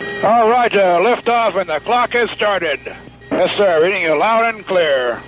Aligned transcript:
All 0.00 0.48
right, 0.48 0.72
uh, 0.76 1.00
lift 1.02 1.28
off 1.28 1.56
and 1.56 1.68
the 1.68 1.80
clock 1.80 2.12
has 2.12 2.30
started. 2.30 2.78
Yes, 3.32 3.50
sir, 3.56 3.82
reading 3.82 4.02
you 4.02 4.16
loud 4.16 4.54
and 4.54 4.64
clear. 4.64 5.20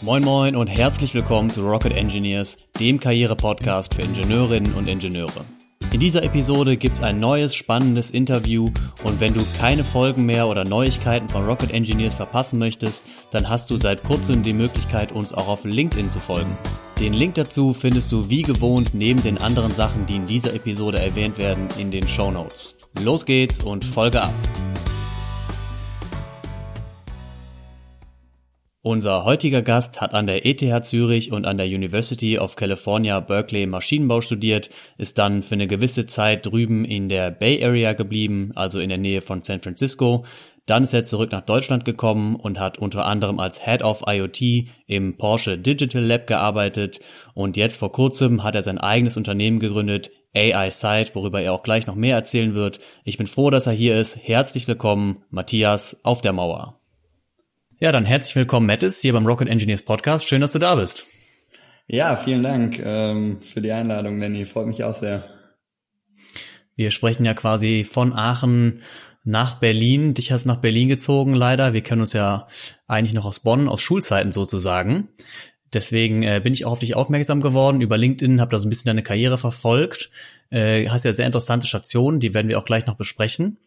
Moin 0.00 0.24
Moin 0.24 0.56
und 0.56 0.68
herzlich 0.68 1.12
willkommen 1.12 1.50
zu 1.50 1.68
Rocket 1.68 1.92
Engineers, 1.92 2.56
dem 2.80 3.00
Karriere-Podcast 3.00 3.94
für 3.94 4.02
Ingenieurinnen 4.02 4.74
und 4.74 4.88
Ingenieure. 4.88 5.44
In 5.92 6.00
dieser 6.00 6.22
Episode 6.22 6.78
gibt's 6.78 7.02
ein 7.02 7.20
neues, 7.20 7.54
spannendes 7.54 8.10
Interview 8.10 8.70
und 9.04 9.20
wenn 9.20 9.34
du 9.34 9.44
keine 9.60 9.84
Folgen 9.84 10.24
mehr 10.24 10.48
oder 10.48 10.64
Neuigkeiten 10.64 11.28
von 11.28 11.44
Rocket 11.44 11.70
Engineers 11.70 12.14
verpassen 12.14 12.58
möchtest, 12.58 13.04
dann 13.30 13.46
hast 13.46 13.68
du 13.68 13.76
seit 13.76 14.02
kurzem 14.02 14.42
die 14.42 14.54
Möglichkeit, 14.54 15.12
uns 15.12 15.34
auch 15.34 15.48
auf 15.48 15.64
LinkedIn 15.64 16.10
zu 16.10 16.18
folgen. 16.18 16.56
Den 16.98 17.12
Link 17.12 17.34
dazu 17.34 17.74
findest 17.74 18.10
du 18.10 18.30
wie 18.30 18.40
gewohnt 18.40 18.94
neben 18.94 19.22
den 19.22 19.36
anderen 19.36 19.70
Sachen, 19.70 20.06
die 20.06 20.16
in 20.16 20.24
dieser 20.24 20.54
Episode 20.54 20.98
erwähnt 20.98 21.36
werden, 21.36 21.68
in 21.78 21.90
den 21.90 22.08
Show 22.08 22.30
Notes. 22.30 22.74
Los 23.04 23.26
geht's 23.26 23.60
und 23.60 23.84
Folge 23.84 24.22
ab! 24.22 24.32
Unser 28.84 29.24
heutiger 29.24 29.62
Gast 29.62 30.00
hat 30.00 30.12
an 30.12 30.26
der 30.26 30.44
ETH 30.44 30.84
Zürich 30.84 31.30
und 31.30 31.44
an 31.44 31.56
der 31.56 31.66
University 31.66 32.40
of 32.40 32.56
California 32.56 33.20
Berkeley 33.20 33.64
Maschinenbau 33.64 34.20
studiert, 34.22 34.70
ist 34.98 35.18
dann 35.18 35.44
für 35.44 35.54
eine 35.54 35.68
gewisse 35.68 36.06
Zeit 36.06 36.46
drüben 36.46 36.84
in 36.84 37.08
der 37.08 37.30
Bay 37.30 37.64
Area 37.64 37.92
geblieben, 37.92 38.50
also 38.56 38.80
in 38.80 38.88
der 38.88 38.98
Nähe 38.98 39.20
von 39.20 39.44
San 39.44 39.60
Francisco. 39.60 40.24
Dann 40.66 40.82
ist 40.82 40.94
er 40.94 41.04
zurück 41.04 41.30
nach 41.30 41.42
Deutschland 41.42 41.84
gekommen 41.84 42.34
und 42.34 42.58
hat 42.58 42.76
unter 42.76 43.04
anderem 43.04 43.38
als 43.38 43.64
Head 43.64 43.84
of 43.84 44.02
IoT 44.04 44.66
im 44.88 45.16
Porsche 45.16 45.58
Digital 45.58 46.02
Lab 46.02 46.26
gearbeitet 46.26 46.98
und 47.34 47.56
jetzt 47.56 47.76
vor 47.76 47.92
kurzem 47.92 48.42
hat 48.42 48.56
er 48.56 48.62
sein 48.62 48.78
eigenes 48.78 49.16
Unternehmen 49.16 49.60
gegründet, 49.60 50.10
AI 50.34 50.70
Site, 50.70 51.14
worüber 51.14 51.40
er 51.40 51.52
auch 51.52 51.62
gleich 51.62 51.86
noch 51.86 51.94
mehr 51.94 52.16
erzählen 52.16 52.56
wird. 52.56 52.80
Ich 53.04 53.16
bin 53.16 53.28
froh, 53.28 53.50
dass 53.50 53.68
er 53.68 53.74
hier 53.74 54.00
ist. 54.00 54.16
Herzlich 54.16 54.66
willkommen, 54.66 55.18
Matthias 55.30 56.00
auf 56.02 56.20
der 56.20 56.32
Mauer. 56.32 56.81
Ja, 57.82 57.90
dann 57.90 58.04
herzlich 58.04 58.36
willkommen, 58.36 58.68
Mattis, 58.68 59.00
hier 59.00 59.12
beim 59.12 59.26
Rocket 59.26 59.48
Engineers 59.48 59.82
Podcast. 59.82 60.28
Schön, 60.28 60.40
dass 60.40 60.52
du 60.52 60.60
da 60.60 60.76
bist. 60.76 61.04
Ja, 61.88 62.14
vielen 62.14 62.44
Dank 62.44 62.78
ähm, 62.78 63.40
für 63.40 63.60
die 63.60 63.72
Einladung, 63.72 64.20
Lenny. 64.20 64.46
Freut 64.46 64.68
mich 64.68 64.84
auch 64.84 64.94
sehr. 64.94 65.24
Wir 66.76 66.92
sprechen 66.92 67.24
ja 67.24 67.34
quasi 67.34 67.82
von 67.82 68.12
Aachen 68.12 68.82
nach 69.24 69.58
Berlin. 69.58 70.14
Dich 70.14 70.30
hast 70.30 70.44
nach 70.44 70.58
Berlin 70.58 70.90
gezogen, 70.90 71.34
leider. 71.34 71.72
Wir 71.72 71.80
kennen 71.80 72.02
uns 72.02 72.12
ja 72.12 72.46
eigentlich 72.86 73.14
noch 73.14 73.24
aus 73.24 73.40
Bonn, 73.40 73.68
aus 73.68 73.80
Schulzeiten 73.80 74.30
sozusagen. 74.30 75.08
Deswegen 75.72 76.22
äh, 76.22 76.40
bin 76.40 76.52
ich 76.52 76.64
auch 76.64 76.70
auf 76.70 76.78
dich 76.78 76.94
aufmerksam 76.94 77.40
geworden 77.40 77.80
über 77.80 77.98
LinkedIn, 77.98 78.40
habe 78.40 78.52
da 78.52 78.60
so 78.60 78.68
ein 78.68 78.70
bisschen 78.70 78.90
deine 78.90 79.02
Karriere 79.02 79.38
verfolgt. 79.38 80.12
Äh, 80.50 80.88
hast 80.88 81.04
ja 81.04 81.12
sehr 81.12 81.26
interessante 81.26 81.66
Stationen, 81.66 82.20
die 82.20 82.32
werden 82.32 82.46
wir 82.46 82.60
auch 82.60 82.64
gleich 82.64 82.86
noch 82.86 82.94
besprechen. 82.94 83.58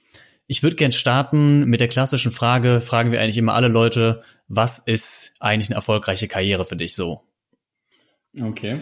Ich 0.47 0.61
würde 0.61 0.75
gern 0.75 0.91
starten 0.91 1.65
mit 1.65 1.79
der 1.79 1.88
klassischen 1.88 2.31
Frage, 2.31 2.79
fragen 2.79 3.11
wir 3.11 3.19
eigentlich 3.19 3.38
immer 3.38 3.53
alle 3.53 3.67
Leute, 3.67 4.21
was 4.47 4.79
ist 4.79 5.33
eigentlich 5.39 5.69
eine 5.69 5.75
erfolgreiche 5.75 6.27
Karriere 6.27 6.65
für 6.65 6.75
dich 6.75 6.93
so? 6.93 7.21
Okay. 8.39 8.81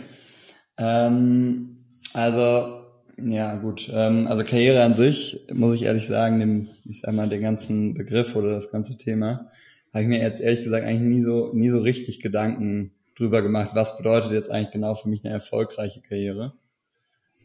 Ähm, 0.77 1.85
also, 2.13 2.83
ja, 3.17 3.55
gut. 3.55 3.89
Ähm, 3.93 4.27
also 4.27 4.43
Karriere 4.43 4.83
an 4.83 4.95
sich, 4.95 5.39
muss 5.53 5.75
ich 5.75 5.83
ehrlich 5.83 6.07
sagen, 6.07 6.39
dem, 6.39 6.69
ich 6.83 7.01
sag 7.01 7.13
mal, 7.13 7.29
den 7.29 7.41
ganzen 7.41 7.93
Begriff 7.93 8.35
oder 8.35 8.49
das 8.49 8.69
ganze 8.69 8.97
Thema, 8.97 9.49
habe 9.93 10.03
ich 10.03 10.09
mir 10.09 10.19
jetzt 10.19 10.41
ehrlich 10.41 10.63
gesagt 10.63 10.85
eigentlich 10.85 11.17
nie 11.17 11.23
so, 11.23 11.51
nie 11.53 11.69
so 11.69 11.79
richtig 11.79 12.19
Gedanken 12.19 12.91
drüber 13.15 13.41
gemacht, 13.41 13.71
was 13.73 13.95
bedeutet 13.95 14.31
jetzt 14.31 14.49
eigentlich 14.49 14.71
genau 14.71 14.95
für 14.95 15.07
mich 15.07 15.23
eine 15.23 15.33
erfolgreiche 15.33 16.01
Karriere. 16.01 16.53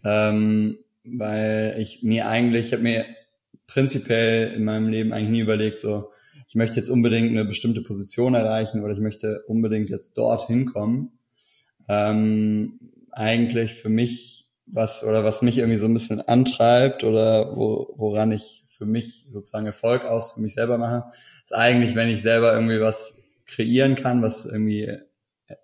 Ähm, 0.03 0.79
weil 1.05 1.77
ich 1.79 2.03
mir 2.03 2.27
eigentlich, 2.27 2.67
ich 2.67 2.73
habe 2.73 2.83
mir 2.83 3.05
prinzipiell 3.69 4.53
in 4.55 4.65
meinem 4.65 4.89
Leben 4.89 5.13
eigentlich 5.13 5.29
nie 5.29 5.41
überlegt, 5.41 5.79
so, 5.79 6.11
ich 6.49 6.55
möchte 6.55 6.77
jetzt 6.77 6.89
unbedingt 6.89 7.31
eine 7.31 7.45
bestimmte 7.45 7.83
Position 7.83 8.35
erreichen 8.35 8.83
oder 8.83 8.95
ich 8.95 9.01
möchte 9.01 9.45
unbedingt 9.47 9.91
jetzt 9.91 10.17
dorthin 10.17 10.67
kommen. 10.67 11.13
Ähm, 11.89 12.81
eigentlich 13.13 13.75
für 13.75 13.91
mich, 13.91 14.49
was 14.67 15.05
oder 15.05 15.23
was 15.23 15.43
mich 15.43 15.59
irgendwie 15.59 15.79
so 15.79 15.87
ein 15.87 15.95
bisschen 15.95 16.23
antreibt 16.23 17.05
oder 17.05 17.57
wo, 17.57 17.95
woran 17.97 18.33
ich 18.33 18.65
für 18.71 18.87
mich 18.87 19.27
sozusagen 19.31 19.67
Erfolg 19.67 20.05
aus 20.05 20.33
für 20.33 20.41
mich 20.41 20.55
selber 20.55 20.79
mache, 20.79 21.05
ist 21.45 21.55
eigentlich, 21.55 21.95
wenn 21.95 22.09
ich 22.09 22.23
selber 22.23 22.53
irgendwie 22.55 22.81
was 22.81 23.15
kreieren 23.47 23.97
kann, 23.97 24.23
was 24.23 24.47
irgendwie 24.47 24.85
äh, 24.85 25.55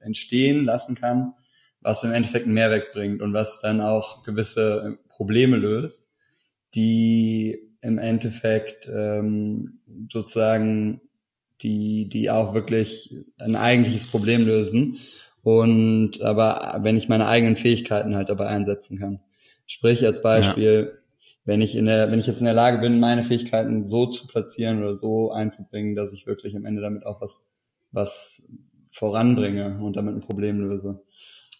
entstehen 0.00 0.64
lassen 0.64 0.96
kann, 0.96 1.34
was 1.80 2.02
im 2.02 2.12
Endeffekt 2.12 2.46
einen 2.46 2.54
Mehrwert 2.54 2.92
bringt 2.92 3.22
und 3.22 3.32
was 3.32 3.60
dann 3.60 3.80
auch 3.80 4.24
gewisse 4.24 4.98
Probleme 5.08 5.56
löst 5.56 6.03
die 6.74 7.58
im 7.80 7.98
Endeffekt 7.98 8.88
ähm, 8.92 9.80
sozusagen 10.10 11.00
die, 11.62 12.08
die 12.08 12.30
auch 12.30 12.54
wirklich 12.54 13.14
ein 13.38 13.56
eigentliches 13.56 14.06
Problem 14.06 14.46
lösen. 14.46 14.98
Und 15.42 16.22
aber 16.22 16.78
wenn 16.82 16.96
ich 16.96 17.08
meine 17.08 17.26
eigenen 17.26 17.56
Fähigkeiten 17.56 18.16
halt 18.16 18.30
dabei 18.30 18.46
einsetzen 18.46 18.98
kann. 18.98 19.20
Sprich 19.66 20.04
als 20.04 20.22
Beispiel, 20.22 20.92
ja. 20.92 21.28
wenn 21.44 21.60
ich 21.60 21.76
in 21.76 21.86
der, 21.86 22.10
wenn 22.10 22.18
ich 22.18 22.26
jetzt 22.26 22.40
in 22.40 22.46
der 22.46 22.54
Lage 22.54 22.78
bin, 22.78 23.00
meine 23.00 23.24
Fähigkeiten 23.24 23.86
so 23.86 24.06
zu 24.06 24.26
platzieren 24.26 24.78
oder 24.78 24.94
so 24.94 25.30
einzubringen, 25.32 25.94
dass 25.94 26.12
ich 26.12 26.26
wirklich 26.26 26.56
am 26.56 26.64
Ende 26.64 26.82
damit 26.82 27.04
auch 27.04 27.20
was, 27.20 27.42
was 27.92 28.42
voranbringe 28.90 29.78
und 29.80 29.96
damit 29.96 30.14
ein 30.14 30.20
Problem 30.20 30.60
löse. 30.60 31.02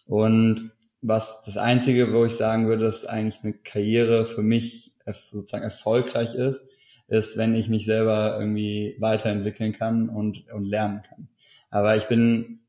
Und 0.07 0.71
was 1.01 1.43
das 1.45 1.57
Einzige, 1.57 2.13
wo 2.13 2.25
ich 2.25 2.33
sagen 2.33 2.67
würde, 2.67 2.85
dass 2.85 3.05
eigentlich 3.05 3.43
eine 3.43 3.53
Karriere 3.53 4.25
für 4.25 4.41
mich 4.41 4.94
sozusagen 5.31 5.63
erfolgreich 5.63 6.33
ist, 6.35 6.63
ist, 7.07 7.37
wenn 7.37 7.55
ich 7.55 7.69
mich 7.69 7.85
selber 7.85 8.37
irgendwie 8.39 8.95
weiterentwickeln 8.99 9.73
kann 9.73 10.09
und, 10.09 10.49
und 10.51 10.65
lernen 10.65 11.03
kann. 11.07 11.27
Aber 11.69 11.95
ich 11.95 12.07
bin 12.07 12.61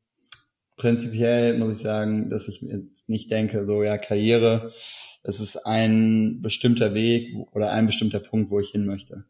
prinzipiell, 0.75 1.57
muss 1.57 1.73
ich 1.73 1.79
sagen, 1.79 2.29
dass 2.29 2.47
ich 2.47 2.61
jetzt 2.61 3.09
nicht 3.09 3.31
denke, 3.31 3.65
so 3.65 3.83
ja, 3.83 3.97
Karriere, 3.97 4.73
es 5.23 5.39
ist 5.39 5.65
ein 5.65 6.41
bestimmter 6.41 6.93
Weg 6.93 7.35
oder 7.51 7.71
ein 7.71 7.87
bestimmter 7.87 8.19
Punkt, 8.19 8.51
wo 8.51 8.59
ich 8.59 8.69
hin 8.69 8.85
möchte. 8.85 9.25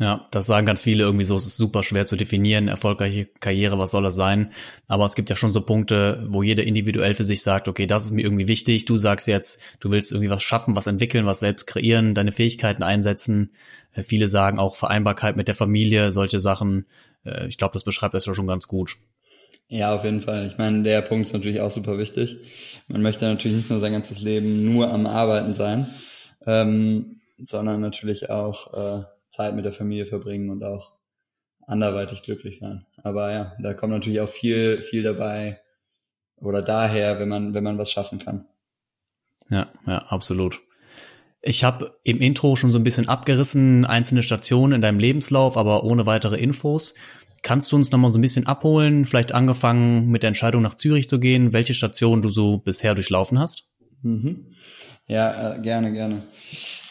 Ja, 0.00 0.26
das 0.32 0.46
sagen 0.46 0.66
ganz 0.66 0.82
viele 0.82 1.04
irgendwie 1.04 1.24
so, 1.24 1.36
es 1.36 1.46
ist 1.46 1.56
super 1.56 1.84
schwer 1.84 2.04
zu 2.04 2.16
definieren, 2.16 2.66
erfolgreiche 2.66 3.26
Karriere, 3.38 3.78
was 3.78 3.92
soll 3.92 4.02
das 4.02 4.16
sein? 4.16 4.52
Aber 4.88 5.04
es 5.04 5.14
gibt 5.14 5.30
ja 5.30 5.36
schon 5.36 5.52
so 5.52 5.60
Punkte, 5.60 6.26
wo 6.28 6.42
jeder 6.42 6.64
individuell 6.64 7.14
für 7.14 7.22
sich 7.22 7.42
sagt, 7.42 7.68
okay, 7.68 7.86
das 7.86 8.06
ist 8.06 8.10
mir 8.10 8.22
irgendwie 8.22 8.48
wichtig. 8.48 8.86
Du 8.86 8.96
sagst 8.96 9.28
jetzt, 9.28 9.62
du 9.78 9.92
willst 9.92 10.10
irgendwie 10.10 10.30
was 10.30 10.42
schaffen, 10.42 10.74
was 10.74 10.88
entwickeln, 10.88 11.26
was 11.26 11.38
selbst 11.38 11.66
kreieren, 11.66 12.14
deine 12.14 12.32
Fähigkeiten 12.32 12.82
einsetzen. 12.82 13.52
Äh, 13.92 14.02
viele 14.02 14.26
sagen 14.26 14.58
auch 14.58 14.74
Vereinbarkeit 14.74 15.36
mit 15.36 15.46
der 15.46 15.54
Familie, 15.54 16.10
solche 16.10 16.40
Sachen. 16.40 16.86
Äh, 17.24 17.46
ich 17.46 17.56
glaube, 17.56 17.74
das 17.74 17.84
beschreibt 17.84 18.14
das 18.14 18.26
ja 18.26 18.34
schon 18.34 18.48
ganz 18.48 18.66
gut. 18.66 18.96
Ja, 19.68 19.94
auf 19.94 20.04
jeden 20.04 20.22
Fall. 20.22 20.46
Ich 20.46 20.58
meine, 20.58 20.82
der 20.82 21.02
Punkt 21.02 21.26
ist 21.26 21.32
natürlich 21.32 21.60
auch 21.60 21.70
super 21.70 21.98
wichtig. 21.98 22.36
Man 22.88 23.00
möchte 23.00 23.26
natürlich 23.26 23.56
nicht 23.58 23.70
nur 23.70 23.78
sein 23.78 23.92
ganzes 23.92 24.20
Leben 24.20 24.64
nur 24.64 24.92
am 24.92 25.06
Arbeiten 25.06 25.54
sein, 25.54 25.86
ähm, 26.46 27.20
sondern 27.38 27.80
natürlich 27.80 28.28
auch 28.28 28.74
äh, 28.74 29.04
Zeit 29.34 29.56
mit 29.56 29.64
der 29.64 29.72
Familie 29.72 30.06
verbringen 30.06 30.50
und 30.50 30.62
auch 30.62 30.92
anderweitig 31.66 32.22
glücklich 32.22 32.58
sein. 32.58 32.86
Aber 33.02 33.32
ja, 33.32 33.56
da 33.60 33.74
kommt 33.74 33.92
natürlich 33.92 34.20
auch 34.20 34.28
viel, 34.28 34.82
viel 34.82 35.02
dabei 35.02 35.60
oder 36.36 36.62
daher, 36.62 37.18
wenn 37.18 37.28
man, 37.28 37.54
wenn 37.54 37.64
man 37.64 37.78
was 37.78 37.90
schaffen 37.90 38.18
kann. 38.18 38.46
Ja, 39.50 39.72
ja, 39.86 39.98
absolut. 40.08 40.60
Ich 41.42 41.64
habe 41.64 41.98
im 42.04 42.20
Intro 42.20 42.56
schon 42.56 42.70
so 42.70 42.78
ein 42.78 42.84
bisschen 42.84 43.08
abgerissen, 43.08 43.84
einzelne 43.84 44.22
Stationen 44.22 44.72
in 44.72 44.80
deinem 44.80 44.98
Lebenslauf, 44.98 45.56
aber 45.56 45.84
ohne 45.84 46.06
weitere 46.06 46.38
Infos. 46.38 46.94
Kannst 47.42 47.70
du 47.72 47.76
uns 47.76 47.90
nochmal 47.90 48.10
so 48.10 48.18
ein 48.18 48.22
bisschen 48.22 48.46
abholen, 48.46 49.04
vielleicht 49.04 49.32
angefangen 49.32 50.10
mit 50.10 50.22
der 50.22 50.28
Entscheidung 50.28 50.62
nach 50.62 50.76
Zürich 50.76 51.08
zu 51.08 51.18
gehen, 51.18 51.52
welche 51.52 51.74
Stationen 51.74 52.22
du 52.22 52.30
so 52.30 52.58
bisher 52.58 52.94
durchlaufen 52.94 53.38
hast? 53.38 53.68
Mhm. 54.02 54.46
Ja, 55.06 55.56
äh, 55.56 55.60
gerne, 55.60 55.92
gerne. 55.92 56.22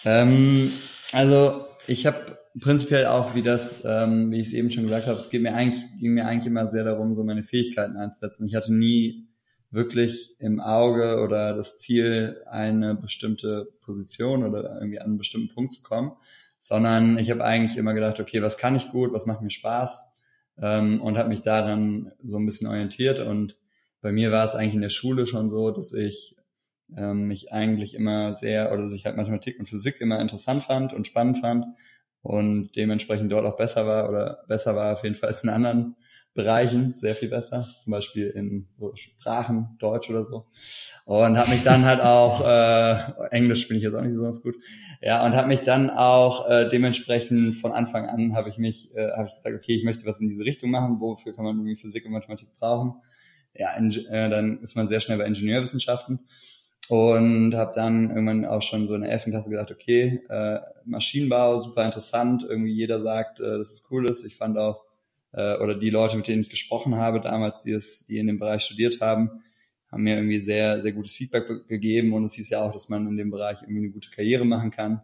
Ähm, 0.05 0.71
also 1.11 1.65
ich 1.87 2.05
habe 2.05 2.37
prinzipiell 2.59 3.07
auch, 3.07 3.35
wie 3.35 3.41
das, 3.41 3.83
ähm, 3.85 4.31
wie 4.31 4.39
ich 4.39 4.47
es 4.47 4.53
eben 4.53 4.69
schon 4.69 4.83
gesagt 4.83 5.07
habe, 5.07 5.17
es 5.17 5.29
geht 5.29 5.41
mir 5.41 5.53
eigentlich, 5.53 5.81
ging 5.99 6.13
mir 6.13 6.25
eigentlich 6.25 6.47
immer 6.47 6.67
sehr 6.67 6.83
darum, 6.83 7.15
so 7.15 7.23
meine 7.23 7.43
Fähigkeiten 7.43 7.97
einzusetzen. 7.97 8.45
Ich 8.45 8.55
hatte 8.55 8.73
nie 8.73 9.27
wirklich 9.71 10.35
im 10.39 10.59
Auge 10.59 11.19
oder 11.21 11.55
das 11.55 11.79
Ziel, 11.79 12.41
eine 12.45 12.93
bestimmte 12.93 13.69
Position 13.81 14.43
oder 14.43 14.75
irgendwie 14.75 14.99
an 14.99 15.07
einen 15.07 15.17
bestimmten 15.17 15.53
Punkt 15.53 15.73
zu 15.73 15.81
kommen, 15.81 16.11
sondern 16.59 17.17
ich 17.17 17.31
habe 17.31 17.43
eigentlich 17.43 17.77
immer 17.77 17.93
gedacht, 17.93 18.19
okay, 18.19 18.41
was 18.41 18.57
kann 18.57 18.75
ich 18.75 18.91
gut, 18.91 19.11
was 19.13 19.25
macht 19.25 19.41
mir 19.41 19.49
Spaß 19.49 20.05
ähm, 20.61 21.01
und 21.01 21.17
habe 21.17 21.29
mich 21.29 21.41
daran 21.41 22.11
so 22.23 22.37
ein 22.37 22.45
bisschen 22.45 22.67
orientiert 22.67 23.19
und 23.19 23.57
bei 24.01 24.11
mir 24.11 24.31
war 24.31 24.45
es 24.45 24.53
eigentlich 24.53 24.75
in 24.75 24.81
der 24.81 24.89
Schule 24.89 25.25
schon 25.25 25.49
so, 25.49 25.71
dass 25.71 25.93
ich 25.93 26.35
ähm, 26.97 27.27
mich 27.27 27.51
eigentlich 27.51 27.95
immer 27.95 28.33
sehr 28.35 28.71
oder 28.71 28.83
dass 28.83 28.93
ich 28.93 29.05
halt 29.05 29.17
Mathematik 29.17 29.59
und 29.59 29.67
Physik 29.67 30.01
immer 30.01 30.19
interessant 30.19 30.63
fand 30.63 30.93
und 30.93 31.07
spannend 31.07 31.39
fand 31.39 31.65
und 32.21 32.71
dementsprechend 32.75 33.31
dort 33.31 33.45
auch 33.45 33.57
besser 33.57 33.85
war 33.85 34.09
oder 34.09 34.43
besser 34.47 34.75
war 34.75 34.93
auf 34.93 35.03
jeden 35.03 35.15
Fall 35.15 35.29
als 35.29 35.43
in 35.43 35.49
anderen 35.49 35.95
Bereichen, 36.33 36.95
sehr 36.95 37.13
viel 37.13 37.29
besser, 37.29 37.67
zum 37.81 37.91
Beispiel 37.91 38.29
in 38.29 38.67
so 38.79 38.95
Sprachen, 38.95 39.75
Deutsch 39.77 40.09
oder 40.09 40.25
so. 40.25 40.47
Und 41.05 41.37
habe 41.37 41.51
mich 41.51 41.63
dann 41.63 41.85
halt 41.85 42.01
auch, 42.01 42.43
äh, 42.43 43.27
Englisch 43.29 43.67
bin 43.67 43.77
ich 43.77 43.83
jetzt 43.83 43.93
auch 43.93 44.01
nicht 44.01 44.13
besonders 44.13 44.41
gut, 44.41 44.55
ja, 45.01 45.23
und 45.25 45.35
habe 45.35 45.49
mich 45.49 45.61
dann 45.61 45.91
auch 45.91 46.49
äh, 46.49 46.69
dementsprechend 46.69 47.57
von 47.57 47.71
Anfang 47.71 48.07
an 48.07 48.35
habe 48.35 48.49
ich 48.49 48.57
mich, 48.57 48.95
äh, 48.95 49.11
habe 49.11 49.27
ich 49.27 49.35
gesagt, 49.35 49.55
okay, 49.55 49.75
ich 49.75 49.83
möchte 49.83 50.07
was 50.07 50.21
in 50.21 50.27
diese 50.27 50.43
Richtung 50.43 50.71
machen, 50.71 50.99
wofür 50.99 51.35
kann 51.35 51.43
man 51.43 51.57
irgendwie 51.57 51.75
Physik 51.75 52.05
und 52.05 52.13
Mathematik 52.13 52.47
brauchen. 52.57 52.95
Ja, 53.53 53.75
in, 53.77 53.91
äh, 53.91 54.29
dann 54.29 54.63
ist 54.63 54.75
man 54.75 54.87
sehr 54.87 55.01
schnell 55.01 55.19
bei 55.19 55.25
Ingenieurwissenschaften 55.25 56.19
und 56.89 57.55
habe 57.55 57.71
dann 57.73 58.09
irgendwann 58.09 58.45
auch 58.45 58.61
schon 58.61 58.87
so 58.87 58.95
in 58.95 59.01
der 59.01 59.11
11. 59.11 59.25
Klasse 59.25 59.49
gedacht, 59.49 59.71
okay, 59.71 60.21
äh, 60.29 60.59
Maschinenbau, 60.85 61.59
super 61.59 61.85
interessant, 61.85 62.45
irgendwie 62.47 62.73
jeder 62.73 63.01
sagt, 63.01 63.39
äh, 63.39 63.57
dass 63.57 63.73
es 63.73 63.83
cool 63.89 64.07
ist. 64.07 64.25
Ich 64.25 64.35
fand 64.35 64.57
auch, 64.57 64.85
äh, 65.31 65.57
oder 65.57 65.75
die 65.75 65.89
Leute, 65.89 66.17
mit 66.17 66.27
denen 66.27 66.41
ich 66.41 66.49
gesprochen 66.49 66.95
habe 66.97 67.21
damals, 67.21 67.63
die 67.63 67.71
es, 67.71 68.05
die 68.05 68.17
in 68.17 68.27
dem 68.27 68.39
Bereich 68.39 68.63
studiert 68.63 68.99
haben, 68.99 69.43
haben 69.91 70.03
mir 70.03 70.15
irgendwie 70.15 70.39
sehr, 70.39 70.81
sehr 70.81 70.91
gutes 70.91 71.13
Feedback 71.13 71.67
gegeben 71.67 72.13
und 72.13 72.25
es 72.25 72.33
hieß 72.33 72.49
ja 72.49 72.63
auch, 72.63 72.73
dass 72.73 72.89
man 72.89 73.07
in 73.07 73.15
dem 73.15 73.31
Bereich 73.31 73.61
irgendwie 73.61 73.83
eine 73.83 73.91
gute 73.91 74.09
Karriere 74.09 74.43
machen 74.43 74.71
kann. 74.71 75.01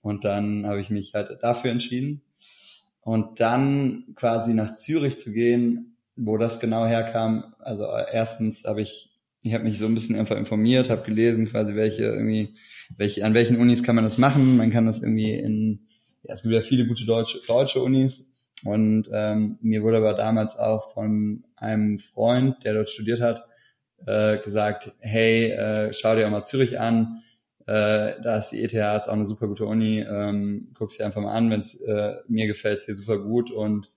Und 0.00 0.24
dann 0.24 0.66
habe 0.66 0.80
ich 0.80 0.90
mich 0.90 1.14
halt 1.14 1.42
dafür 1.42 1.70
entschieden. 1.70 2.22
Und 3.02 3.40
dann 3.40 4.06
quasi 4.16 4.54
nach 4.54 4.74
Zürich 4.74 5.18
zu 5.18 5.32
gehen, 5.32 5.96
wo 6.16 6.38
das 6.38 6.60
genau 6.60 6.86
herkam. 6.86 7.54
Also 7.58 7.84
erstens 7.84 8.64
habe 8.64 8.82
ich 8.82 9.11
ich 9.42 9.54
habe 9.54 9.64
mich 9.64 9.78
so 9.78 9.86
ein 9.86 9.94
bisschen 9.94 10.16
einfach 10.16 10.36
informiert, 10.36 10.88
habe 10.88 11.02
gelesen, 11.02 11.48
quasi 11.48 11.74
welche 11.74 12.04
irgendwie, 12.04 12.54
welche, 12.96 13.24
an 13.24 13.34
welchen 13.34 13.58
Unis 13.58 13.82
kann 13.82 13.96
man 13.96 14.04
das 14.04 14.18
machen. 14.18 14.56
Man 14.56 14.70
kann 14.70 14.86
das 14.86 15.02
irgendwie 15.02 15.32
in, 15.32 15.88
ja, 16.22 16.34
es 16.34 16.42
gibt 16.42 16.54
ja 16.54 16.60
viele 16.60 16.86
gute 16.86 17.04
deutsche, 17.04 17.40
deutsche 17.46 17.80
Unis. 17.80 18.28
Und 18.64 19.08
ähm, 19.12 19.58
mir 19.60 19.82
wurde 19.82 19.96
aber 19.96 20.14
damals 20.14 20.56
auch 20.56 20.92
von 20.94 21.44
einem 21.56 21.98
Freund, 21.98 22.64
der 22.64 22.74
dort 22.74 22.90
studiert 22.90 23.20
hat, 23.20 23.44
äh, 24.06 24.38
gesagt, 24.38 24.92
hey, 25.00 25.50
äh, 25.50 25.92
schau 25.92 26.14
dir 26.14 26.26
auch 26.26 26.30
mal 26.30 26.44
Zürich 26.44 26.78
an. 26.78 27.22
Äh, 27.66 28.22
da 28.22 28.38
ist 28.38 28.50
die 28.50 28.62
ETH, 28.62 28.72
ist 28.72 29.08
auch 29.08 29.12
eine 29.12 29.26
super 29.26 29.48
gute 29.48 29.66
Uni. 29.66 30.00
Ähm, 30.00 30.68
guck's 30.74 30.98
dir 30.98 31.06
einfach 31.06 31.20
mal 31.20 31.34
an, 31.34 31.50
wenn's 31.50 31.74
äh, 31.74 32.14
mir 32.28 32.46
gefällt, 32.46 32.80
hier 32.82 32.94
super 32.94 33.18
gut. 33.18 33.50
Und 33.50 33.90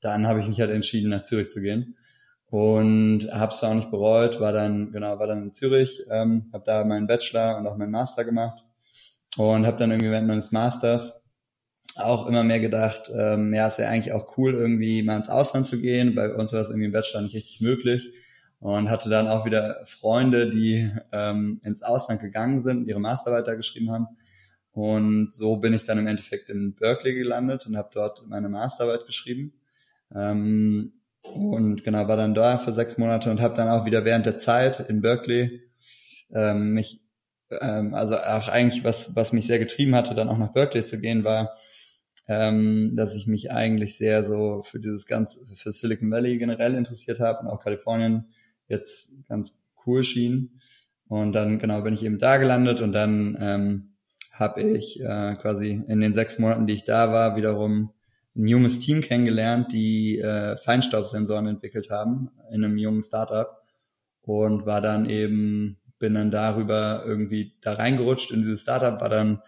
dann 0.00 0.28
habe 0.28 0.40
ich 0.40 0.46
mich 0.46 0.60
halt 0.60 0.70
entschieden, 0.70 1.10
nach 1.10 1.24
Zürich 1.24 1.50
zu 1.50 1.60
gehen 1.60 1.96
und 2.50 3.28
habe 3.32 3.52
es 3.52 3.62
auch 3.62 3.74
nicht 3.74 3.90
bereut, 3.90 4.40
war 4.40 4.52
dann 4.52 4.92
genau 4.92 5.18
war 5.18 5.26
dann 5.26 5.42
in 5.42 5.52
Zürich, 5.52 6.02
ähm, 6.10 6.48
habe 6.52 6.64
da 6.64 6.84
meinen 6.84 7.06
Bachelor 7.06 7.58
und 7.58 7.66
auch 7.66 7.76
meinen 7.76 7.90
Master 7.90 8.24
gemacht 8.24 8.64
und 9.36 9.66
habe 9.66 9.76
dann 9.76 9.90
irgendwie 9.90 10.10
während 10.10 10.28
meines 10.28 10.52
Masters 10.52 11.20
auch 11.96 12.26
immer 12.26 12.44
mehr 12.44 12.60
gedacht, 12.60 13.10
ähm, 13.14 13.54
ja, 13.54 13.68
es 13.68 13.78
wäre 13.78 13.88
eigentlich 13.88 14.12
auch 14.12 14.36
cool, 14.36 14.54
irgendwie 14.54 15.02
mal 15.02 15.16
ins 15.16 15.28
Ausland 15.28 15.66
zu 15.66 15.80
gehen. 15.80 16.14
Bei 16.14 16.32
uns 16.34 16.52
war 16.52 16.60
es 16.60 16.68
irgendwie 16.68 16.86
im 16.86 16.92
Bachelor 16.92 17.22
nicht 17.22 17.34
richtig 17.34 17.60
möglich 17.60 18.12
und 18.58 18.90
hatte 18.90 19.08
dann 19.08 19.28
auch 19.28 19.44
wieder 19.44 19.84
Freunde, 19.86 20.50
die 20.50 20.90
ähm, 21.12 21.60
ins 21.64 21.82
Ausland 21.82 22.20
gegangen 22.20 22.62
sind, 22.62 22.86
ihre 22.86 23.00
Masterarbeit 23.00 23.46
da 23.46 23.54
geschrieben 23.54 23.90
haben. 23.90 24.06
Und 24.72 25.32
so 25.32 25.56
bin 25.56 25.72
ich 25.72 25.84
dann 25.84 25.98
im 25.98 26.06
Endeffekt 26.06 26.50
in 26.50 26.74
Berkeley 26.74 27.14
gelandet 27.14 27.66
und 27.66 27.78
habe 27.78 27.88
dort 27.92 28.26
meine 28.26 28.50
Masterarbeit 28.50 29.06
geschrieben. 29.06 29.54
Ähm, 30.14 30.92
und 31.34 31.84
genau, 31.84 32.08
war 32.08 32.16
dann 32.16 32.34
da 32.34 32.58
für 32.58 32.72
sechs 32.72 32.98
Monate 32.98 33.30
und 33.30 33.40
habe 33.40 33.54
dann 33.54 33.68
auch 33.68 33.84
wieder 33.84 34.04
während 34.04 34.26
der 34.26 34.38
Zeit 34.38 34.80
in 34.88 35.00
Berkeley 35.00 35.62
ähm, 36.32 36.72
mich, 36.72 37.02
ähm, 37.50 37.94
also 37.94 38.16
auch 38.16 38.48
eigentlich 38.48 38.84
was, 38.84 39.14
was 39.14 39.32
mich 39.32 39.46
sehr 39.46 39.58
getrieben 39.58 39.94
hatte, 39.94 40.14
dann 40.14 40.28
auch 40.28 40.38
nach 40.38 40.52
Berkeley 40.52 40.84
zu 40.84 40.98
gehen, 40.98 41.24
war, 41.24 41.56
ähm, 42.28 42.94
dass 42.96 43.14
ich 43.14 43.26
mich 43.26 43.52
eigentlich 43.52 43.96
sehr 43.96 44.24
so 44.24 44.62
für 44.64 44.80
dieses 44.80 45.06
ganze, 45.06 45.40
für 45.54 45.72
Silicon 45.72 46.10
Valley 46.10 46.38
generell 46.38 46.74
interessiert 46.74 47.20
habe 47.20 47.40
und 47.40 47.48
auch 47.48 47.62
Kalifornien 47.62 48.26
jetzt 48.68 49.12
ganz 49.28 49.62
cool 49.86 50.02
schien. 50.02 50.60
Und 51.08 51.32
dann 51.32 51.58
genau 51.58 51.82
bin 51.82 51.94
ich 51.94 52.04
eben 52.04 52.18
da 52.18 52.36
gelandet 52.38 52.80
und 52.80 52.92
dann 52.92 53.38
ähm, 53.40 53.96
habe 54.32 54.62
ich 54.62 55.00
äh, 55.00 55.36
quasi 55.36 55.82
in 55.86 56.00
den 56.00 56.14
sechs 56.14 56.38
Monaten, 56.38 56.66
die 56.66 56.74
ich 56.74 56.84
da 56.84 57.12
war, 57.12 57.36
wiederum 57.36 57.92
ein 58.36 58.46
junges 58.46 58.78
Team 58.78 59.00
kennengelernt, 59.00 59.72
die 59.72 60.18
äh, 60.18 60.56
Feinstaubsensoren 60.58 61.46
entwickelt 61.46 61.90
haben 61.90 62.30
in 62.50 62.64
einem 62.64 62.76
jungen 62.76 63.02
Startup 63.02 63.62
und 64.22 64.66
war 64.66 64.80
dann 64.80 65.08
eben, 65.08 65.78
bin 65.98 66.14
dann 66.14 66.30
darüber 66.30 67.02
irgendwie 67.06 67.54
da 67.62 67.74
reingerutscht 67.74 68.30
in 68.30 68.42
dieses 68.42 68.62
Startup, 68.62 69.00
war 69.00 69.08
dann 69.08 69.42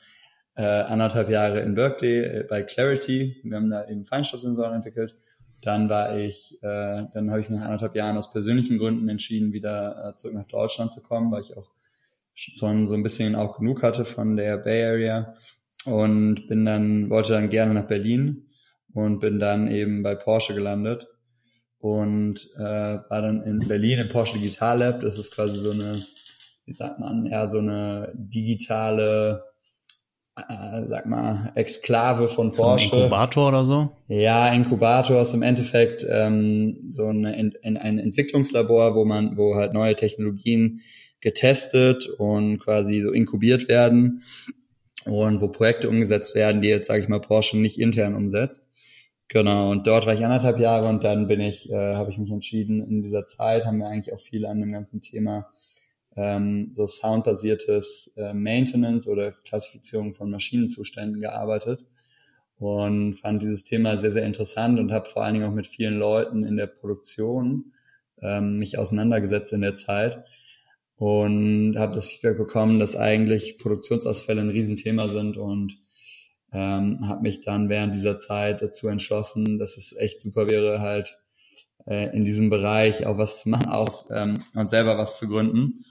äh, 0.57 0.63
anderthalb 0.63 1.29
Jahre 1.29 1.61
in 1.61 1.75
Berkeley 1.75 2.19
äh, 2.21 2.47
bei 2.49 2.63
Clarity. 2.63 3.41
Wir 3.45 3.57
haben 3.57 3.71
da 3.71 3.87
eben 3.89 4.07
Feinstaubsensoren 4.07 4.75
entwickelt. 4.75 5.17
Dann 5.61 5.89
war 5.89 6.17
ich, 6.17 6.59
äh, 6.63 7.05
dann 7.13 7.31
habe 7.31 7.41
ich 7.41 7.49
nach 7.51 7.63
anderthalb 7.63 7.95
Jahren 7.95 8.17
aus 8.17 8.31
persönlichen 8.31 8.79
Gründen 8.79 9.09
entschieden, 9.09 9.53
wieder 9.53 10.09
äh, 10.09 10.17
zurück 10.17 10.35
nach 10.35 10.47
Deutschland 10.47 10.93
zu 10.93 11.03
kommen, 11.03 11.31
weil 11.31 11.43
ich 11.43 11.57
auch 11.57 11.71
schon 12.35 12.87
so 12.87 12.95
ein 12.95 13.03
bisschen 13.03 13.35
auch 13.35 13.59
genug 13.59 13.83
hatte 13.83 14.05
von 14.05 14.37
der 14.37 14.57
Bay 14.59 14.85
Area 14.85 15.35
und 15.85 16.47
bin 16.47 16.65
dann 16.65 17.11
wollte 17.11 17.33
dann 17.33 17.51
gerne 17.51 17.75
nach 17.75 17.87
Berlin 17.87 18.48
und 18.95 19.21
bin 19.21 19.39
dann 19.39 19.69
eben 19.69 20.03
bei 20.03 20.15
Porsche 20.15 20.55
gelandet 20.55 21.07
und 21.79 22.51
äh, 22.57 22.61
war 22.61 23.23
dann 23.23 23.43
in 23.43 23.61
Berlin 23.61 24.01
im 24.01 24.09
Porsche 24.09 24.39
Digital 24.39 24.79
Lab. 24.79 25.01
Das 25.01 25.19
ist 25.19 25.33
quasi 25.33 25.57
so 25.57 25.71
eine, 25.71 26.03
wie 26.65 26.75
sagt 26.75 26.99
man, 26.99 27.27
eher 27.27 27.49
so 27.49 27.59
eine 27.59 28.13
digitale, 28.15 29.45
äh, 30.37 30.83
sag 30.89 31.07
mal, 31.07 31.53
Exklave 31.55 32.29
von 32.29 32.53
Porsche. 32.53 32.89
So 32.89 32.97
ein 32.97 33.03
Inkubator 33.03 33.49
oder 33.49 33.65
so? 33.65 33.91
Ja, 34.09 34.53
Inkubator 34.53 35.23
ist 35.23 35.35
im 35.35 35.43
Endeffekt 35.43 36.05
ähm, 36.09 36.79
so 36.89 37.07
eine, 37.07 37.39
in, 37.39 37.55
ein 37.77 37.99
Entwicklungslabor, 37.99 38.95
wo 38.95 39.05
man, 39.05 39.37
wo 39.37 39.55
halt 39.55 39.73
neue 39.73 39.95
Technologien 39.95 40.81
getestet 41.21 42.09
und 42.19 42.59
quasi 42.59 43.01
so 43.01 43.11
inkubiert 43.11 43.69
werden 43.69 44.23
und 45.05 45.41
wo 45.41 45.49
Projekte 45.49 45.89
umgesetzt 45.89 46.35
werden, 46.35 46.61
die 46.61 46.69
jetzt, 46.69 46.89
sage 46.89 47.03
ich 47.03 47.09
mal, 47.09 47.21
Porsche 47.21 47.57
nicht 47.57 47.79
intern 47.79 48.15
umsetzt. 48.15 48.68
Genau, 49.29 49.71
und 49.71 49.87
dort 49.87 50.07
war 50.07 50.15
ich 50.15 50.25
anderthalb 50.25 50.59
Jahre 50.59 50.89
und 50.89 51.05
dann 51.05 51.27
bin 51.29 51.41
ich, 51.41 51.71
äh, 51.71 51.95
habe 51.95 52.11
ich 52.11 52.17
mich 52.17 52.31
entschieden, 52.31 52.81
in 52.81 53.03
dieser 53.03 53.27
Zeit 53.27 53.67
haben 53.67 53.79
wir 53.79 53.89
eigentlich 53.89 54.15
auch 54.15 54.21
viel 54.21 54.47
an 54.47 54.61
dem 54.61 54.73
ganzen 54.73 55.03
Thema 55.03 55.51
ähm, 56.17 56.71
so 56.75 56.87
soundbasiertes 56.87 58.11
äh, 58.17 58.33
Maintenance 58.33 59.07
oder 59.07 59.33
Klassifizierung 59.33 60.15
von 60.15 60.31
Maschinenzuständen 60.31 61.21
gearbeitet 61.21 61.85
und 62.59 63.15
fand 63.17 63.43
dieses 63.43 63.65
Thema 63.65 63.99
sehr, 63.99 64.13
sehr 64.13 64.25
interessant 64.25 64.81
und 64.81 64.93
habe 64.93 65.11
vor 65.11 65.23
allen 65.23 65.35
Dingen 65.35 65.47
auch 65.47 65.55
mit 65.55 65.67
vielen 65.67 65.99
Leuten 65.99 66.43
in 66.43 66.57
der 66.57 66.67
Produktion 66.67 67.73
ähm, 68.23 68.59
mich 68.59 68.79
auseinandergesetzt 68.79 69.53
in 69.53 69.61
der 69.61 69.77
Zeit 69.77 70.25
und 70.97 71.77
habe 71.79 71.95
das 71.95 72.09
Feedback 72.09 72.39
bekommen, 72.39 72.81
dass 72.81 72.97
eigentlich 72.97 73.59
Produktionsausfälle 73.59 74.41
ein 74.41 74.51
Riesenthema 74.51 75.09
sind 75.09 75.37
und 75.37 75.79
ähm, 76.53 77.09
habe 77.09 77.23
mich 77.23 77.41
dann 77.41 77.69
während 77.69 77.95
dieser 77.95 78.19
Zeit 78.19 78.63
dazu 78.63 78.89
entschlossen, 78.89 79.59
dass 79.59 79.77
es 79.77 79.95
echt 79.97 80.21
super 80.21 80.49
wäre, 80.49 80.81
halt 80.81 81.19
äh, 81.87 82.15
in 82.17 82.25
diesem 82.25 82.51
Bereich 82.51 83.07
auch 83.07 83.19
was 83.19 83.43
zu 83.43 83.51
machen, 83.51 83.69
auch 83.69 83.89
ähm, 84.11 84.45
und 84.55 84.71
selber 84.71 84.97
was 84.99 85.19
zu 85.19 85.29
gründen. 85.29 85.85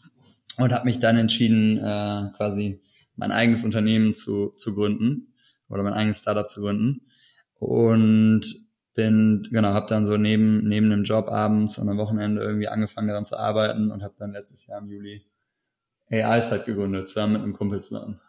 Und 0.58 0.74
habe 0.74 0.86
mich 0.86 1.00
dann 1.00 1.18
entschieden, 1.18 1.78
äh, 1.78 2.32
quasi 2.36 2.82
mein 3.16 3.32
eigenes 3.32 3.64
Unternehmen 3.64 4.16
zu, 4.16 4.54
zu 4.58 4.74
gründen 4.74 5.34
oder 5.70 5.84
mein 5.84 5.94
eigenes 5.94 6.20
Startup 6.20 6.50
zu 6.50 6.62
gründen. 6.62 7.02
Und 7.60 8.68
bin, 8.94 9.48
genau, 9.52 9.70
habe 9.70 9.88
dann 9.88 10.06
so 10.06 10.18
neben, 10.18 10.68
neben 10.68 10.90
dem 10.90 11.04
Job 11.04 11.28
abends 11.28 11.78
und 11.78 11.88
am 11.88 11.98
Wochenende 11.98 12.42
irgendwie 12.42 12.68
angefangen 12.68 13.08
daran 13.08 13.26
zu 13.26 13.38
arbeiten 13.38 13.92
und 13.92 14.02
habe 14.02 14.16
dann 14.18 14.32
letztes 14.32 14.66
Jahr 14.66 14.80
im 14.80 14.88
Juli 14.88 15.26
AI-Site 16.10 16.66
gegründet, 16.66 17.08
zusammen 17.08 17.34
mit 17.34 17.44
einem 17.44 17.54
Kumpel 17.54 17.82
zusammen. 17.82 18.20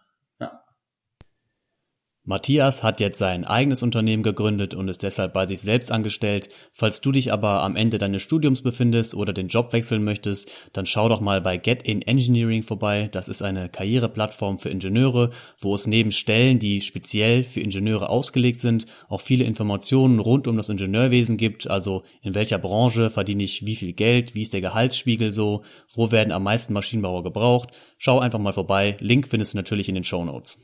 Matthias 2.29 2.83
hat 2.83 3.01
jetzt 3.01 3.17
sein 3.17 3.47
eigenes 3.47 3.83
Unternehmen 3.83 4.23
gegründet 4.23 4.75
und 4.75 4.87
ist 4.89 5.03
deshalb 5.03 5.33
bei 5.33 5.47
sich 5.47 5.61
selbst 5.61 5.91
angestellt. 5.91 6.51
Falls 6.75 7.01
du 7.01 7.11
dich 7.11 7.33
aber 7.33 7.63
am 7.63 7.75
Ende 7.75 7.97
deines 7.97 8.21
Studiums 8.21 8.61
befindest 8.61 9.15
oder 9.15 9.33
den 9.33 9.49
Job 9.49 9.73
wechseln 9.73 10.05
möchtest, 10.05 10.53
dann 10.75 10.85
schau 10.85 11.09
doch 11.09 11.23
mal 11.23 11.41
bei 11.41 11.57
Get 11.57 11.85
in 11.85 12.03
Engineering 12.03 12.63
vorbei. 12.63 13.09
Das 13.13 13.29
ist 13.29 13.41
eine 13.41 13.71
Karriereplattform 13.71 14.59
für 14.59 14.69
Ingenieure, 14.69 15.31
wo 15.59 15.75
es 15.75 15.87
neben 15.87 16.13
Stellen, 16.13 16.59
die 16.59 16.83
speziell 16.83 17.45
für 17.45 17.61
Ingenieure 17.61 18.11
ausgelegt 18.11 18.61
sind, 18.61 18.85
auch 19.09 19.23
viele 19.23 19.45
Informationen 19.45 20.19
rund 20.19 20.47
um 20.49 20.59
das 20.59 20.69
Ingenieurwesen 20.69 21.39
gibt. 21.39 21.71
Also 21.71 22.03
in 22.21 22.35
welcher 22.35 22.59
Branche 22.59 23.09
verdiene 23.09 23.43
ich 23.43 23.65
wie 23.65 23.77
viel 23.77 23.95
Geld, 23.95 24.35
wie 24.35 24.43
ist 24.43 24.53
der 24.53 24.61
Gehaltsspiegel 24.61 25.33
so, 25.33 25.63
wo 25.95 26.11
werden 26.11 26.33
am 26.33 26.43
meisten 26.43 26.75
Maschinenbauer 26.75 27.23
gebraucht. 27.23 27.71
Schau 27.97 28.19
einfach 28.19 28.39
mal 28.39 28.53
vorbei. 28.53 28.99
Link 29.01 29.29
findest 29.29 29.55
du 29.55 29.57
natürlich 29.57 29.89
in 29.89 29.95
den 29.95 30.05
Show 30.05 30.23
Notes. 30.27 30.59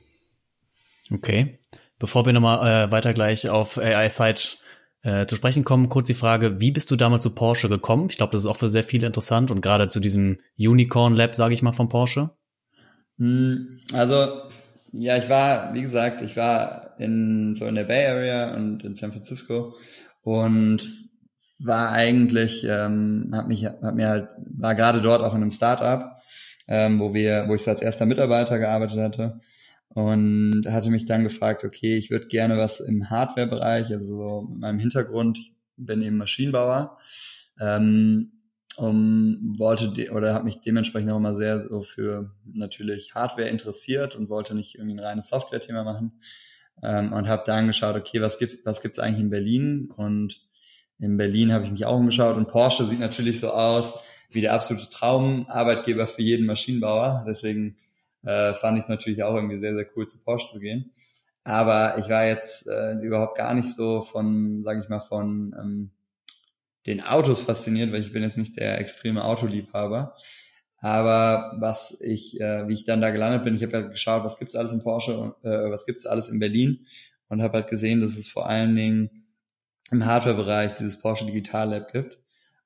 Okay. 1.11 1.59
Bevor 1.99 2.27
wir 2.27 2.33
nochmal 2.33 2.89
äh, 2.89 2.93
weiter 2.93 3.15
gleich 3.15 3.49
auf 3.49 3.79
AI-Site 3.79 4.57
äh, 5.03 5.27
zu 5.27 5.37
sprechen 5.37 5.65
kommen, 5.65 5.89
kurz 5.89 6.07
die 6.07 6.15
Frage, 6.15 6.61
wie 6.61 6.71
bist 6.71 6.91
du 6.91 6.97
damals 6.97 7.23
zu 7.23 7.35
Porsche 7.35 7.69
gekommen? 7.69 8.09
Ich 8.11 8.17
glaube, 8.17 8.33
das 8.33 8.43
ist 8.43 8.47
auch 8.47 8.57
für 8.57 8.69
sehr 8.69 8.85
viele 8.85 9.07
interessant 9.07 9.51
und 9.51 9.61
gerade 9.61 9.89
zu 9.89 10.01
diesem 10.01 10.39
Unicorn 10.59 11.15
Lab, 11.15 11.35
sage 11.35 11.55
ich 11.55 11.63
mal, 11.63 11.73
von 11.73 11.89
Porsche. 11.89 12.31
Hm, 13.19 13.69
also 13.93 14.43
ja, 14.93 15.17
ich 15.17 15.29
war, 15.29 15.75
wie 15.75 15.83
gesagt, 15.83 16.23
ich 16.23 16.37
war 16.37 16.95
in 16.99 17.55
so 17.55 17.67
in 17.67 17.75
der 17.75 17.85
Bay 17.85 18.07
Area 18.07 18.55
und 18.55 18.85
in 18.85 18.95
San 18.95 19.13
Francisco 19.13 19.75
und 20.23 21.09
war 21.59 21.91
eigentlich, 21.91 22.65
ähm, 22.69 23.31
hab 23.33 23.47
mich, 23.47 23.65
hab 23.65 23.95
mir 23.95 24.09
halt, 24.09 24.29
war 24.59 24.75
gerade 24.75 25.01
dort 25.01 25.23
auch 25.23 25.35
in 25.35 25.43
einem 25.43 25.51
Startup, 25.51 26.17
ähm, 26.67 26.99
wo 26.99 27.15
wir, 27.15 27.45
wo 27.49 27.55
ich 27.55 27.63
so 27.63 27.71
als 27.71 27.83
erster 27.83 28.07
Mitarbeiter 28.07 28.59
gearbeitet 28.59 28.99
hatte 28.99 29.41
und 29.95 30.65
hatte 30.69 30.91
mich 30.91 31.07
dann 31.07 31.23
gefragt, 31.23 31.65
okay, 31.65 31.97
ich 31.97 32.11
würde 32.11 32.27
gerne 32.27 32.59
was 32.59 32.81
im 32.81 33.11
Hardware-Bereich, 33.11 33.93
also 33.93 34.17
so 34.17 34.49
mit 34.51 34.61
meinem 34.61 34.79
Hintergrund, 34.81 35.39
ich 35.39 35.55
bin 35.77 36.03
eben 36.03 36.17
Maschinenbauer, 36.17 36.99
ähm, 37.61 38.33
um, 38.77 39.55
wollte 39.57 39.93
de 39.93 40.11
oder 40.11 40.35
habe 40.35 40.47
mich 40.47 40.61
dementsprechend 40.61 41.13
auch 41.13 41.19
immer 41.19 41.37
sehr 41.37 41.61
so 41.61 41.83
für 41.83 42.35
natürlich 42.45 43.15
Hardware 43.15 43.49
interessiert 43.49 44.17
und 44.17 44.29
wollte 44.29 44.55
nicht 44.55 44.75
irgendwie 44.75 44.97
ein 44.97 45.05
reines 45.05 45.29
Software-Thema 45.29 45.85
machen 45.85 46.13
ähm, 46.83 47.13
und 47.13 47.29
habe 47.29 47.45
dann 47.47 47.69
geschaut, 47.69 47.95
okay, 47.95 48.21
was 48.21 48.39
gibt 48.39 48.67
was 48.67 48.83
gibt's 48.83 48.99
eigentlich 48.99 49.21
in 49.21 49.31
Berlin 49.31 49.93
und 49.97 50.41
in 50.99 51.17
Berlin 51.17 51.53
habe 51.53 51.65
ich 51.65 51.71
mich 51.71 51.87
auch 51.87 51.97
umgeschaut 51.97 52.37
und 52.37 52.49
Porsche 52.49 52.85
sieht 52.87 53.01
natürlich 53.01 53.39
so 53.39 53.51
aus 53.51 53.95
wie 54.31 54.41
der 54.41 54.55
absolute 54.55 54.91
Traumarbeitgeber 54.91 56.09
für 56.09 56.23
jeden 56.23 56.47
Maschinenbauer. 56.47 57.25
Deswegen 57.29 57.77
äh, 58.25 58.55
fand 58.55 58.79
ich 58.79 58.85
es 58.85 58.89
natürlich 58.89 59.23
auch 59.23 59.35
irgendwie 59.35 59.59
sehr, 59.59 59.75
sehr 59.75 59.87
cool, 59.97 60.07
zu 60.07 60.23
Porsche 60.23 60.49
zu 60.49 60.61
gehen. 60.61 60.93
Aber 61.45 61.99
ich 61.99 62.09
war 62.09 62.25
jetzt 62.25 62.67
äh, 62.67 62.95
überhaupt 62.95 63.37
gar 63.37 63.53
nicht 63.55 63.75
so 63.75 64.03
von, 64.03 64.63
sage 64.65 64.81
ich 64.81 64.89
mal, 64.89 65.01
von 65.01 65.55
ähm, 65.59 65.91
den 66.87 67.03
Autos 67.03 67.43
fasziniert, 67.43 67.93
weil 67.93 68.01
ich 68.01 68.13
bin 68.13 68.23
jetzt 68.23 68.39
nicht 68.39 68.59
der 68.59 68.79
extreme 68.79 69.25
Autoliebhaber. 69.25 70.17
Aber 70.79 71.57
was 71.61 71.99
ich, 72.01 72.41
äh, 72.41 72.69
wie 72.69 72.75
ich 72.75 72.85
dann 72.85 73.01
da 73.01 73.11
gelandet 73.11 73.45
bin, 73.45 73.55
ich 73.55 73.63
habe 73.63 73.75
halt 73.75 73.91
geschaut, 73.91 74.25
was 74.25 74.39
gibt's 74.39 74.55
alles 74.55 74.73
in 74.73 74.83
Porsche, 74.83 75.35
äh, 75.43 75.71
was 75.71 75.87
gibt's 75.87 76.07
alles 76.07 76.29
in 76.29 76.39
Berlin 76.39 76.87
und 77.29 77.43
habe 77.43 77.59
halt 77.59 77.69
gesehen, 77.69 78.01
dass 78.01 78.17
es 78.17 78.29
vor 78.29 78.47
allen 78.49 78.77
Dingen 78.77 79.11
im 79.91 80.05
Hardware-Bereich 80.05 80.77
dieses 80.77 80.99
Porsche 80.99 81.27
Digital 81.27 81.71
Lab 81.71 81.93
gibt 81.93 82.19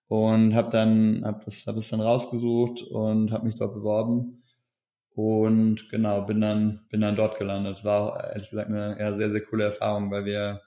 und 0.08 0.54
habe 0.54 0.70
dann 0.70 1.24
habe 1.24 1.44
das 1.44 1.66
habe 1.66 1.78
es 1.78 1.88
dann 1.90 2.00
rausgesucht 2.00 2.82
und 2.82 3.30
habe 3.30 3.46
mich 3.46 3.56
dort 3.56 3.74
beworben 3.74 4.37
und 5.18 5.88
genau 5.90 6.22
bin 6.22 6.40
dann 6.40 6.86
bin 6.90 7.00
dann 7.00 7.16
dort 7.16 7.38
gelandet 7.38 7.84
war 7.84 8.32
ehrlich 8.32 8.50
gesagt 8.50 8.68
eine 8.68 8.96
ja, 8.98 9.12
sehr 9.14 9.30
sehr 9.30 9.42
coole 9.42 9.64
Erfahrung 9.64 10.10
weil 10.10 10.24
wir 10.24 10.62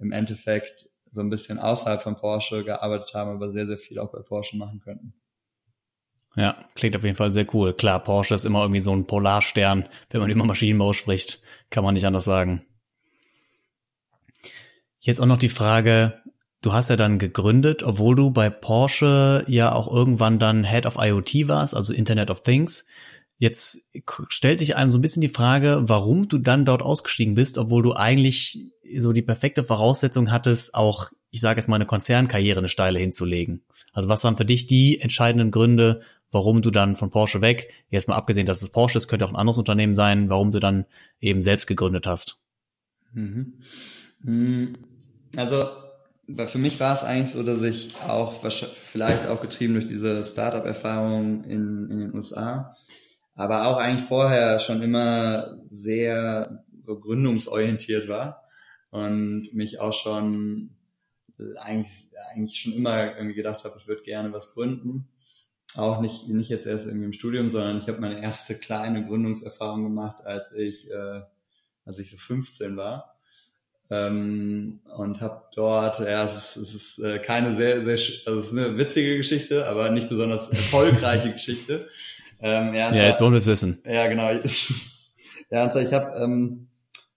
im 0.00 0.12
Endeffekt 0.12 0.88
so 1.10 1.20
ein 1.20 1.30
bisschen 1.30 1.58
außerhalb 1.58 2.02
von 2.02 2.16
Porsche 2.16 2.64
gearbeitet 2.64 3.14
haben 3.14 3.30
aber 3.30 3.50
sehr 3.50 3.66
sehr 3.66 3.78
viel 3.78 3.98
auch 3.98 4.12
bei 4.12 4.20
Porsche 4.20 4.56
machen 4.56 4.80
könnten 4.80 5.14
ja, 6.36 6.56
klingt 6.74 6.96
auf 6.96 7.04
jeden 7.04 7.16
Fall 7.16 7.30
sehr 7.30 7.46
cool. 7.54 7.74
Klar, 7.74 8.02
Porsche 8.02 8.34
ist 8.34 8.44
immer 8.44 8.62
irgendwie 8.62 8.80
so 8.80 8.92
ein 8.92 9.06
Polarstern, 9.06 9.88
wenn 10.10 10.20
man 10.20 10.30
über 10.30 10.44
Maschinenbau 10.44 10.92
spricht, 10.92 11.40
kann 11.70 11.84
man 11.84 11.94
nicht 11.94 12.06
anders 12.06 12.24
sagen. 12.24 12.62
Jetzt 14.98 15.20
auch 15.20 15.26
noch 15.26 15.38
die 15.38 15.48
Frage, 15.48 16.22
du 16.60 16.72
hast 16.72 16.90
ja 16.90 16.96
dann 16.96 17.18
gegründet, 17.18 17.82
obwohl 17.82 18.16
du 18.16 18.30
bei 18.30 18.50
Porsche 18.50 19.44
ja 19.46 19.72
auch 19.72 19.92
irgendwann 19.92 20.38
dann 20.38 20.64
Head 20.64 20.86
of 20.86 20.96
IoT 20.98 21.46
warst, 21.46 21.76
also 21.76 21.92
Internet 21.92 22.30
of 22.30 22.42
Things. 22.42 22.84
Jetzt 23.44 23.90
stellt 24.28 24.58
sich 24.58 24.74
einem 24.74 24.88
so 24.88 24.96
ein 24.96 25.02
bisschen 25.02 25.20
die 25.20 25.28
Frage, 25.28 25.82
warum 25.82 26.28
du 26.28 26.38
dann 26.38 26.64
dort 26.64 26.80
ausgestiegen 26.80 27.34
bist, 27.34 27.58
obwohl 27.58 27.82
du 27.82 27.92
eigentlich 27.92 28.72
so 28.96 29.12
die 29.12 29.20
perfekte 29.20 29.62
Voraussetzung 29.62 30.30
hattest, 30.30 30.74
auch, 30.74 31.10
ich 31.30 31.42
sage 31.42 31.60
jetzt 31.60 31.68
mal, 31.68 31.76
eine 31.76 31.84
Konzernkarriere 31.84 32.60
eine 32.60 32.70
steile 32.70 32.98
hinzulegen. 32.98 33.60
Also 33.92 34.08
was 34.08 34.24
waren 34.24 34.38
für 34.38 34.46
dich 34.46 34.66
die 34.66 34.98
entscheidenden 34.98 35.50
Gründe, 35.50 36.00
warum 36.32 36.62
du 36.62 36.70
dann 36.70 36.96
von 36.96 37.10
Porsche 37.10 37.42
weg, 37.42 37.70
jetzt 37.90 38.08
mal 38.08 38.16
abgesehen, 38.16 38.46
dass 38.46 38.62
es 38.62 38.72
Porsche 38.72 38.96
ist, 38.96 39.08
könnte 39.08 39.26
auch 39.26 39.30
ein 39.30 39.36
anderes 39.36 39.58
Unternehmen 39.58 39.94
sein, 39.94 40.30
warum 40.30 40.50
du 40.50 40.58
dann 40.58 40.86
eben 41.20 41.42
selbst 41.42 41.66
gegründet 41.66 42.06
hast? 42.06 42.38
Mhm. 43.12 43.58
Hm. 44.24 44.78
Also 45.36 45.66
für 46.46 46.58
mich 46.58 46.80
war 46.80 46.94
es 46.94 47.04
eigentlich 47.04 47.32
so, 47.32 47.42
dass 47.42 47.60
ich 47.60 47.94
auch 48.08 48.42
vielleicht 48.90 49.26
auch 49.26 49.42
getrieben 49.42 49.74
durch 49.74 49.86
diese 49.86 50.24
Startup-Erfahrung 50.24 51.44
in, 51.44 51.90
in 51.90 51.98
den 51.98 52.14
USA, 52.14 52.74
aber 53.34 53.66
auch 53.66 53.78
eigentlich 53.78 54.06
vorher 54.06 54.60
schon 54.60 54.82
immer 54.82 55.58
sehr 55.68 56.64
so 56.82 56.98
gründungsorientiert 56.98 58.08
war 58.08 58.44
und 58.90 59.48
mich 59.52 59.80
auch 59.80 59.92
schon 59.92 60.76
eigentlich, 61.58 62.08
eigentlich 62.32 62.60
schon 62.60 62.74
immer 62.74 63.16
irgendwie 63.16 63.34
gedacht 63.34 63.64
habe, 63.64 63.76
ich 63.78 63.88
würde 63.88 64.02
gerne 64.02 64.32
was 64.32 64.52
gründen. 64.52 65.08
Auch 65.74 66.00
nicht, 66.00 66.28
nicht 66.28 66.50
jetzt 66.50 66.66
erst 66.66 66.86
irgendwie 66.86 67.06
im 67.06 67.12
Studium, 67.12 67.48
sondern 67.48 67.78
ich 67.78 67.88
habe 67.88 68.00
meine 68.00 68.22
erste 68.22 68.56
kleine 68.56 69.04
Gründungserfahrung 69.04 69.82
gemacht, 69.82 70.24
als 70.24 70.52
ich, 70.52 70.88
äh, 70.88 71.22
als 71.84 71.98
ich 71.98 72.10
so 72.10 72.16
15 72.16 72.76
war 72.76 73.14
ähm, 73.90 74.80
und 74.96 75.20
habe 75.20 75.42
dort, 75.54 76.00
ja, 76.00 76.24
es 76.24 76.56
ist, 76.56 76.56
es 76.56 76.74
ist 76.74 76.98
äh, 77.00 77.18
keine 77.18 77.54
sehr, 77.54 77.84
sehr, 77.84 77.98
also 78.26 78.40
es 78.40 78.52
ist 78.52 78.58
eine 78.58 78.78
witzige 78.78 79.16
Geschichte, 79.16 79.66
aber 79.68 79.90
nicht 79.90 80.08
besonders 80.08 80.50
erfolgreiche 80.50 81.32
Geschichte. 81.32 81.88
Ähm, 82.46 82.74
ja, 82.74 82.92
jetzt 82.92 83.22
wollen 83.22 83.32
wir 83.32 83.38
es 83.38 83.46
wissen. 83.46 83.80
Ja, 83.86 84.06
genau. 84.06 84.30
ja, 85.50 85.70
zwar, 85.70 85.80
ich 85.80 85.94
habe, 85.94 86.22
ähm, 86.22 86.68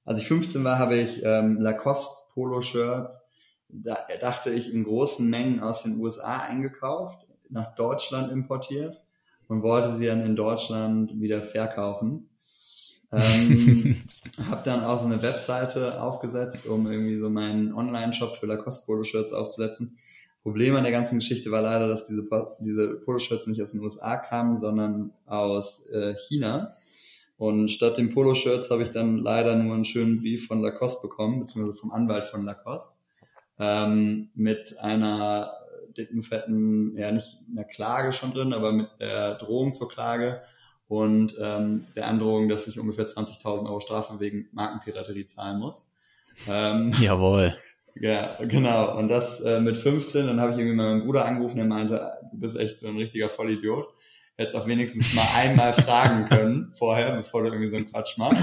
als 0.05 0.21
ich 0.21 0.27
15 0.29 0.63
war, 0.63 0.79
habe 0.79 0.95
ich 0.95 1.21
ähm, 1.21 1.59
Lacoste 1.59 2.15
Polo-Shirts, 2.33 3.13
da 3.67 3.97
dachte 4.21 4.51
ich, 4.51 4.73
in 4.73 4.85
großen 4.85 5.29
Mengen 5.29 5.59
aus 5.59 5.83
den 5.83 5.99
USA 5.99 6.37
eingekauft, 6.37 7.27
nach 7.49 7.75
Deutschland 7.75 8.31
importiert 8.31 9.01
und 9.49 9.63
wollte 9.63 9.93
sie 9.95 10.05
dann 10.05 10.25
in 10.25 10.37
Deutschland 10.37 11.19
wieder 11.19 11.43
verkaufen. 11.43 12.29
Ähm, 13.11 13.97
habe 14.49 14.61
dann 14.63 14.85
auch 14.85 15.01
so 15.01 15.07
eine 15.07 15.21
Webseite 15.21 16.01
aufgesetzt, 16.01 16.67
um 16.67 16.89
irgendwie 16.89 17.17
so 17.17 17.29
meinen 17.29 17.73
Online-Shop 17.73 18.37
für 18.37 18.45
Lacoste 18.45 18.85
Polo-Shirts 18.85 19.33
aufzusetzen. 19.33 19.97
Problem 20.47 20.77
an 20.77 20.83
der 20.83 20.93
ganzen 20.93 21.19
Geschichte 21.19 21.51
war 21.51 21.61
leider, 21.61 21.89
dass 21.89 22.07
diese, 22.07 22.25
diese 22.59 23.01
Poloshirts 23.03 23.47
nicht 23.47 23.61
aus 23.61 23.71
den 23.71 23.81
USA 23.81 24.15
kamen, 24.15 24.55
sondern 24.55 25.11
aus 25.25 25.85
äh, 25.87 26.15
China. 26.29 26.77
Und 27.35 27.67
statt 27.67 27.97
den 27.97 28.13
Poloshirts 28.13 28.71
habe 28.71 28.83
ich 28.83 28.91
dann 28.91 29.17
leider 29.17 29.57
nur 29.57 29.75
einen 29.75 29.83
schönen 29.83 30.21
Brief 30.21 30.47
von 30.47 30.61
Lacoste 30.61 31.05
bekommen, 31.05 31.41
beziehungsweise 31.41 31.77
vom 31.77 31.91
Anwalt 31.91 32.27
von 32.27 32.45
Lacoste, 32.45 32.93
ähm, 33.59 34.29
mit 34.35 34.77
einer 34.79 35.51
dicken, 35.97 36.23
fetten, 36.23 36.95
ja 36.95 37.11
nicht 37.11 37.39
einer 37.51 37.65
Klage 37.65 38.13
schon 38.13 38.31
drin, 38.31 38.53
aber 38.53 38.71
mit 38.71 38.87
der 39.01 39.35
Drohung 39.35 39.73
zur 39.73 39.89
Klage 39.89 40.43
und 40.87 41.35
ähm, 41.41 41.87
der 41.97 42.07
Androhung, 42.07 42.47
dass 42.47 42.69
ich 42.69 42.79
ungefähr 42.79 43.07
20.000 43.09 43.65
Euro 43.65 43.81
Strafe 43.81 44.21
wegen 44.21 44.47
Markenpiraterie 44.53 45.27
zahlen 45.27 45.59
muss. 45.59 45.89
Ähm, 46.47 46.93
Jawohl. 47.01 47.53
Ja, 48.01 48.35
genau. 48.41 48.97
Und 48.97 49.09
das 49.09 49.39
äh, 49.41 49.59
mit 49.59 49.77
15, 49.77 50.27
dann 50.27 50.39
habe 50.39 50.51
ich 50.51 50.57
irgendwie 50.57 50.75
meinen 50.75 51.03
Bruder 51.03 51.25
angerufen, 51.25 51.57
der 51.57 51.65
meinte, 51.65 52.11
du 52.31 52.39
bist 52.39 52.57
echt 52.57 52.79
so 52.79 52.87
ein 52.87 52.97
richtiger 52.97 53.29
Vollidiot. 53.29 53.87
Hättest 54.35 54.55
auch 54.55 54.67
wenigstens 54.67 55.13
mal 55.15 55.27
einmal 55.35 55.73
fragen 55.73 56.25
können 56.25 56.73
vorher, 56.77 57.15
bevor 57.15 57.41
du 57.41 57.47
irgendwie 57.47 57.69
so 57.69 57.77
einen 57.77 57.89
Quatsch 57.89 58.17
machst. 58.17 58.41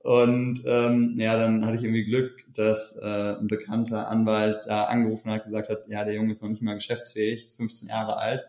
Und 0.00 0.62
ähm, 0.66 1.14
ja, 1.18 1.36
dann 1.36 1.64
hatte 1.64 1.76
ich 1.76 1.84
irgendwie 1.84 2.04
Glück, 2.04 2.44
dass 2.54 2.96
äh, 3.00 3.36
ein 3.38 3.46
bekannter 3.46 4.08
Anwalt 4.08 4.62
da 4.66 4.84
angerufen 4.84 5.30
hat, 5.30 5.44
gesagt 5.44 5.68
hat, 5.68 5.88
ja, 5.88 6.04
der 6.04 6.14
Junge 6.14 6.32
ist 6.32 6.42
noch 6.42 6.50
nicht 6.50 6.62
mal 6.62 6.74
geschäftsfähig, 6.74 7.44
ist 7.44 7.56
15 7.56 7.88
Jahre 7.88 8.18
alt 8.18 8.42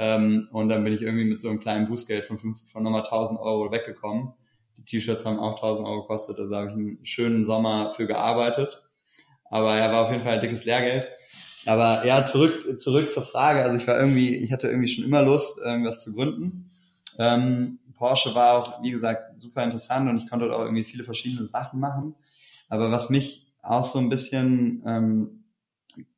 ähm, 0.00 0.48
und 0.52 0.68
dann 0.68 0.84
bin 0.84 0.92
ich 0.92 1.02
irgendwie 1.02 1.24
mit 1.24 1.40
so 1.40 1.48
einem 1.48 1.58
kleinen 1.58 1.88
Bußgeld 1.88 2.24
von, 2.24 2.38
fünf, 2.38 2.70
von 2.70 2.84
nochmal 2.84 3.02
1000 3.02 3.40
Euro 3.40 3.72
weggekommen. 3.72 4.32
Die 4.76 4.84
T-Shirts 4.84 5.24
haben 5.24 5.40
auch 5.40 5.56
1000 5.56 5.88
Euro 5.88 6.02
gekostet, 6.02 6.38
also 6.38 6.54
habe 6.54 6.68
ich 6.68 6.72
einen 6.72 7.04
schönen 7.04 7.44
Sommer 7.44 7.92
für 7.96 8.06
gearbeitet. 8.06 8.87
Aber 9.50 9.76
ja, 9.76 9.90
war 9.90 10.04
auf 10.04 10.10
jeden 10.10 10.22
Fall 10.22 10.34
ein 10.34 10.40
dickes 10.40 10.64
Lehrgeld. 10.64 11.08
Aber 11.66 12.06
ja, 12.06 12.24
zurück, 12.26 12.80
zurück 12.80 13.10
zur 13.10 13.22
Frage. 13.22 13.62
Also 13.62 13.76
ich 13.76 13.86
war 13.86 13.98
irgendwie, 13.98 14.34
ich 14.36 14.52
hatte 14.52 14.68
irgendwie 14.68 14.88
schon 14.88 15.04
immer 15.04 15.22
Lust, 15.22 15.58
irgendwas 15.58 16.02
zu 16.02 16.14
gründen. 16.14 16.70
Ähm, 17.18 17.78
Porsche 17.98 18.34
war 18.34 18.58
auch, 18.58 18.82
wie 18.82 18.92
gesagt, 18.92 19.38
super 19.38 19.64
interessant 19.64 20.08
und 20.08 20.18
ich 20.18 20.30
konnte 20.30 20.46
dort 20.46 20.58
auch 20.58 20.64
irgendwie 20.64 20.84
viele 20.84 21.04
verschiedene 21.04 21.46
Sachen 21.48 21.80
machen. 21.80 22.14
Aber 22.68 22.90
was 22.90 23.10
mich 23.10 23.52
auch 23.62 23.84
so 23.84 23.98
ein 23.98 24.08
bisschen, 24.08 24.82
ähm, 24.86 25.44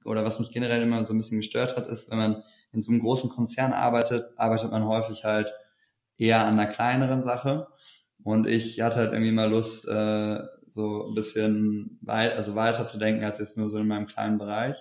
oder 0.05 0.25
was 0.25 0.39
mich 0.39 0.53
generell 0.53 0.83
immer 0.83 1.05
so 1.05 1.15
ein 1.15 1.19
bisschen 1.19 1.39
gestört 1.39 1.77
hat, 1.77 1.89
ist, 1.89 2.11
wenn 2.11 2.19
man 2.19 2.43
in 2.73 2.83
so 2.83 2.93
einem 2.93 3.01
großen 3.01 3.31
Konzern 3.31 3.73
arbeitet, 3.73 4.27
arbeitet 4.37 4.71
man 4.71 4.87
häufig 4.87 5.25
halt 5.25 5.53
eher 6.17 6.45
an 6.45 6.59
einer 6.59 6.71
kleineren 6.71 7.23
Sache. 7.23 7.67
Und 8.23 8.47
ich 8.47 8.81
hatte 8.81 8.97
halt 8.97 9.13
irgendwie 9.13 9.33
mal 9.33 9.51
Lust, 9.51 9.89
äh, 9.89 10.41
so 10.73 11.09
ein 11.09 11.15
bisschen 11.15 11.99
weit, 12.03 12.37
also 12.37 12.55
weiter 12.55 12.87
zu 12.87 12.99
denken 12.99 13.25
als 13.25 13.39
jetzt 13.39 13.57
nur 13.57 13.69
so 13.69 13.79
in 13.79 13.87
meinem 13.87 14.07
kleinen 14.07 14.39
Bereich. 14.39 14.77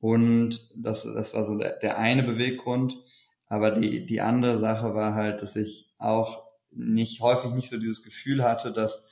Und 0.00 0.70
das, 0.76 1.02
das 1.04 1.34
war 1.34 1.44
so 1.44 1.56
der, 1.56 1.78
der 1.78 1.98
eine 1.98 2.22
Beweggrund. 2.22 2.94
Aber 3.48 3.70
die, 3.70 4.06
die 4.06 4.20
andere 4.20 4.60
Sache 4.60 4.94
war 4.94 5.14
halt, 5.14 5.42
dass 5.42 5.56
ich 5.56 5.94
auch 5.98 6.44
nicht 6.70 7.20
häufig 7.20 7.52
nicht 7.52 7.70
so 7.70 7.78
dieses 7.78 8.02
Gefühl 8.02 8.42
hatte, 8.44 8.72
dass 8.72 9.04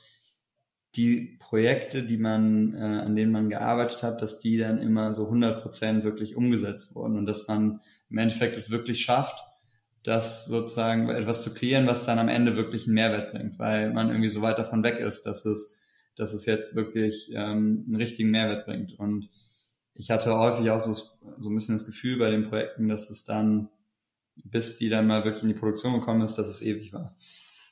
die 0.95 1.37
Projekte, 1.39 2.03
die 2.03 2.17
man, 2.17 2.73
äh, 2.73 2.79
an 2.79 3.15
denen 3.15 3.31
man 3.31 3.49
gearbeitet 3.49 4.03
hat, 4.03 4.21
dass 4.21 4.39
die 4.39 4.57
dann 4.57 4.81
immer 4.81 5.13
so 5.13 5.25
100 5.25 5.61
Prozent 5.61 6.03
wirklich 6.03 6.35
umgesetzt 6.35 6.95
wurden 6.95 7.17
und 7.17 7.25
dass 7.25 7.47
man 7.47 7.81
im 8.09 8.17
Endeffekt 8.17 8.55
es 8.55 8.69
wirklich 8.69 9.01
schafft, 9.01 9.43
das 10.03 10.45
sozusagen 10.45 11.09
etwas 11.09 11.41
zu 11.41 11.53
kreieren, 11.53 11.87
was 11.87 12.05
dann 12.05 12.19
am 12.19 12.29
Ende 12.29 12.55
wirklich 12.55 12.85
einen 12.85 12.93
Mehrwert 12.93 13.31
bringt, 13.31 13.59
weil 13.59 13.91
man 13.91 14.09
irgendwie 14.09 14.29
so 14.29 14.41
weit 14.41 14.59
davon 14.59 14.83
weg 14.83 14.99
ist, 14.99 15.23
dass 15.25 15.45
es, 15.45 15.73
dass 16.15 16.33
es 16.33 16.45
jetzt 16.45 16.75
wirklich 16.75 17.31
ähm, 17.33 17.83
einen 17.87 17.95
richtigen 17.95 18.31
Mehrwert 18.31 18.65
bringt. 18.65 18.97
Und 18.99 19.29
ich 19.93 20.11
hatte 20.11 20.37
häufig 20.37 20.69
auch 20.71 20.81
so, 20.81 20.93
so 20.93 21.49
ein 21.49 21.55
bisschen 21.55 21.75
das 21.75 21.85
Gefühl 21.85 22.17
bei 22.17 22.29
den 22.29 22.49
Projekten, 22.49 22.87
dass 22.87 23.09
es 23.09 23.25
dann, 23.25 23.69
bis 24.35 24.77
die 24.77 24.89
dann 24.89 25.07
mal 25.07 25.23
wirklich 25.23 25.43
in 25.43 25.49
die 25.49 25.55
Produktion 25.55 25.93
gekommen 25.93 26.21
ist, 26.21 26.35
dass 26.35 26.47
es 26.47 26.61
ewig 26.61 26.93
war. 26.93 27.15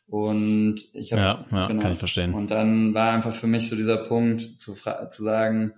Und 0.08 0.76
ich 0.94 1.14
habe 1.14 1.22
ja, 1.22 1.46
ja, 1.52 1.68
genau, 1.68 1.82
kann 1.82 1.94
ich 1.94 2.00
verstehen. 2.00 2.34
Und 2.34 2.52
dann 2.52 2.94
war 2.94 3.14
einfach 3.14 3.34
für 3.34 3.48
mich 3.48 3.70
so 3.70 3.76
dieser 3.76 3.98
Punkt 3.98 4.42
zu, 4.42 4.74
zu 4.74 5.24
sagen, 5.24 5.74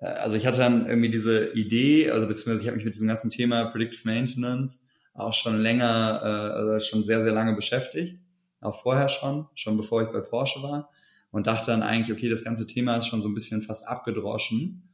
äh, 0.00 0.06
also 0.06 0.36
ich 0.36 0.46
hatte 0.46 0.58
dann 0.58 0.86
irgendwie 0.86 1.10
diese 1.10 1.52
Idee, 1.52 2.10
also 2.10 2.26
beziehungsweise 2.26 2.60
ich 2.60 2.66
habe 2.66 2.76
mich 2.76 2.84
mit 2.84 2.94
diesem 2.94 3.08
ganzen 3.08 3.30
Thema 3.30 3.64
Predictive 3.66 4.06
Maintenance 4.08 4.78
auch 5.14 5.32
schon 5.32 5.56
länger, 5.56 6.20
äh, 6.22 6.26
also 6.26 6.80
schon 6.80 7.04
sehr, 7.04 7.22
sehr 7.22 7.32
lange 7.32 7.54
beschäftigt. 7.54 8.20
Auch 8.60 8.82
vorher 8.82 9.08
schon, 9.08 9.46
schon 9.54 9.76
bevor 9.76 10.02
ich 10.02 10.08
bei 10.08 10.20
Porsche 10.20 10.62
war. 10.62 10.90
Und 11.36 11.46
dachte 11.48 11.70
dann 11.70 11.82
eigentlich, 11.82 12.16
okay, 12.16 12.30
das 12.30 12.44
ganze 12.44 12.66
Thema 12.66 12.96
ist 12.96 13.08
schon 13.08 13.20
so 13.20 13.28
ein 13.28 13.34
bisschen 13.34 13.60
fast 13.60 13.86
abgedroschen. 13.86 14.88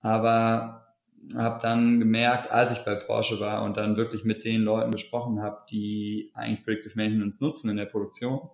Aber 0.00 0.94
habe 1.34 1.58
dann 1.62 2.00
gemerkt, 2.00 2.50
als 2.50 2.72
ich 2.72 2.80
bei 2.80 2.94
Porsche 2.94 3.40
war 3.40 3.64
und 3.64 3.78
dann 3.78 3.96
wirklich 3.96 4.22
mit 4.22 4.44
den 4.44 4.60
Leuten 4.60 4.90
gesprochen 4.90 5.40
habe, 5.40 5.62
die 5.70 6.32
eigentlich 6.34 6.66
Predictive 6.66 6.92
Maintenance 6.96 7.40
nutzen 7.40 7.70
in 7.70 7.78
der 7.78 7.86
Produktion, 7.86 8.50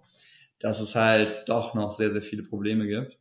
dass 0.60 0.78
es 0.78 0.94
halt 0.94 1.48
doch 1.48 1.74
noch 1.74 1.90
sehr, 1.90 2.12
sehr 2.12 2.22
viele 2.22 2.44
Probleme 2.44 2.86
gibt. 2.86 3.18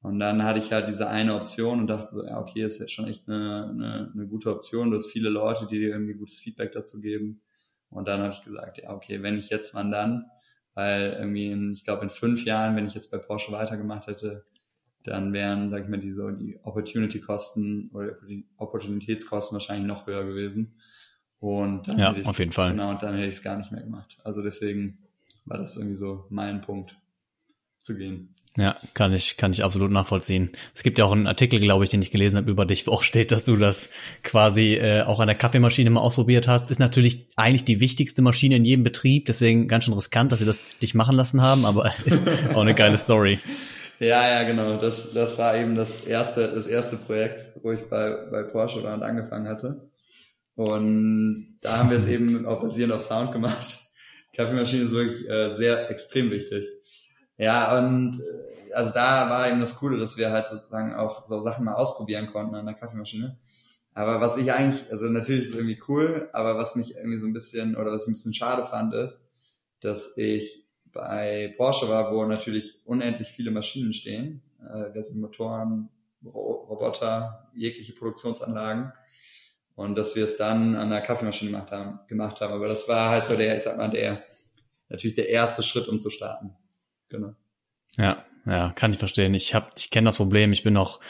Und 0.00 0.20
dann 0.20 0.42
hatte 0.42 0.60
ich 0.60 0.72
halt 0.72 0.88
diese 0.88 1.10
eine 1.10 1.34
Option 1.34 1.80
und 1.80 1.86
dachte 1.86 2.14
so, 2.14 2.24
ja, 2.24 2.40
okay, 2.40 2.62
ist 2.62 2.78
jetzt 2.78 2.92
schon 2.92 3.08
echt 3.08 3.28
eine, 3.28 3.68
eine, 3.74 4.10
eine 4.14 4.26
gute 4.26 4.50
Option. 4.50 4.90
Du 4.90 4.96
hast 4.96 5.10
viele 5.10 5.28
Leute, 5.28 5.66
die 5.66 5.80
dir 5.80 5.90
irgendwie 5.90 6.14
gutes 6.14 6.40
Feedback 6.40 6.72
dazu 6.72 6.98
geben. 6.98 7.42
Und 7.90 8.08
dann 8.08 8.22
habe 8.22 8.32
ich 8.32 8.42
gesagt, 8.42 8.78
ja, 8.78 8.94
okay, 8.94 9.22
wenn 9.22 9.36
ich 9.36 9.50
jetzt, 9.50 9.74
wann 9.74 9.90
dann? 9.90 10.30
Weil 10.74 11.16
irgendwie, 11.18 11.50
in, 11.50 11.72
ich 11.72 11.84
glaube, 11.84 12.02
in 12.02 12.10
fünf 12.10 12.44
Jahren, 12.44 12.76
wenn 12.76 12.86
ich 12.86 12.94
jetzt 12.94 13.10
bei 13.10 13.18
Porsche 13.18 13.52
weitergemacht 13.52 14.06
hätte, 14.06 14.44
dann 15.04 15.32
wären, 15.32 15.70
sag 15.70 15.84
ich 15.84 15.88
mal, 15.88 16.00
die 16.00 16.10
so 16.10 16.30
die 16.30 16.58
Opportunity-Kosten 16.62 17.90
oder 17.92 18.12
die 18.26 18.46
Opportunitätskosten 18.56 19.54
wahrscheinlich 19.54 19.86
noch 19.86 20.06
höher 20.06 20.24
gewesen. 20.24 20.74
Und 21.38 21.86
dann 21.88 21.98
ja, 21.98 22.14
hätte 22.14 22.28
auf 22.28 22.38
jeden 22.38 22.52
Fall. 22.52 22.70
Genau, 22.70 22.90
und 22.90 23.02
dann 23.02 23.14
hätte 23.14 23.28
ich 23.28 23.36
es 23.36 23.42
gar 23.42 23.58
nicht 23.58 23.70
mehr 23.70 23.82
gemacht. 23.82 24.18
Also 24.24 24.42
deswegen 24.42 24.98
war 25.44 25.58
das 25.58 25.76
irgendwie 25.76 25.96
so 25.96 26.26
mein 26.30 26.62
Punkt 26.62 26.96
zu 27.82 27.94
gehen. 27.94 28.34
Ja, 28.56 28.76
kann 28.94 29.12
ich, 29.12 29.36
kann 29.36 29.50
ich 29.50 29.64
absolut 29.64 29.90
nachvollziehen. 29.90 30.52
Es 30.74 30.84
gibt 30.84 30.98
ja 30.98 31.06
auch 31.06 31.12
einen 31.12 31.26
Artikel, 31.26 31.58
glaube 31.58 31.82
ich, 31.82 31.90
den 31.90 32.02
ich 32.02 32.12
gelesen 32.12 32.36
habe 32.36 32.48
über 32.48 32.64
dich, 32.64 32.86
wo 32.86 32.92
auch 32.92 33.02
steht, 33.02 33.32
dass 33.32 33.44
du 33.44 33.56
das 33.56 33.90
quasi 34.22 34.74
äh, 34.74 35.02
auch 35.02 35.18
an 35.18 35.26
der 35.26 35.36
Kaffeemaschine 35.36 35.90
mal 35.90 36.00
ausprobiert 36.00 36.46
hast. 36.46 36.70
Ist 36.70 36.78
natürlich 36.78 37.26
eigentlich 37.34 37.64
die 37.64 37.80
wichtigste 37.80 38.22
Maschine 38.22 38.54
in 38.54 38.64
jedem 38.64 38.84
Betrieb, 38.84 39.26
deswegen 39.26 39.66
ganz 39.66 39.84
schön 39.84 39.94
riskant, 39.94 40.30
dass 40.30 40.38
sie 40.38 40.46
das 40.46 40.78
dich 40.78 40.94
machen 40.94 41.16
lassen 41.16 41.42
haben, 41.42 41.64
aber 41.64 41.92
ist 42.04 42.24
auch 42.54 42.60
eine 42.60 42.74
geile 42.74 42.98
Story. 42.98 43.40
Ja, 43.98 44.28
ja, 44.28 44.42
genau. 44.44 44.76
Das, 44.76 45.12
das 45.12 45.36
war 45.36 45.56
eben 45.56 45.74
das 45.74 46.04
erste, 46.04 46.52
das 46.54 46.68
erste 46.68 46.96
Projekt, 46.96 47.44
wo 47.60 47.72
ich 47.72 47.80
bei, 47.88 48.10
bei 48.30 48.44
Porsche 48.44 48.84
war 48.84 48.94
und 48.94 49.02
angefangen 49.02 49.48
hatte. 49.48 49.88
Und 50.54 51.58
da 51.60 51.78
haben 51.78 51.90
wir 51.90 51.98
es 51.98 52.06
eben 52.06 52.46
auch 52.46 52.60
basierend 52.60 52.94
auf 52.94 53.02
Sound 53.02 53.32
gemacht. 53.32 53.80
Kaffeemaschine 54.36 54.84
ist 54.84 54.92
wirklich 54.92 55.28
äh, 55.28 55.54
sehr 55.54 55.90
extrem 55.90 56.30
wichtig. 56.30 56.66
Ja, 57.36 57.78
und 57.78 58.20
äh, 58.20 58.72
also 58.74 58.90
da 58.92 59.30
war 59.30 59.48
eben 59.48 59.60
das 59.60 59.76
Coole, 59.76 59.98
dass 59.98 60.16
wir 60.16 60.30
halt 60.30 60.48
sozusagen 60.48 60.94
auch 60.94 61.26
so 61.26 61.42
Sachen 61.42 61.64
mal 61.64 61.74
ausprobieren 61.74 62.26
konnten 62.32 62.54
an 62.54 62.66
der 62.66 62.74
Kaffeemaschine. 62.74 63.38
Aber 63.94 64.20
was 64.20 64.36
ich 64.36 64.52
eigentlich, 64.52 64.90
also 64.90 65.06
natürlich 65.06 65.44
ist 65.44 65.50
es 65.50 65.56
irgendwie 65.56 65.80
cool, 65.88 66.28
aber 66.32 66.56
was 66.56 66.74
mich 66.74 66.96
irgendwie 66.96 67.18
so 67.18 67.26
ein 67.26 67.32
bisschen, 67.32 67.76
oder 67.76 67.92
was 67.92 68.02
ich 68.02 68.08
ein 68.08 68.14
bisschen 68.14 68.34
schade 68.34 68.66
fand, 68.66 68.92
ist, 68.94 69.20
dass 69.80 70.16
ich 70.16 70.66
bei 70.92 71.54
Porsche 71.56 71.88
war, 71.88 72.12
wo 72.12 72.24
natürlich 72.24 72.80
unendlich 72.84 73.28
viele 73.28 73.50
Maschinen 73.52 73.92
stehen, 73.92 74.42
äh, 74.60 74.92
das 74.92 75.08
sind 75.08 75.20
Motoren, 75.20 75.90
Roboter, 76.24 77.50
jegliche 77.54 77.92
Produktionsanlagen 77.92 78.92
und 79.76 79.96
dass 79.96 80.16
wir 80.16 80.24
es 80.24 80.36
dann 80.36 80.74
an 80.74 80.90
der 80.90 81.00
Kaffeemaschine 81.00 81.50
gemacht 81.50 81.70
haben, 81.70 82.00
gemacht 82.08 82.40
haben. 82.40 82.52
Aber 82.52 82.68
das 82.68 82.88
war 82.88 83.10
halt 83.10 83.26
so 83.26 83.36
der, 83.36 83.56
ich 83.56 83.62
sag 83.62 83.76
mal, 83.76 83.88
der 83.90 84.22
natürlich 84.88 85.14
der 85.14 85.28
erste 85.28 85.62
Schritt, 85.62 85.88
um 85.88 85.98
zu 85.98 86.10
starten. 86.10 86.56
Genau. 87.14 87.34
Ja, 87.96 88.24
ja, 88.46 88.72
kann 88.74 88.90
ich 88.90 88.98
verstehen. 88.98 89.34
Ich 89.34 89.54
habe, 89.54 89.66
ich 89.76 89.90
kenne 89.90 90.06
das 90.06 90.16
Problem. 90.16 90.52
Ich 90.52 90.62
bin 90.62 90.74
noch 90.74 91.00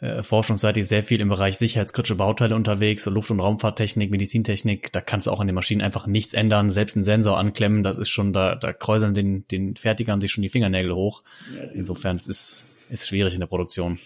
äh, 0.00 0.22
forschungsseitig 0.22 0.86
sehr 0.86 1.02
viel 1.02 1.20
im 1.20 1.28
Bereich 1.28 1.58
sicherheitskritische 1.58 2.14
Bauteile 2.14 2.54
unterwegs, 2.54 3.04
so 3.04 3.10
Luft- 3.10 3.30
und 3.30 3.40
Raumfahrttechnik, 3.40 4.10
Medizintechnik. 4.10 4.92
Da 4.92 5.00
kannst 5.00 5.26
du 5.26 5.30
auch 5.30 5.40
an 5.40 5.48
den 5.48 5.54
Maschinen 5.54 5.82
einfach 5.82 6.06
nichts 6.06 6.32
ändern, 6.32 6.70
selbst 6.70 6.96
einen 6.96 7.04
Sensor 7.04 7.38
anklemmen. 7.38 7.82
Das 7.82 7.98
ist 7.98 8.08
schon, 8.08 8.32
da, 8.32 8.54
da 8.54 8.72
kräuseln 8.72 9.14
den, 9.14 9.46
den 9.48 9.76
Fertigern 9.76 10.20
sich 10.20 10.32
schon 10.32 10.42
die 10.42 10.48
Fingernägel 10.48 10.94
hoch. 10.94 11.22
Ja, 11.54 11.64
Insofern 11.72 12.16
es 12.16 12.26
ist 12.28 12.66
ist 12.90 13.06
schwierig 13.06 13.34
in 13.34 13.40
der 13.40 13.46
Produktion. 13.46 13.98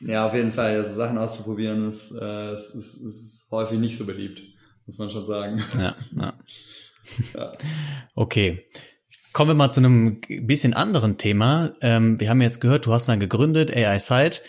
Ja, 0.00 0.26
auf 0.26 0.34
jeden 0.34 0.52
Fall. 0.52 0.76
Also 0.76 0.94
Sachen 0.94 1.18
auszuprobieren 1.18 1.88
ist, 1.88 2.10
äh, 2.12 2.54
ist, 2.54 2.74
ist, 2.74 2.94
ist 2.94 3.46
häufig 3.50 3.78
nicht 3.78 3.98
so 3.98 4.06
beliebt, 4.06 4.42
muss 4.86 4.98
man 4.98 5.10
schon 5.10 5.26
sagen. 5.26 5.62
Ja, 5.78 5.94
ja. 6.16 6.34
ja. 7.34 7.52
Okay. 8.14 8.64
Kommen 9.32 9.50
wir 9.50 9.54
mal 9.54 9.72
zu 9.72 9.80
einem 9.80 10.20
bisschen 10.42 10.74
anderen 10.74 11.16
Thema. 11.16 11.72
Ähm, 11.80 12.18
wir 12.18 12.28
haben 12.28 12.40
jetzt 12.40 12.60
gehört, 12.60 12.86
du 12.86 12.92
hast 12.92 13.08
dann 13.08 13.20
gegründet, 13.20 13.74
AI 13.74 13.98
Site. 14.00 14.40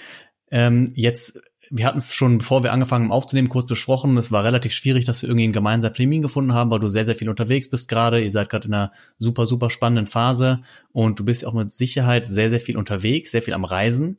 Ähm, 0.50 0.92
jetzt, 0.96 1.40
wir 1.70 1.86
hatten 1.86 2.00
es 2.00 2.16
schon, 2.16 2.40
bevor 2.40 2.64
wir 2.64 2.74
angefangen 2.74 3.06
haben 3.06 3.12
aufzunehmen, 3.12 3.50
kurz 3.50 3.68
besprochen. 3.68 4.18
Es 4.18 4.32
war 4.32 4.44
relativ 4.44 4.74
schwierig, 4.74 5.06
dass 5.06 5.22
wir 5.22 5.30
irgendwie 5.30 5.44
einen 5.44 5.54
gemeinsamen 5.54 5.94
Termin 5.94 6.24
gefunden 6.24 6.54
haben, 6.54 6.72
weil 6.72 6.80
du 6.80 6.90
sehr, 6.90 7.06
sehr 7.06 7.16
viel 7.16 7.30
unterwegs 7.30 7.70
bist 7.70 7.90
gerade. 7.90 8.22
Ihr 8.22 8.32
seid 8.32 8.50
gerade 8.50 8.68
in 8.68 8.74
einer 8.74 8.92
super, 9.20 9.46
super 9.46 9.70
spannenden 9.70 10.08
Phase 10.08 10.62
und 10.92 11.20
du 11.20 11.26
bist 11.26 11.46
auch 11.46 11.54
mit 11.54 11.70
Sicherheit 11.70 12.28
sehr, 12.28 12.50
sehr 12.50 12.60
viel 12.60 12.76
unterwegs, 12.76 13.32
sehr 13.32 13.44
viel 13.44 13.54
am 13.54 13.66
Reisen. 13.66 14.18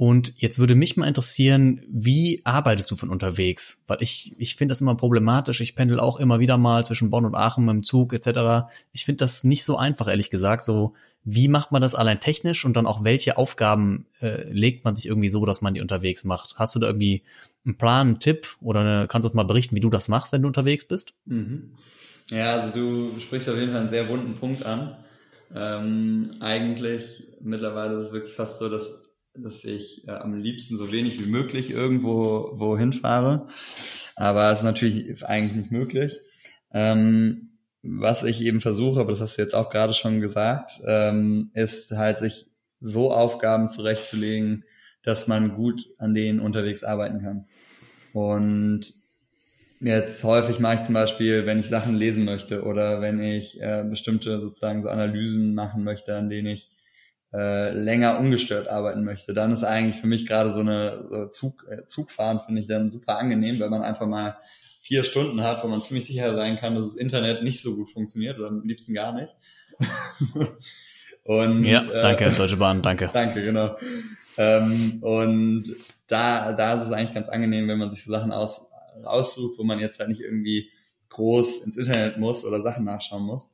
Und 0.00 0.32
jetzt 0.38 0.58
würde 0.58 0.74
mich 0.74 0.96
mal 0.96 1.06
interessieren, 1.06 1.82
wie 1.86 2.40
arbeitest 2.44 2.90
du 2.90 2.96
von 2.96 3.10
unterwegs? 3.10 3.84
Weil 3.86 3.98
ich, 4.00 4.34
ich 4.38 4.56
finde 4.56 4.72
das 4.72 4.80
immer 4.80 4.94
problematisch. 4.94 5.60
Ich 5.60 5.74
pendel 5.74 6.00
auch 6.00 6.18
immer 6.18 6.40
wieder 6.40 6.56
mal 6.56 6.86
zwischen 6.86 7.10
Bonn 7.10 7.26
und 7.26 7.34
Aachen 7.34 7.66
mit 7.66 7.74
dem 7.74 7.82
Zug 7.82 8.14
etc. 8.14 8.72
Ich 8.92 9.04
finde 9.04 9.18
das 9.18 9.44
nicht 9.44 9.62
so 9.62 9.76
einfach, 9.76 10.08
ehrlich 10.08 10.30
gesagt. 10.30 10.62
So, 10.62 10.94
wie 11.22 11.48
macht 11.48 11.70
man 11.70 11.82
das 11.82 11.94
allein 11.94 12.18
technisch 12.18 12.64
und 12.64 12.78
dann 12.78 12.86
auch 12.86 13.04
welche 13.04 13.36
Aufgaben 13.36 14.06
äh, 14.22 14.50
legt 14.50 14.86
man 14.86 14.94
sich 14.94 15.04
irgendwie 15.04 15.28
so, 15.28 15.44
dass 15.44 15.60
man 15.60 15.74
die 15.74 15.82
unterwegs 15.82 16.24
macht? 16.24 16.54
Hast 16.58 16.74
du 16.74 16.78
da 16.78 16.86
irgendwie 16.86 17.22
einen 17.66 17.76
Plan, 17.76 18.06
einen 18.06 18.20
Tipp 18.20 18.56
oder 18.62 18.80
eine, 18.80 19.06
kannst 19.06 19.26
du 19.26 19.28
uns 19.28 19.34
mal 19.34 19.42
berichten, 19.42 19.76
wie 19.76 19.80
du 19.80 19.90
das 19.90 20.08
machst, 20.08 20.32
wenn 20.32 20.40
du 20.40 20.48
unterwegs 20.48 20.86
bist? 20.86 21.12
Mhm. 21.26 21.72
Ja, 22.30 22.54
also 22.54 22.72
du 22.72 23.20
sprichst 23.20 23.50
auf 23.50 23.56
jeden 23.58 23.72
Fall 23.72 23.82
einen 23.82 23.90
sehr 23.90 24.08
wunden 24.08 24.32
Punkt 24.36 24.64
an. 24.64 24.96
Ähm, 25.54 26.36
eigentlich 26.40 27.24
mittlerweile 27.42 28.00
ist 28.00 28.06
es 28.06 28.12
wirklich 28.14 28.32
fast 28.32 28.60
so, 28.60 28.70
dass 28.70 29.09
dass 29.34 29.64
ich 29.64 30.06
äh, 30.06 30.12
am 30.12 30.34
liebsten 30.34 30.76
so 30.76 30.92
wenig 30.92 31.20
wie 31.20 31.30
möglich 31.30 31.70
irgendwo 31.70 32.52
wohin 32.54 32.92
fahre. 32.92 33.48
Aber 34.16 34.50
es 34.50 34.58
ist 34.58 34.64
natürlich 34.64 35.24
eigentlich 35.24 35.56
nicht 35.56 35.70
möglich. 35.70 36.20
Ähm, 36.72 37.50
was 37.82 38.22
ich 38.24 38.42
eben 38.42 38.60
versuche, 38.60 39.00
aber 39.00 39.12
das 39.12 39.20
hast 39.20 39.38
du 39.38 39.42
jetzt 39.42 39.54
auch 39.54 39.70
gerade 39.70 39.94
schon 39.94 40.20
gesagt, 40.20 40.80
ähm, 40.86 41.50
ist 41.54 41.92
halt 41.92 42.18
sich 42.18 42.46
so 42.80 43.12
Aufgaben 43.12 43.70
zurechtzulegen, 43.70 44.64
dass 45.02 45.28
man 45.28 45.54
gut 45.54 45.86
an 45.98 46.14
denen 46.14 46.40
unterwegs 46.40 46.84
arbeiten 46.84 47.22
kann. 47.22 47.46
Und 48.12 48.94
jetzt 49.80 50.22
häufig 50.24 50.58
mache 50.58 50.76
ich 50.76 50.82
zum 50.82 50.94
Beispiel, 50.94 51.46
wenn 51.46 51.58
ich 51.58 51.68
Sachen 51.68 51.94
lesen 51.94 52.24
möchte 52.24 52.64
oder 52.64 53.00
wenn 53.00 53.22
ich 53.22 53.60
äh, 53.60 53.84
bestimmte 53.88 54.40
sozusagen 54.40 54.82
so 54.82 54.88
Analysen 54.88 55.54
machen 55.54 55.84
möchte, 55.84 56.16
an 56.16 56.28
denen 56.28 56.48
ich 56.48 56.70
äh, 57.32 57.70
länger 57.70 58.18
ungestört 58.18 58.68
arbeiten 58.68 59.04
möchte, 59.04 59.34
dann 59.34 59.52
ist 59.52 59.62
eigentlich 59.62 60.00
für 60.00 60.06
mich 60.06 60.26
gerade 60.26 60.52
so 60.52 60.60
eine 60.60 61.06
so 61.08 61.26
Zug, 61.28 61.66
äh, 61.70 61.86
Zugfahren 61.86 62.40
finde 62.40 62.60
ich 62.60 62.66
dann 62.66 62.90
super 62.90 63.18
angenehm, 63.18 63.60
weil 63.60 63.70
man 63.70 63.82
einfach 63.82 64.06
mal 64.06 64.36
vier 64.80 65.04
Stunden 65.04 65.42
hat, 65.42 65.62
wo 65.62 65.68
man 65.68 65.82
ziemlich 65.82 66.06
sicher 66.06 66.34
sein 66.34 66.56
kann, 66.56 66.74
dass 66.74 66.86
das 66.86 66.96
Internet 66.96 67.42
nicht 67.42 67.60
so 67.60 67.76
gut 67.76 67.90
funktioniert 67.90 68.38
oder 68.38 68.48
am 68.48 68.62
liebsten 68.66 68.94
gar 68.94 69.12
nicht. 69.12 69.32
und, 71.24 71.64
ja, 71.64 71.84
danke, 71.84 72.24
äh, 72.24 72.34
Deutsche 72.34 72.56
Bahn, 72.56 72.82
danke. 72.82 73.08
Danke, 73.12 73.44
genau. 73.44 73.76
Ähm, 74.36 74.98
und 75.02 75.64
da, 76.08 76.52
da 76.52 76.74
ist 76.74 76.88
es 76.88 76.92
eigentlich 76.92 77.14
ganz 77.14 77.28
angenehm, 77.28 77.68
wenn 77.68 77.78
man 77.78 77.90
sich 77.90 78.04
so 78.04 78.10
Sachen 78.10 78.32
aus, 78.32 78.62
raussucht, 79.04 79.58
wo 79.58 79.64
man 79.64 79.78
jetzt 79.78 79.98
halt 80.00 80.08
nicht 80.08 80.22
irgendwie 80.22 80.70
groß 81.10 81.58
ins 81.58 81.76
Internet 81.76 82.18
muss 82.18 82.44
oder 82.44 82.62
Sachen 82.62 82.84
nachschauen 82.84 83.22
muss. 83.22 83.52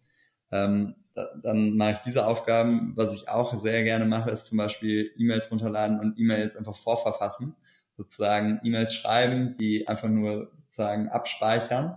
Ähm, 0.50 0.94
dann 1.42 1.76
mache 1.76 1.92
ich 1.92 1.98
diese 1.98 2.26
Aufgaben. 2.26 2.92
Was 2.94 3.14
ich 3.14 3.28
auch 3.28 3.54
sehr 3.54 3.82
gerne 3.84 4.04
mache, 4.04 4.30
ist 4.30 4.46
zum 4.46 4.58
Beispiel 4.58 5.12
E-Mails 5.16 5.50
runterladen 5.50 5.98
und 5.98 6.18
E-Mails 6.18 6.56
einfach 6.56 6.76
vorverfassen. 6.76 7.56
Sozusagen 7.96 8.60
E-Mails 8.62 8.94
schreiben, 8.94 9.54
die 9.58 9.88
einfach 9.88 10.08
nur 10.08 10.50
sozusagen 10.66 11.08
abspeichern 11.08 11.96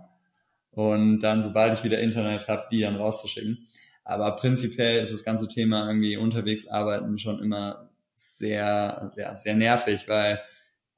und 0.70 1.20
dann, 1.20 1.42
sobald 1.42 1.74
ich 1.74 1.84
wieder 1.84 2.00
Internet 2.00 2.48
habe, 2.48 2.66
die 2.70 2.80
dann 2.80 2.96
rauszuschicken. 2.96 3.68
Aber 4.04 4.36
prinzipiell 4.36 5.04
ist 5.04 5.12
das 5.12 5.24
ganze 5.24 5.48
Thema 5.48 5.86
irgendwie 5.86 6.16
unterwegs 6.16 6.66
arbeiten 6.66 7.18
schon 7.18 7.42
immer 7.42 7.90
sehr, 8.14 9.12
ja, 9.16 9.36
sehr 9.36 9.54
nervig, 9.54 10.08
weil 10.08 10.40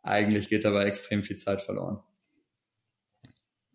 eigentlich 0.02 0.48
geht 0.48 0.64
dabei 0.64 0.84
extrem 0.84 1.22
viel 1.22 1.36
Zeit 1.36 1.62
verloren. 1.62 2.00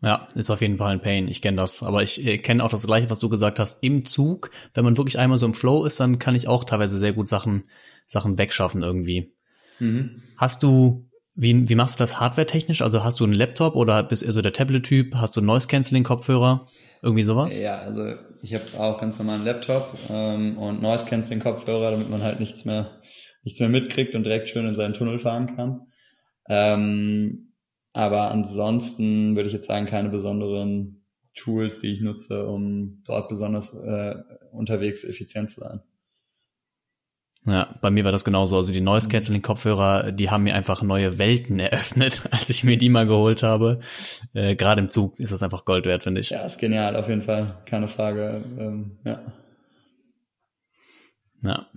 Ja, 0.01 0.27
ist 0.35 0.51
auf 0.51 0.61
jeden 0.61 0.77
Fall 0.77 0.93
ein 0.93 1.01
Pain. 1.01 1.27
Ich 1.27 1.41
kenne 1.41 1.57
das. 1.57 1.81
Aber 1.81 2.03
ich 2.03 2.23
äh, 2.23 2.37
kenne 2.37 2.63
auch 2.63 2.69
das 2.69 2.85
Gleiche, 2.85 3.09
was 3.09 3.19
du 3.19 3.29
gesagt 3.29 3.59
hast. 3.59 3.83
Im 3.83 4.05
Zug, 4.05 4.51
wenn 4.73 4.83
man 4.83 4.97
wirklich 4.97 5.17
einmal 5.17 5.39
so 5.39 5.47
im 5.47 5.55
Flow 5.55 5.85
ist, 5.85 5.99
dann 5.99 6.19
kann 6.19 6.35
ich 6.35 6.47
auch 6.47 6.63
teilweise 6.63 6.99
sehr 6.99 7.13
gut 7.13 7.27
Sachen, 7.27 7.63
Sachen 8.05 8.37
wegschaffen 8.37 8.83
irgendwie. 8.83 9.33
Mhm. 9.79 10.21
Hast 10.37 10.61
du, 10.61 11.07
wie, 11.35 11.67
wie 11.67 11.75
machst 11.75 11.99
du 11.99 12.03
das 12.03 12.19
hardware-technisch? 12.19 12.83
Also 12.83 13.03
hast 13.03 13.19
du 13.19 13.23
einen 13.23 13.33
Laptop 13.33 13.75
oder 13.75 14.03
bist 14.03 14.21
du 14.21 14.31
so 14.31 14.41
der 14.43 14.53
Tablet-Typ? 14.53 15.15
Hast 15.15 15.35
du 15.35 15.41
Noise-Canceling-Kopfhörer? 15.41 16.67
Irgendwie 17.01 17.23
sowas? 17.23 17.59
Ja, 17.59 17.79
also 17.79 18.13
ich 18.43 18.53
habe 18.53 18.65
auch 18.77 19.01
ganz 19.01 19.17
normalen 19.17 19.45
Laptop 19.45 19.97
ähm, 20.09 20.59
und 20.59 20.79
Noise-Canceling-Kopfhörer, 20.81 21.89
damit 21.89 22.09
man 22.09 22.21
halt 22.21 22.39
nichts 22.39 22.65
mehr, 22.65 23.01
nichts 23.43 23.59
mehr 23.59 23.69
mitkriegt 23.69 24.13
und 24.13 24.23
direkt 24.23 24.49
schön 24.49 24.67
in 24.67 24.75
seinen 24.75 24.93
Tunnel 24.93 25.17
fahren 25.17 25.55
kann. 25.55 25.81
Ähm, 26.49 27.46
aber 27.93 28.31
ansonsten 28.31 29.35
würde 29.35 29.47
ich 29.47 29.53
jetzt 29.53 29.67
sagen, 29.67 29.85
keine 29.85 30.09
besonderen 30.09 31.05
Tools, 31.35 31.81
die 31.81 31.93
ich 31.93 32.01
nutze, 32.01 32.45
um 32.47 33.03
dort 33.05 33.29
besonders 33.29 33.73
äh, 33.73 34.15
unterwegs 34.51 35.03
effizient 35.03 35.49
zu 35.51 35.61
sein. 35.61 35.81
Ja, 37.47 37.75
bei 37.81 37.89
mir 37.89 38.03
war 38.03 38.11
das 38.11 38.25
genauso. 38.25 38.57
Also 38.57 38.73
die 38.73 38.81
Noise 38.81 39.07
Cancelling 39.07 39.41
Kopfhörer, 39.41 40.11
die 40.11 40.29
haben 40.29 40.43
mir 40.43 40.53
einfach 40.53 40.81
neue 40.81 41.17
Welten 41.17 41.59
eröffnet, 41.61 42.23
als 42.31 42.49
ich 42.49 42.65
mir 42.65 42.77
die 42.77 42.89
mal 42.89 43.07
geholt 43.07 43.41
habe. 43.41 43.79
Äh, 44.33 44.55
Gerade 44.55 44.81
im 44.81 44.89
Zug 44.89 45.17
ist 45.17 45.31
das 45.31 45.43
einfach 45.43 45.63
Gold 45.63 45.85
wert, 45.85 46.03
finde 46.03 46.19
ich. 46.19 46.31
Ja, 46.31 46.45
ist 46.45 46.59
genial, 46.59 46.97
auf 46.97 47.07
jeden 47.07 47.21
Fall. 47.21 47.57
Keine 47.65 47.87
Frage. 47.87 48.43
Ähm, 48.59 48.97
ja. 49.05 49.21
Ja. 51.41 51.67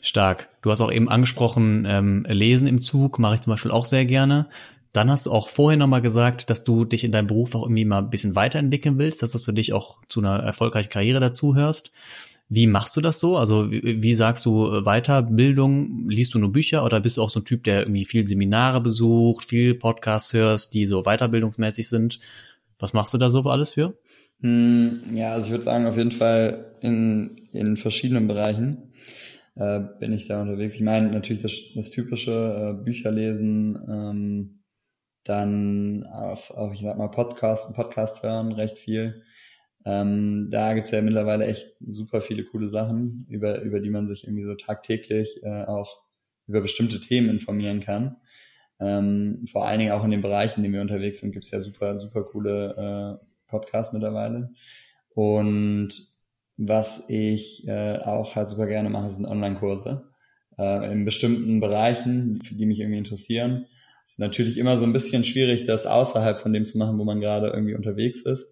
Stark. 0.00 0.48
Du 0.62 0.70
hast 0.70 0.80
auch 0.80 0.90
eben 0.90 1.10
angesprochen, 1.10 1.84
ähm, 1.86 2.24
Lesen 2.28 2.66
im 2.66 2.80
Zug 2.80 3.18
mache 3.18 3.34
ich 3.34 3.40
zum 3.42 3.52
Beispiel 3.52 3.70
auch 3.70 3.84
sehr 3.84 4.06
gerne. 4.06 4.48
Dann 4.92 5.10
hast 5.10 5.26
du 5.26 5.32
auch 5.32 5.48
vorher 5.48 5.78
nochmal 5.78 6.02
gesagt, 6.02 6.50
dass 6.50 6.64
du 6.64 6.84
dich 6.84 7.04
in 7.04 7.12
deinem 7.12 7.26
Beruf 7.26 7.54
auch 7.54 7.62
irgendwie 7.62 7.84
mal 7.84 8.00
ein 8.00 8.10
bisschen 8.10 8.36
weiterentwickeln 8.36 8.98
willst, 8.98 9.22
dass 9.22 9.32
das 9.32 9.44
für 9.44 9.54
dich 9.54 9.72
auch 9.72 9.98
zu 10.08 10.20
einer 10.20 10.40
erfolgreichen 10.40 10.90
Karriere 10.90 11.20
dazuhörst. 11.20 11.90
Wie 12.48 12.66
machst 12.66 12.94
du 12.96 13.00
das 13.00 13.18
so? 13.18 13.38
Also 13.38 13.70
wie, 13.70 14.02
wie 14.02 14.14
sagst 14.14 14.44
du 14.44 14.66
äh, 14.66 14.82
Weiterbildung? 14.82 16.10
Liest 16.10 16.34
du 16.34 16.38
nur 16.38 16.52
Bücher 16.52 16.84
oder 16.84 17.00
bist 17.00 17.16
du 17.16 17.22
auch 17.22 17.30
so 17.30 17.40
ein 17.40 17.46
Typ, 17.46 17.64
der 17.64 17.80
irgendwie 17.80 18.04
viel 18.04 18.26
Seminare 18.26 18.82
besucht, 18.82 19.48
viel 19.48 19.74
Podcasts 19.74 20.34
hörst, 20.34 20.74
die 20.74 20.84
so 20.84 21.04
weiterbildungsmäßig 21.04 21.88
sind? 21.88 22.20
Was 22.78 22.92
machst 22.92 23.14
du 23.14 23.18
da 23.18 23.30
so 23.30 23.40
alles 23.42 23.70
für? 23.70 23.96
Hm, 24.42 25.14
ja, 25.14 25.32
also 25.32 25.46
ich 25.46 25.52
würde 25.52 25.64
sagen, 25.64 25.86
auf 25.86 25.96
jeden 25.96 26.10
Fall 26.10 26.74
in, 26.82 27.48
in 27.52 27.78
verschiedenen 27.78 28.28
Bereichen 28.28 28.92
äh, 29.54 29.80
bin 30.00 30.12
ich 30.12 30.28
da 30.28 30.42
unterwegs. 30.42 30.74
Ich 30.74 30.82
meine 30.82 31.10
natürlich 31.10 31.42
das, 31.42 31.52
das 31.74 31.90
typische 31.90 32.32
äh, 32.78 32.84
Bücher 32.84 33.12
lesen, 33.12 33.78
ähm, 33.88 34.61
dann 35.24 36.04
auf, 36.04 36.50
auf, 36.50 36.74
ich 36.74 36.82
sag 36.82 36.98
mal, 36.98 37.08
Podcast, 37.08 37.72
Podcast 37.74 38.22
hören, 38.22 38.52
recht 38.52 38.78
viel. 38.78 39.22
Ähm, 39.84 40.48
da 40.50 40.74
gibt's 40.74 40.90
ja 40.90 41.02
mittlerweile 41.02 41.46
echt 41.46 41.74
super 41.80 42.20
viele 42.20 42.44
coole 42.44 42.68
Sachen, 42.68 43.26
über, 43.28 43.60
über 43.62 43.80
die 43.80 43.90
man 43.90 44.08
sich 44.08 44.24
irgendwie 44.24 44.44
so 44.44 44.54
tagtäglich 44.54 45.42
äh, 45.42 45.64
auch 45.64 46.02
über 46.46 46.60
bestimmte 46.60 47.00
Themen 47.00 47.30
informieren 47.30 47.80
kann. 47.80 48.16
Ähm, 48.80 49.44
vor 49.50 49.66
allen 49.66 49.78
Dingen 49.78 49.92
auch 49.92 50.04
in 50.04 50.10
den 50.10 50.22
Bereichen, 50.22 50.60
in 50.60 50.64
denen 50.64 50.74
wir 50.74 50.80
unterwegs 50.82 51.20
sind, 51.20 51.32
gibt's 51.32 51.50
ja 51.50 51.60
super, 51.60 51.98
super 51.98 52.24
coole 52.24 53.20
äh, 53.20 53.26
Podcasts 53.48 53.92
mittlerweile. 53.92 54.50
Und 55.14 56.08
was 56.56 57.04
ich 57.08 57.66
äh, 57.66 57.98
auch 57.98 58.34
halt 58.34 58.48
super 58.48 58.66
gerne 58.66 58.90
mache, 58.90 59.10
sind 59.10 59.26
Online-Kurse. 59.26 60.08
Äh, 60.58 60.92
in 60.92 61.04
bestimmten 61.04 61.60
Bereichen, 61.60 62.40
die 62.50 62.66
mich 62.66 62.80
irgendwie 62.80 62.98
interessieren. 62.98 63.66
Ist 64.12 64.18
natürlich 64.18 64.58
immer 64.58 64.76
so 64.76 64.84
ein 64.84 64.92
bisschen 64.92 65.24
schwierig, 65.24 65.64
das 65.64 65.86
außerhalb 65.86 66.38
von 66.38 66.52
dem 66.52 66.66
zu 66.66 66.76
machen, 66.76 66.98
wo 66.98 67.04
man 67.04 67.22
gerade 67.22 67.46
irgendwie 67.46 67.74
unterwegs 67.74 68.20
ist. 68.20 68.46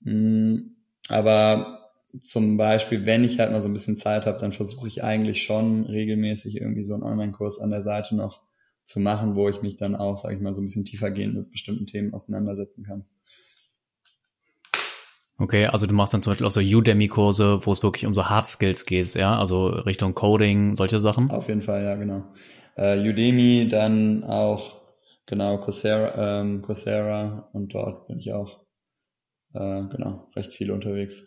Mm, 0.00 0.72
aber 1.08 1.92
zum 2.22 2.56
Beispiel, 2.56 3.06
wenn 3.06 3.22
ich 3.22 3.38
halt 3.38 3.52
mal 3.52 3.62
so 3.62 3.68
ein 3.68 3.72
bisschen 3.72 3.96
Zeit 3.96 4.26
habe, 4.26 4.40
dann 4.40 4.50
versuche 4.50 4.88
ich 4.88 5.04
eigentlich 5.04 5.44
schon 5.44 5.86
regelmäßig 5.86 6.60
irgendwie 6.60 6.82
so 6.82 6.94
einen 6.94 7.04
Online-Kurs 7.04 7.60
an 7.60 7.70
der 7.70 7.84
Seite 7.84 8.16
noch 8.16 8.42
zu 8.82 8.98
machen, 8.98 9.36
wo 9.36 9.48
ich 9.48 9.62
mich 9.62 9.76
dann 9.76 9.94
auch, 9.94 10.18
sage 10.18 10.34
ich 10.34 10.40
mal, 10.40 10.54
so 10.54 10.60
ein 10.60 10.64
bisschen 10.64 10.84
tiefergehend 10.84 11.34
mit 11.36 11.52
bestimmten 11.52 11.86
Themen 11.86 12.12
auseinandersetzen 12.12 12.82
kann. 12.82 13.04
Okay, 15.38 15.66
also 15.66 15.86
du 15.86 15.94
machst 15.94 16.14
dann 16.14 16.24
zum 16.24 16.32
Beispiel 16.32 16.48
auch 16.48 16.50
so 16.50 16.58
Udemy-Kurse, 16.58 17.60
wo 17.64 17.70
es 17.70 17.84
wirklich 17.84 18.06
um 18.06 18.14
so 18.16 18.28
Hard 18.28 18.48
Skills 18.48 18.86
geht, 18.86 19.14
ja, 19.14 19.38
also 19.38 19.68
Richtung 19.68 20.14
Coding, 20.14 20.74
solche 20.74 20.98
Sachen? 20.98 21.30
Auf 21.30 21.46
jeden 21.46 21.62
Fall, 21.62 21.84
ja, 21.84 21.94
genau. 21.94 22.24
Äh, 22.74 23.08
Udemy, 23.08 23.68
dann 23.70 24.24
auch, 24.24 24.79
genau, 25.30 25.58
Coursera, 25.58 26.40
ähm, 26.40 26.60
Coursera 26.60 27.48
und 27.52 27.72
dort 27.72 28.08
bin 28.08 28.18
ich 28.18 28.32
auch, 28.32 28.66
äh, 29.54 29.82
genau, 29.88 30.28
recht 30.36 30.52
viel 30.52 30.70
unterwegs. 30.70 31.24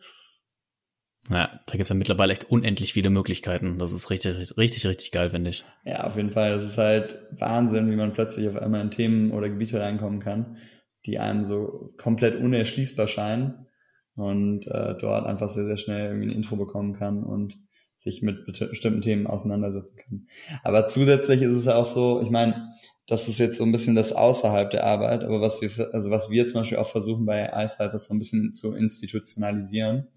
Ja, 1.29 1.61
da 1.65 1.73
gibt's 1.77 1.89
ja 1.89 1.95
mittlerweile 1.95 2.33
echt 2.33 2.51
unendlich 2.51 2.91
viele 2.91 3.09
Möglichkeiten. 3.09 3.79
Das 3.79 3.93
ist 3.93 4.09
richtig, 4.09 4.57
richtig, 4.57 4.85
richtig 4.85 5.11
geil, 5.11 5.29
finde 5.29 5.51
ich. 5.51 5.63
Ja, 5.85 6.03
auf 6.03 6.17
jeden 6.17 6.31
Fall. 6.31 6.51
Das 6.51 6.63
ist 6.63 6.77
halt 6.77 7.17
Wahnsinn, 7.31 7.89
wie 7.89 7.95
man 7.95 8.11
plötzlich 8.11 8.49
auf 8.49 8.57
einmal 8.57 8.81
in 8.81 8.91
Themen 8.91 9.31
oder 9.31 9.47
Gebiete 9.47 9.79
reinkommen 9.79 10.19
kann, 10.19 10.57
die 11.05 11.19
einem 11.19 11.45
so 11.45 11.93
komplett 11.97 12.35
unerschließbar 12.35 13.07
scheinen 13.07 13.67
und 14.15 14.67
äh, 14.67 14.95
dort 14.99 15.25
einfach 15.25 15.49
sehr, 15.49 15.65
sehr 15.65 15.77
schnell 15.77 16.07
irgendwie 16.07 16.27
ein 16.27 16.35
Intro 16.35 16.57
bekommen 16.57 16.93
kann 16.93 17.23
und 17.23 17.57
sich 17.97 18.21
mit 18.21 18.45
bestimmten 18.45 18.99
Themen 18.99 19.25
auseinandersetzen 19.25 19.95
kann. 19.95 20.27
Aber 20.63 20.87
zusätzlich 20.87 21.41
ist 21.41 21.53
es 21.53 21.65
ja 21.65 21.75
auch 21.75 21.85
so, 21.85 22.21
ich 22.21 22.29
meine, 22.29 22.73
das 23.07 23.27
ist 23.27 23.37
jetzt 23.37 23.57
so 23.57 23.63
ein 23.63 23.71
bisschen 23.71 23.95
das 23.95 24.13
außerhalb 24.13 24.71
der 24.71 24.85
Arbeit, 24.85 25.23
aber 25.23 25.41
was 25.41 25.61
wir, 25.61 25.93
also 25.93 26.09
was 26.09 26.29
wir 26.29 26.47
zum 26.47 26.61
Beispiel 26.61 26.77
auch 26.77 26.89
versuchen 26.89 27.25
bei 27.25 27.49
EyeSight, 27.51 27.93
das 27.93 28.05
so 28.05 28.13
ein 28.13 28.19
bisschen 28.19 28.53
zu 28.53 28.73
institutionalisieren, 28.73 30.07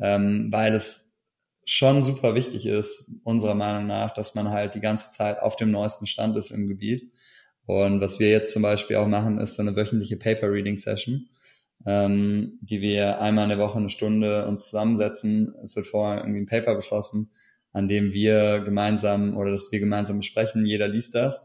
ähm, 0.00 0.48
weil 0.50 0.74
es 0.74 1.12
schon 1.64 2.02
super 2.02 2.34
wichtig 2.34 2.66
ist, 2.66 3.10
unserer 3.22 3.54
Meinung 3.54 3.86
nach, 3.86 4.12
dass 4.14 4.34
man 4.34 4.50
halt 4.50 4.74
die 4.74 4.80
ganze 4.80 5.10
Zeit 5.10 5.40
auf 5.40 5.56
dem 5.56 5.70
neuesten 5.70 6.06
Stand 6.06 6.36
ist 6.36 6.50
im 6.50 6.66
Gebiet. 6.66 7.12
Und 7.66 8.00
was 8.00 8.18
wir 8.18 8.28
jetzt 8.28 8.52
zum 8.52 8.62
Beispiel 8.62 8.96
auch 8.96 9.06
machen, 9.06 9.38
ist 9.38 9.54
so 9.54 9.62
eine 9.62 9.74
wöchentliche 9.74 10.16
Paper 10.16 10.50
Reading 10.50 10.76
Session, 10.76 11.28
ähm, 11.86 12.58
die 12.60 12.80
wir 12.80 13.20
einmal 13.20 13.44
in 13.44 13.56
der 13.56 13.66
Woche 13.66 13.78
eine 13.78 13.88
Stunde 13.88 14.46
uns 14.46 14.64
zusammensetzen. 14.64 15.54
Es 15.62 15.74
wird 15.76 15.86
vorher 15.86 16.18
irgendwie 16.18 16.40
ein 16.40 16.46
Paper 16.46 16.74
beschlossen, 16.74 17.30
an 17.72 17.88
dem 17.88 18.12
wir 18.12 18.60
gemeinsam 18.60 19.36
oder 19.36 19.52
das 19.52 19.72
wir 19.72 19.80
gemeinsam 19.80 20.18
besprechen. 20.18 20.66
Jeder 20.66 20.88
liest 20.88 21.14
das 21.14 21.42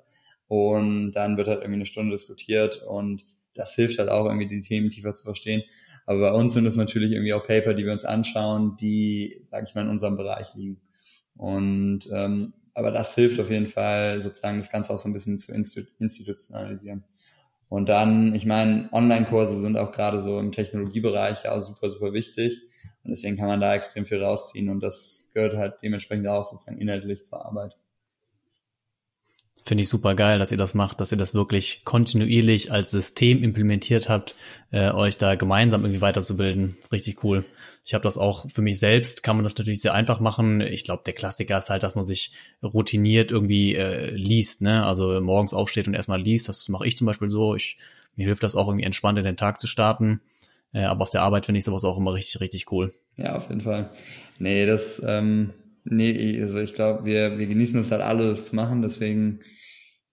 und 0.49 1.13
dann 1.13 1.37
wird 1.37 1.47
halt 1.47 1.59
irgendwie 1.59 1.75
eine 1.75 1.85
Stunde 1.85 2.11
diskutiert 2.11 2.83
und 2.85 3.23
das 3.55 3.75
hilft 3.75 3.99
halt 3.99 4.09
auch 4.09 4.25
irgendwie 4.25 4.47
die 4.47 4.61
Themen 4.61 4.89
tiefer 4.89 5.15
zu 5.15 5.23
verstehen. 5.23 5.63
Aber 6.05 6.19
bei 6.19 6.31
uns 6.31 6.53
sind 6.53 6.65
es 6.65 6.75
natürlich 6.75 7.11
irgendwie 7.11 7.33
auch 7.33 7.45
Paper, 7.45 7.73
die 7.73 7.85
wir 7.85 7.93
uns 7.93 8.03
anschauen, 8.03 8.75
die, 8.77 9.41
sage 9.43 9.65
ich 9.67 9.75
mal, 9.75 9.83
in 9.83 9.89
unserem 9.89 10.17
Bereich 10.17 10.53
liegen. 10.55 10.81
Und 11.37 12.09
ähm, 12.11 12.53
aber 12.73 12.91
das 12.91 13.13
hilft 13.15 13.39
auf 13.39 13.49
jeden 13.49 13.67
Fall, 13.67 14.21
sozusagen 14.21 14.59
das 14.59 14.71
Ganze 14.71 14.93
auch 14.93 14.97
so 14.97 15.07
ein 15.07 15.13
bisschen 15.13 15.37
zu 15.37 15.53
institutionalisieren. 15.99 17.03
Und 17.67 17.89
dann, 17.89 18.33
ich 18.33 18.45
meine, 18.45 18.89
Online-Kurse 18.91 19.61
sind 19.61 19.77
auch 19.77 19.91
gerade 19.91 20.21
so 20.21 20.39
im 20.39 20.51
Technologiebereich 20.51 21.43
ja 21.43 21.51
auch 21.51 21.61
super, 21.61 21.89
super 21.89 22.13
wichtig. 22.13 22.61
Und 23.03 23.11
deswegen 23.11 23.37
kann 23.37 23.47
man 23.47 23.61
da 23.61 23.75
extrem 23.75 24.05
viel 24.05 24.23
rausziehen 24.23 24.69
und 24.69 24.81
das 24.81 25.25
gehört 25.33 25.55
halt 25.55 25.75
dementsprechend 25.83 26.27
auch 26.27 26.43
sozusagen 26.43 26.79
inhaltlich 26.79 27.23
zur 27.23 27.45
Arbeit. 27.45 27.78
Finde 29.65 29.83
ich 29.83 29.89
super 29.89 30.15
geil, 30.15 30.39
dass 30.39 30.51
ihr 30.51 30.57
das 30.57 30.73
macht, 30.73 30.99
dass 30.99 31.11
ihr 31.11 31.17
das 31.17 31.33
wirklich 31.33 31.83
kontinuierlich 31.85 32.71
als 32.71 32.91
System 32.91 33.43
implementiert 33.43 34.09
habt, 34.09 34.35
äh, 34.71 34.91
euch 34.91 35.17
da 35.17 35.35
gemeinsam 35.35 35.81
irgendwie 35.83 36.01
weiterzubilden. 36.01 36.77
Richtig 36.91 37.23
cool. 37.23 37.45
Ich 37.85 37.93
habe 37.93 38.03
das 38.03 38.17
auch 38.17 38.49
für 38.49 38.61
mich 38.61 38.79
selbst, 38.79 39.23
kann 39.23 39.35
man 39.35 39.43
das 39.43 39.55
natürlich 39.57 39.81
sehr 39.81 39.93
einfach 39.93 40.19
machen. 40.19 40.61
Ich 40.61 40.83
glaube, 40.83 41.03
der 41.05 41.13
Klassiker 41.13 41.57
ist 41.57 41.69
halt, 41.69 41.83
dass 41.83 41.95
man 41.95 42.05
sich 42.05 42.33
routiniert 42.61 43.31
irgendwie 43.31 43.75
äh, 43.75 44.11
liest, 44.11 44.61
ne? 44.61 44.85
Also 44.85 45.19
morgens 45.21 45.53
aufsteht 45.53 45.87
und 45.87 45.93
erstmal 45.93 46.21
liest. 46.21 46.49
Das 46.49 46.69
mache 46.69 46.87
ich 46.87 46.97
zum 46.97 47.07
Beispiel 47.07 47.29
so. 47.29 47.55
Ich, 47.55 47.77
mir 48.15 48.25
hilft 48.25 48.43
das 48.43 48.55
auch 48.55 48.67
irgendwie 48.67 48.85
entspannt 48.85 49.17
in 49.17 49.25
den 49.25 49.37
Tag 49.37 49.59
zu 49.59 49.67
starten. 49.67 50.21
Äh, 50.73 50.83
aber 50.83 51.01
auf 51.03 51.09
der 51.09 51.23
Arbeit 51.23 51.45
finde 51.45 51.59
ich 51.59 51.65
sowas 51.65 51.83
auch 51.83 51.97
immer 51.97 52.13
richtig, 52.13 52.41
richtig 52.41 52.71
cool. 52.71 52.93
Ja, 53.17 53.35
auf 53.35 53.49
jeden 53.49 53.61
Fall. 53.61 53.89
Nee, 54.37 54.65
das, 54.65 55.01
ähm, 55.05 55.53
nee, 55.83 56.41
also 56.41 56.59
ich 56.59 56.73
glaube, 56.73 57.05
wir, 57.05 57.37
wir 57.37 57.47
genießen 57.47 57.79
es 57.79 57.91
halt 57.91 58.01
alle, 58.01 58.29
das 58.29 58.45
zu 58.45 58.55
machen, 58.55 58.81
deswegen 58.81 59.41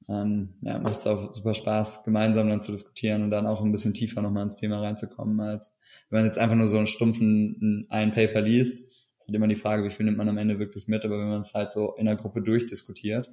ähm, 0.08 0.54
ja, 0.62 0.78
macht 0.78 0.98
es 0.98 1.06
auch 1.06 1.32
super 1.32 1.54
Spaß, 1.54 2.04
gemeinsam 2.04 2.48
dann 2.48 2.62
zu 2.62 2.72
diskutieren 2.72 3.22
und 3.22 3.30
dann 3.30 3.46
auch 3.46 3.62
ein 3.62 3.72
bisschen 3.72 3.94
tiefer 3.94 4.22
nochmal 4.22 4.44
ins 4.44 4.56
Thema 4.56 4.80
reinzukommen, 4.80 5.40
als 5.40 5.72
wenn 6.10 6.20
man 6.20 6.26
jetzt 6.26 6.38
einfach 6.38 6.56
nur 6.56 6.68
so 6.68 6.76
einen 6.76 6.86
stumpfen 6.86 7.86
ein 7.88 8.12
Paper 8.12 8.40
liest. 8.40 8.80
ist 8.80 9.26
halt 9.26 9.34
immer 9.34 9.48
die 9.48 9.56
Frage, 9.56 9.84
wie 9.84 9.90
viel 9.90 10.06
nimmt 10.06 10.18
man 10.18 10.28
am 10.28 10.38
Ende 10.38 10.58
wirklich 10.58 10.86
mit, 10.86 11.04
aber 11.04 11.18
wenn 11.18 11.28
man 11.28 11.40
es 11.40 11.54
halt 11.54 11.72
so 11.72 11.94
in 11.96 12.06
der 12.06 12.16
Gruppe 12.16 12.42
durchdiskutiert, 12.42 13.32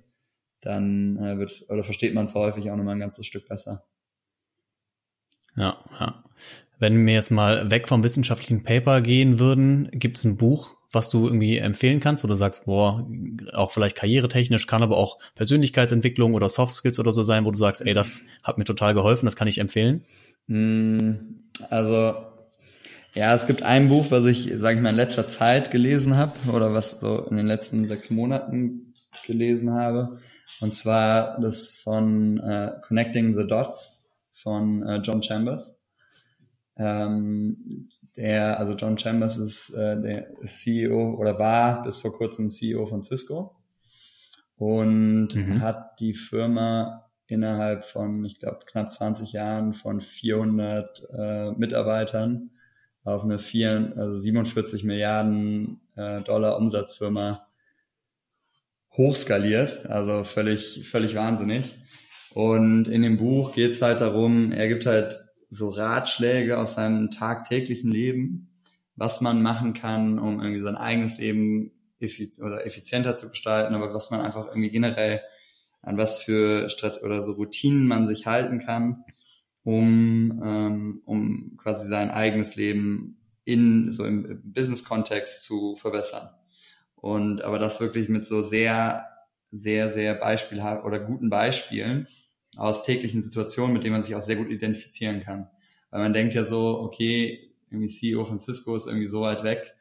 dann 0.62 1.18
äh, 1.18 1.38
wird 1.38 1.64
oder 1.70 1.84
versteht 1.84 2.14
man 2.14 2.26
es 2.26 2.34
häufig 2.34 2.72
auch 2.72 2.76
nochmal 2.76 2.96
ein 2.96 3.02
ganzes 3.02 3.26
Stück 3.28 3.48
besser. 3.48 3.86
Ja, 5.56 5.78
ja. 6.00 6.24
Wenn 6.84 7.06
wir 7.06 7.14
jetzt 7.14 7.32
mal 7.32 7.72
weg 7.72 7.88
vom 7.88 8.04
wissenschaftlichen 8.04 8.64
Paper 8.64 9.00
gehen 9.00 9.40
würden, 9.40 9.88
gibt 9.94 10.18
es 10.18 10.26
ein 10.26 10.36
Buch, 10.36 10.76
was 10.92 11.10
du 11.10 11.28
irgendwie 11.28 11.58
empfehlen 11.58 12.02
kannst, 12.02 12.26
wo 12.26 12.28
du 12.28 12.34
sagst, 12.34 12.66
boah, 12.66 13.08
auch 13.54 13.72
vielleicht 13.72 13.96
karrieretechnisch, 13.96 14.68
kann 14.68 14.84
aber 14.84 14.98
auch 14.98 15.18
Persönlichkeitsentwicklung 15.36 16.34
oder 16.34 16.50
Soft 16.50 16.76
Skills 16.76 17.00
oder 17.00 17.14
so 17.14 17.24
sein, 17.24 17.46
wo 17.46 17.52
du 17.52 17.58
sagst, 17.58 17.88
ey, 17.88 17.94
das 17.94 18.24
hat 18.44 18.58
mir 18.58 18.66
total 18.66 18.94
geholfen, 18.94 19.26
das 19.26 19.38
kann 19.38 19.48
ich 19.48 19.60
empfehlen? 19.60 20.04
Hm, 20.50 21.46
also 21.70 22.16
ja, 23.14 23.34
es 23.34 23.48
gibt 23.48 23.64
ein 23.64 23.88
Buch, 23.88 24.08
was 24.10 24.26
ich, 24.26 24.52
sage 24.58 24.76
ich 24.76 24.84
mal, 24.84 24.90
in 24.90 24.98
letzter 24.98 25.30
Zeit 25.30 25.72
gelesen 25.72 26.18
habe 26.18 26.34
oder 26.52 26.74
was 26.74 27.00
so 27.00 27.20
in 27.30 27.38
den 27.38 27.48
letzten 27.48 27.88
sechs 27.88 28.10
Monaten 28.10 28.94
gelesen 29.26 29.72
habe. 29.72 30.18
Und 30.60 30.76
zwar 30.76 31.40
das 31.40 31.78
von 31.78 32.40
äh, 32.40 32.74
Connecting 32.86 33.38
the 33.38 33.48
Dots 33.48 33.98
von 34.34 34.84
äh, 34.84 34.98
John 34.98 35.24
Chambers. 35.24 35.78
Ähm, 36.78 37.90
der, 38.16 38.60
also 38.60 38.74
John 38.74 38.98
Chambers 38.98 39.38
ist 39.38 39.70
äh, 39.72 40.00
der 40.00 40.28
CEO 40.46 41.16
oder 41.16 41.40
war 41.40 41.84
bis 41.84 41.98
vor 42.00 42.16
kurzem 42.16 42.50
CEO 42.50 42.86
von 42.86 43.04
Cisco 43.04 43.56
und 44.56 45.36
mhm. 45.36 45.62
hat 45.62 46.00
die 46.00 46.14
Firma 46.14 47.10
innerhalb 47.28 47.86
von, 47.86 48.24
ich 48.26 48.40
glaube, 48.40 48.60
knapp 48.66 48.94
20 48.94 49.34
Jahren 49.34 49.74
von 49.74 50.02
400 50.02 51.04
äh, 51.18 51.52
Mitarbeitern 51.52 52.52
auf 53.04 53.24
eine 53.24 53.40
vier, 53.40 53.94
also 53.98 54.16
47 54.16 54.84
Milliarden 54.84 55.82
äh, 55.96 56.22
Dollar 56.22 56.58
Umsatzfirma 56.58 57.48
hochskaliert, 58.96 59.86
also 59.88 60.24
völlig, 60.24 60.88
völlig 60.90 61.16
wahnsinnig. 61.16 61.78
Und 62.34 62.88
in 62.88 63.02
dem 63.02 63.18
Buch 63.18 63.54
geht 63.54 63.72
es 63.72 63.82
halt 63.82 64.02
darum, 64.02 64.52
er 64.52 64.68
gibt 64.68 64.86
halt 64.86 65.24
so 65.54 65.70
Ratschläge 65.70 66.58
aus 66.58 66.76
seinem 66.76 67.12
tagtäglichen 67.12 67.92
Leben, 67.92 68.50
was 68.96 69.22
man 69.22 69.42
machen 69.42 69.74
kann, 69.74 70.20
um 70.20 70.42
irgendwie 70.42 70.62
sein 70.62 70.76
eigenes 70.76 71.18
Leben 71.18 71.72
effiz 72.00 72.42
oder 72.42 72.66
effizienter 72.66 73.16
zu 73.16 73.30
gestalten, 73.30 73.76
aber 73.76 73.94
was 73.94 74.12
man 74.12 74.22
einfach 74.22 74.48
irgendwie 74.48 74.72
generell 74.72 75.22
an 75.82 75.98
was 75.98 76.20
für 76.20 76.70
Strat 76.70 77.04
oder 77.04 77.24
so 77.24 77.34
Routinen 77.34 77.88
man 77.88 78.08
sich 78.08 78.26
halten 78.26 78.60
kann, 78.60 79.04
um, 79.64 80.42
ähm, 80.44 81.02
um 81.06 81.58
quasi 81.58 81.88
sein 81.88 82.10
eigenes 82.10 82.56
Leben 82.56 83.18
in 83.44 83.92
so 83.92 84.06
im 84.06 84.42
Business-Kontext 84.44 85.44
zu 85.44 85.76
verbessern. 85.76 86.30
Und 86.96 87.42
aber 87.42 87.60
das 87.60 87.82
wirklich 87.82 88.08
mit 88.10 88.26
so 88.26 88.44
sehr, 88.44 89.06
sehr, 89.52 89.92
sehr 89.94 90.16
beispielhaft 90.16 90.86
oder 90.86 91.00
guten 91.00 91.30
Beispielen 91.30 92.08
aus 92.58 92.84
täglichen 92.84 93.24
Situationen, 93.24 93.74
mit 93.74 93.84
denen 93.84 93.94
man 93.94 94.04
sich 94.04 94.16
auch 94.16 94.22
sehr 94.22 94.36
gut 94.36 94.50
identifizieren 94.50 95.22
kann. 95.22 95.50
Weil 95.90 96.02
man 96.02 96.14
denkt 96.14 96.34
ja 96.34 96.46
so, 96.46 96.80
okay, 96.80 97.52
irgendwie 97.70 97.88
CEO 97.88 98.26
von 98.26 98.40
Cisco 98.40 98.76
ist 98.76 98.88
irgendwie 98.88 99.08
so 99.08 99.22
weit 99.22 99.44
weg. 99.44 99.76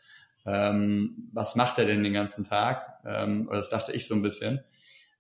Ähm, 0.45 1.29
was 1.33 1.55
macht 1.55 1.79
er 1.79 1.85
denn 1.85 2.03
den 2.03 2.13
ganzen 2.13 2.45
Tag? 2.45 3.01
Ähm, 3.05 3.49
oder 3.49 3.59
das 3.59 3.71
dachte 3.71 3.93
ich 3.93 4.07
so 4.07 4.15
ein 4.15 4.23
bisschen 4.23 4.63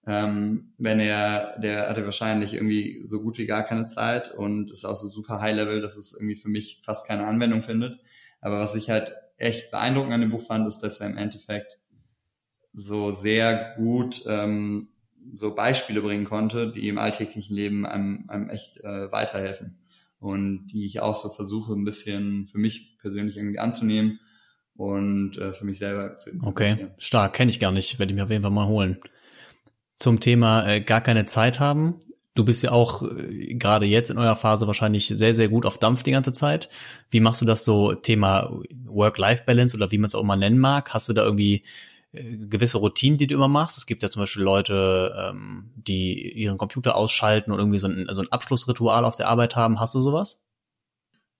ähm, 0.06 0.72
wenn 0.78 0.98
er, 0.98 1.58
der 1.60 1.88
hatte 1.88 2.04
wahrscheinlich 2.04 2.54
irgendwie 2.54 3.02
so 3.04 3.22
gut 3.22 3.38
wie 3.38 3.46
gar 3.46 3.62
keine 3.62 3.86
Zeit 3.88 4.32
und 4.32 4.72
ist 4.72 4.84
auch 4.84 4.96
so 4.96 5.08
super 5.08 5.40
High 5.40 5.54
Level, 5.54 5.80
dass 5.80 5.96
es 5.96 6.12
irgendwie 6.12 6.34
für 6.34 6.48
mich 6.48 6.82
fast 6.84 7.06
keine 7.06 7.26
Anwendung 7.26 7.62
findet. 7.62 8.00
Aber 8.40 8.58
was 8.58 8.74
ich 8.74 8.90
halt 8.90 9.14
echt 9.36 9.70
beeindruckend 9.70 10.12
an 10.12 10.20
dem 10.20 10.30
Buch 10.30 10.42
fand, 10.42 10.66
ist, 10.66 10.80
dass 10.80 11.00
er 11.00 11.08
im 11.08 11.16
Endeffekt 11.16 11.78
so 12.72 13.12
sehr 13.12 13.74
gut 13.76 14.24
ähm, 14.26 14.88
so 15.34 15.54
Beispiele 15.54 16.02
bringen 16.02 16.24
konnte, 16.24 16.72
die 16.72 16.88
im 16.88 16.98
alltäglichen 16.98 17.54
Leben 17.54 17.86
einem, 17.86 18.24
einem 18.28 18.50
echt 18.50 18.78
äh, 18.78 19.10
weiterhelfen 19.12 19.78
und 20.18 20.68
die 20.68 20.86
ich 20.86 21.00
auch 21.00 21.14
so 21.14 21.28
versuche 21.28 21.72
ein 21.72 21.84
bisschen 21.84 22.46
für 22.46 22.58
mich 22.58 22.98
persönlich 22.98 23.36
irgendwie 23.36 23.58
anzunehmen 23.58 24.20
und 24.74 25.38
äh, 25.38 25.52
für 25.52 25.64
mich 25.64 25.78
selber 25.78 26.16
zu 26.16 26.30
Okay, 26.42 26.88
stark, 26.98 27.34
kenne 27.34 27.50
ich 27.50 27.60
gar 27.60 27.72
nicht, 27.72 27.98
werde 27.98 28.12
ich 28.12 28.16
mir 28.16 28.24
auf 28.24 28.30
jeden 28.30 28.42
Fall 28.42 28.50
mal 28.50 28.68
holen 28.68 28.98
zum 30.02 30.20
Thema 30.20 30.66
äh, 30.66 30.80
gar 30.80 31.00
keine 31.00 31.24
Zeit 31.24 31.60
haben. 31.60 32.00
Du 32.34 32.44
bist 32.44 32.62
ja 32.62 32.72
auch 32.72 33.02
äh, 33.02 33.54
gerade 33.54 33.86
jetzt 33.86 34.10
in 34.10 34.18
eurer 34.18 34.36
Phase 34.36 34.66
wahrscheinlich 34.66 35.08
sehr, 35.08 35.34
sehr 35.34 35.48
gut 35.48 35.66
auf 35.66 35.78
Dampf 35.78 36.02
die 36.02 36.10
ganze 36.10 36.32
Zeit. 36.32 36.68
Wie 37.10 37.20
machst 37.20 37.40
du 37.40 37.44
das 37.44 37.64
so 37.64 37.94
Thema 37.94 38.50
Work-Life-Balance 38.86 39.76
oder 39.76 39.92
wie 39.92 39.98
man 39.98 40.06
es 40.06 40.14
auch 40.14 40.24
mal 40.24 40.36
nennen 40.36 40.58
mag? 40.58 40.92
Hast 40.92 41.08
du 41.08 41.12
da 41.12 41.22
irgendwie 41.24 41.62
gewisse 42.12 42.78
Routinen, 42.78 43.18
die 43.18 43.26
du 43.26 43.34
immer 43.34 43.48
machst? 43.48 43.78
Es 43.78 43.86
gibt 43.86 44.02
ja 44.02 44.10
zum 44.10 44.20
Beispiel 44.20 44.42
Leute, 44.42 45.14
ähm, 45.16 45.70
die 45.76 46.32
ihren 46.32 46.58
Computer 46.58 46.94
ausschalten 46.94 47.52
und 47.52 47.58
irgendwie 47.58 47.78
so 47.78 47.88
ein, 47.88 48.06
so 48.10 48.20
ein 48.20 48.30
Abschlussritual 48.30 49.04
auf 49.04 49.16
der 49.16 49.28
Arbeit 49.28 49.56
haben. 49.56 49.80
Hast 49.80 49.94
du 49.94 50.00
sowas? 50.00 50.44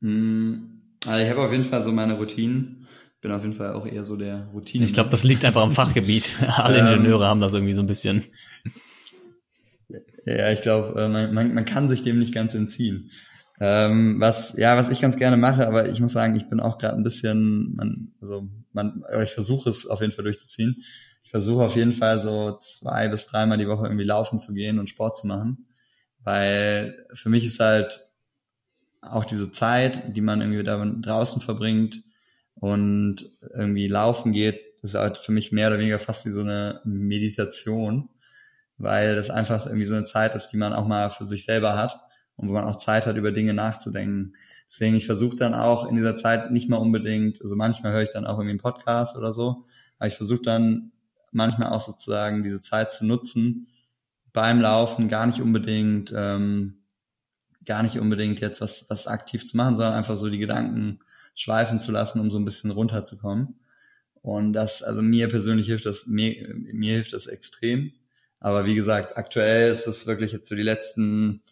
Hm, 0.00 0.82
also 1.06 1.22
ich 1.22 1.30
habe 1.30 1.42
auf 1.42 1.52
jeden 1.52 1.64
Fall 1.64 1.82
so 1.82 1.92
meine 1.92 2.16
Routinen 2.16 2.82
bin 3.22 3.30
auf 3.30 3.42
jeden 3.42 3.54
Fall 3.54 3.72
auch 3.72 3.86
eher 3.86 4.04
so 4.04 4.16
der 4.16 4.48
Routine. 4.52 4.84
Ich 4.84 4.92
glaube, 4.92 5.08
das 5.08 5.22
liegt 5.22 5.44
einfach 5.44 5.62
am 5.62 5.70
Fachgebiet. 5.70 6.36
Alle 6.56 6.78
ähm, 6.78 6.86
Ingenieure 6.86 7.26
haben 7.26 7.40
das 7.40 7.54
irgendwie 7.54 7.74
so 7.74 7.80
ein 7.80 7.86
bisschen. 7.86 8.24
Ja, 10.26 10.50
ich 10.50 10.60
glaube, 10.60 11.00
äh, 11.00 11.08
man, 11.08 11.32
man, 11.32 11.54
man 11.54 11.64
kann 11.64 11.88
sich 11.88 12.02
dem 12.02 12.18
nicht 12.18 12.34
ganz 12.34 12.52
entziehen. 12.52 13.10
Ähm, 13.60 14.16
was, 14.18 14.54
ja, 14.58 14.76
was 14.76 14.90
ich 14.90 15.00
ganz 15.00 15.16
gerne 15.16 15.36
mache, 15.36 15.66
aber 15.66 15.88
ich 15.88 16.00
muss 16.00 16.12
sagen, 16.12 16.34
ich 16.34 16.48
bin 16.48 16.58
auch 16.58 16.78
gerade 16.78 16.96
ein 16.96 17.04
bisschen, 17.04 17.76
man, 17.76 18.12
also 18.20 18.48
man, 18.74 19.04
ich 19.22 19.32
versuche 19.32 19.70
es 19.70 19.86
auf 19.86 20.00
jeden 20.00 20.12
Fall 20.12 20.24
durchzuziehen. 20.24 20.84
Ich 21.24 21.30
versuche 21.30 21.64
auf 21.64 21.76
jeden 21.76 21.94
Fall 21.94 22.20
so 22.20 22.58
zwei 22.60 23.08
bis 23.08 23.26
dreimal 23.26 23.58
die 23.58 23.68
Woche 23.68 23.86
irgendwie 23.86 24.04
laufen 24.04 24.38
zu 24.38 24.52
gehen 24.52 24.78
und 24.78 24.90
Sport 24.90 25.16
zu 25.16 25.26
machen. 25.26 25.66
Weil 26.20 27.06
für 27.14 27.28
mich 27.28 27.44
ist 27.44 27.60
halt 27.60 28.08
auch 29.00 29.24
diese 29.24 29.50
Zeit, 29.50 30.16
die 30.16 30.20
man 30.20 30.40
irgendwie 30.40 30.62
da 30.62 30.84
draußen 30.84 31.40
verbringt, 31.42 32.02
und 32.62 33.28
irgendwie 33.54 33.88
laufen 33.88 34.30
geht, 34.30 34.60
ist 34.82 34.94
halt 34.94 35.18
für 35.18 35.32
mich 35.32 35.50
mehr 35.50 35.66
oder 35.68 35.78
weniger 35.78 35.98
fast 35.98 36.26
wie 36.26 36.30
so 36.30 36.42
eine 36.42 36.80
Meditation, 36.84 38.08
weil 38.78 39.16
das 39.16 39.30
einfach 39.30 39.66
irgendwie 39.66 39.84
so 39.84 39.94
eine 39.94 40.04
Zeit 40.04 40.36
ist, 40.36 40.50
die 40.50 40.56
man 40.56 40.72
auch 40.72 40.86
mal 40.86 41.10
für 41.10 41.24
sich 41.24 41.44
selber 41.44 41.76
hat 41.76 42.00
und 42.36 42.48
wo 42.48 42.52
man 42.52 42.64
auch 42.64 42.76
Zeit 42.76 43.06
hat, 43.06 43.16
über 43.16 43.32
Dinge 43.32 43.52
nachzudenken. 43.52 44.34
Deswegen, 44.72 44.96
ich 44.96 45.04
versuche 45.04 45.36
dann 45.36 45.52
auch 45.52 45.86
in 45.86 45.96
dieser 45.96 46.16
Zeit 46.16 46.50
nicht 46.50 46.70
mal 46.70 46.78
unbedingt, 46.78 47.42
also 47.42 47.54
manchmal 47.56 47.92
höre 47.92 48.04
ich 48.04 48.12
dann 48.14 48.24
auch 48.24 48.38
irgendwie 48.38 48.52
einen 48.52 48.58
Podcast 48.58 49.16
oder 49.16 49.34
so, 49.34 49.66
aber 49.98 50.08
ich 50.08 50.16
versuche 50.16 50.40
dann 50.40 50.92
manchmal 51.30 51.72
auch 51.72 51.82
sozusagen 51.82 52.42
diese 52.42 52.62
Zeit 52.62 52.90
zu 52.90 53.04
nutzen, 53.04 53.68
beim 54.32 54.62
Laufen 54.62 55.08
gar 55.08 55.26
nicht 55.26 55.42
unbedingt, 55.42 56.10
ähm, 56.16 56.84
gar 57.66 57.82
nicht 57.82 57.98
unbedingt 57.98 58.40
jetzt 58.40 58.62
was, 58.62 58.86
was 58.88 59.06
aktiv 59.06 59.46
zu 59.46 59.58
machen, 59.58 59.76
sondern 59.76 59.92
einfach 59.92 60.16
so 60.16 60.30
die 60.30 60.38
Gedanken 60.38 61.00
schweifen 61.34 61.78
zu 61.78 61.92
lassen, 61.92 62.18
um 62.18 62.30
so 62.30 62.38
ein 62.38 62.46
bisschen 62.46 62.70
runterzukommen. 62.70 63.60
Und 64.22 64.54
das, 64.54 64.82
also 64.82 65.02
mir 65.02 65.28
persönlich 65.28 65.66
hilft 65.66 65.84
das, 65.84 66.06
mir, 66.06 66.54
mir 66.54 66.94
hilft 66.94 67.12
das 67.12 67.26
extrem. 67.26 67.92
Aber 68.40 68.64
wie 68.64 68.74
gesagt, 68.74 69.18
aktuell 69.18 69.70
ist 69.70 69.86
es 69.86 70.06
wirklich 70.06 70.32
jetzt 70.32 70.48
so 70.48 70.54
die 70.54 70.62
letzten, 70.62 71.42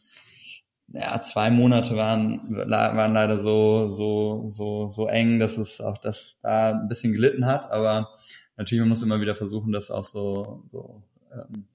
ja, 0.92 1.22
zwei 1.22 1.50
Monate 1.50 1.96
waren, 1.96 2.56
waren 2.56 3.12
leider 3.12 3.38
so, 3.38 3.88
so, 3.88 4.48
so, 4.48 4.88
so 4.90 5.06
eng, 5.06 5.38
dass 5.38 5.56
es 5.56 5.80
auch 5.80 5.98
das 5.98 6.38
da 6.42 6.70
ein 6.70 6.88
bisschen 6.88 7.12
gelitten 7.12 7.46
hat. 7.46 7.70
Aber 7.70 8.10
natürlich, 8.56 8.80
man 8.80 8.88
muss 8.88 9.02
immer 9.02 9.20
wieder 9.20 9.34
versuchen, 9.34 9.72
das 9.72 9.90
auch 9.90 10.04
so, 10.04 10.62
so, 10.66 11.02
ähm, 11.32 11.66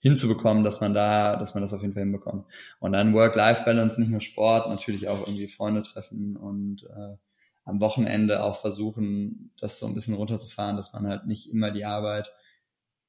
hinzubekommen, 0.00 0.64
dass 0.64 0.80
man 0.80 0.94
da, 0.94 1.36
dass 1.36 1.54
man 1.54 1.62
das 1.62 1.72
auf 1.72 1.82
jeden 1.82 1.92
Fall 1.92 2.02
hinbekommt. 2.02 2.46
Und 2.80 2.92
dann 2.92 3.12
Work-Life-Balance, 3.14 4.00
nicht 4.00 4.10
nur 4.10 4.20
Sport, 4.20 4.68
natürlich 4.68 5.08
auch 5.08 5.20
irgendwie 5.20 5.48
Freunde 5.48 5.82
treffen 5.82 6.36
und 6.36 6.84
äh, 6.84 7.16
am 7.64 7.80
Wochenende 7.80 8.42
auch 8.42 8.60
versuchen, 8.60 9.52
das 9.60 9.78
so 9.78 9.86
ein 9.86 9.94
bisschen 9.94 10.14
runterzufahren, 10.14 10.76
dass 10.76 10.92
man 10.92 11.06
halt 11.06 11.26
nicht 11.26 11.50
immer 11.50 11.70
die 11.70 11.84
Arbeit 11.84 12.32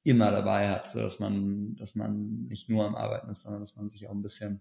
immer 0.04 0.30
dabei 0.30 0.68
hat, 0.68 0.90
so 0.90 1.00
dass 1.00 1.18
man, 1.18 1.76
dass 1.76 1.94
man 1.94 2.46
nicht 2.48 2.68
nur 2.68 2.84
am 2.84 2.94
Arbeiten 2.94 3.30
ist, 3.30 3.42
sondern 3.42 3.60
dass 3.60 3.76
man 3.76 3.88
sich 3.88 4.08
auch 4.08 4.12
ein 4.12 4.22
bisschen 4.22 4.60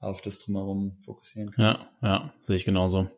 auf 0.00 0.22
das 0.22 0.38
drumherum 0.38 0.96
fokussieren 1.04 1.50
kann. 1.50 1.64
Ja, 1.64 1.90
ja, 2.02 2.34
sehe 2.40 2.56
ich 2.56 2.64
genauso. 2.64 3.10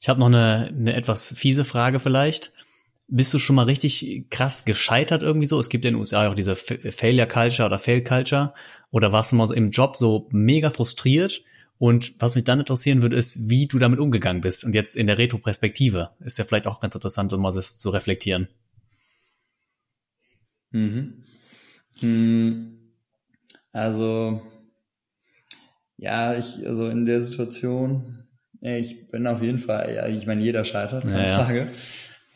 Ich 0.00 0.08
habe 0.08 0.20
noch 0.20 0.26
eine, 0.26 0.68
eine 0.68 0.94
etwas 0.94 1.32
fiese 1.34 1.64
Frage 1.64 2.00
vielleicht. 2.00 2.52
Bist 3.06 3.32
du 3.34 3.38
schon 3.38 3.56
mal 3.56 3.64
richtig 3.66 4.26
krass 4.30 4.64
gescheitert 4.64 5.22
irgendwie 5.22 5.46
so? 5.46 5.58
Es 5.60 5.68
gibt 5.68 5.84
in 5.84 5.94
den 5.94 6.00
USA 6.00 6.28
auch 6.28 6.34
diese 6.34 6.56
Failure 6.56 7.28
Culture 7.28 7.66
oder 7.66 7.78
Fail 7.78 8.02
Culture. 8.02 8.54
Oder 8.90 9.12
warst 9.12 9.32
du 9.32 9.36
mal 9.36 9.50
im 9.52 9.70
Job 9.70 9.96
so 9.96 10.28
mega 10.30 10.70
frustriert 10.70 11.42
und 11.78 12.14
was 12.20 12.34
mich 12.34 12.44
dann 12.44 12.60
interessieren 12.60 13.02
würde, 13.02 13.16
ist, 13.16 13.48
wie 13.48 13.66
du 13.66 13.78
damit 13.78 13.98
umgegangen 13.98 14.40
bist. 14.40 14.64
Und 14.64 14.74
jetzt 14.74 14.96
in 14.96 15.06
der 15.06 15.18
Retro-Perspektive 15.18 16.10
ist 16.20 16.38
ja 16.38 16.44
vielleicht 16.44 16.66
auch 16.66 16.80
ganz 16.80 16.94
interessant, 16.94 17.32
um 17.32 17.42
mal 17.42 17.52
das 17.52 17.78
zu 17.78 17.90
reflektieren. 17.90 18.48
Mhm. 20.70 21.24
Hm. 22.00 22.78
Also, 23.72 24.40
ja, 26.04 26.34
ich, 26.34 26.66
also 26.66 26.86
in 26.88 27.06
der 27.06 27.20
Situation, 27.20 28.24
ich 28.60 29.08
bin 29.08 29.26
auf 29.26 29.42
jeden 29.42 29.58
Fall, 29.58 29.94
ja, 29.94 30.06
ich 30.06 30.26
meine, 30.26 30.42
jeder 30.42 30.64
scheitert, 30.64 31.04
keine 31.04 31.26
ja, 31.26 31.38
Frage. 31.38 31.60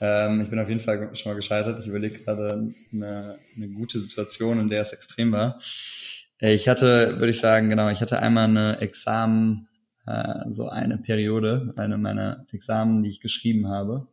Ja. 0.01 0.27
Ähm, 0.27 0.41
ich 0.41 0.49
bin 0.49 0.59
auf 0.59 0.69
jeden 0.69 0.81
Fall 0.81 1.15
schon 1.15 1.33
mal 1.33 1.37
gescheitert. 1.37 1.81
Ich 1.81 1.87
überlege 1.87 2.21
gerade 2.21 2.73
eine, 2.93 3.39
eine 3.57 3.69
gute 3.69 4.01
Situation, 4.01 4.61
in 4.61 4.69
der 4.69 4.83
es 4.83 4.93
extrem 4.93 5.33
war. 5.33 5.61
Äh, 6.41 6.55
ich 6.55 6.69
hatte, 6.69 7.19
würde 7.19 7.31
ich 7.31 7.41
sagen, 7.41 7.69
genau, 7.69 7.91
ich 7.91 8.01
hatte 8.01 8.21
einmal 8.21 8.45
eine 8.45 8.81
Examen, 8.81 9.69
äh, 10.07 10.49
so 10.49 10.69
eine 10.69 10.97
Periode, 10.99 11.75
eine 11.77 11.99
meiner 11.99 12.47
Examen, 12.53 13.03
die 13.03 13.11
ich 13.11 13.21
geschrieben 13.21 13.69
habe, 13.69 14.09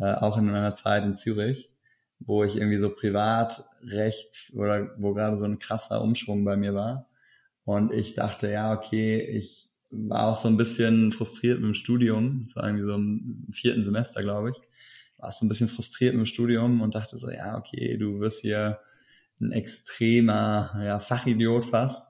äh, 0.00 0.14
auch 0.14 0.36
in 0.36 0.46
meiner 0.46 0.74
Zeit 0.74 1.04
in 1.04 1.14
Zürich, 1.14 1.70
wo 2.18 2.42
ich 2.42 2.56
irgendwie 2.56 2.78
so 2.78 2.90
privat 2.90 3.64
recht 3.82 4.50
oder 4.54 4.90
wo 4.98 5.14
gerade 5.14 5.38
so 5.38 5.44
ein 5.44 5.60
krasser 5.60 6.02
Umschwung 6.02 6.44
bei 6.44 6.56
mir 6.56 6.74
war. 6.74 7.09
Und 7.70 7.92
ich 7.92 8.14
dachte, 8.16 8.50
ja, 8.50 8.72
okay, 8.72 9.20
ich 9.20 9.70
war 9.90 10.26
auch 10.26 10.34
so 10.34 10.48
ein 10.48 10.56
bisschen 10.56 11.12
frustriert 11.12 11.60
mit 11.60 11.68
dem 11.68 11.74
Studium. 11.74 12.42
Es 12.44 12.56
war 12.56 12.64
irgendwie 12.64 12.82
so 12.82 12.94
im 12.96 13.46
vierten 13.52 13.84
Semester, 13.84 14.22
glaube 14.22 14.50
ich. 14.50 14.56
War 15.18 15.30
so 15.30 15.46
ein 15.46 15.48
bisschen 15.48 15.68
frustriert 15.68 16.14
mit 16.14 16.26
dem 16.26 16.26
Studium 16.26 16.80
und 16.80 16.96
dachte 16.96 17.16
so, 17.18 17.30
ja, 17.30 17.56
okay, 17.56 17.96
du 17.96 18.18
wirst 18.18 18.40
hier 18.40 18.80
ein 19.40 19.52
extremer 19.52 20.80
ja, 20.82 20.98
Fachidiot 20.98 21.64
fast. 21.64 22.08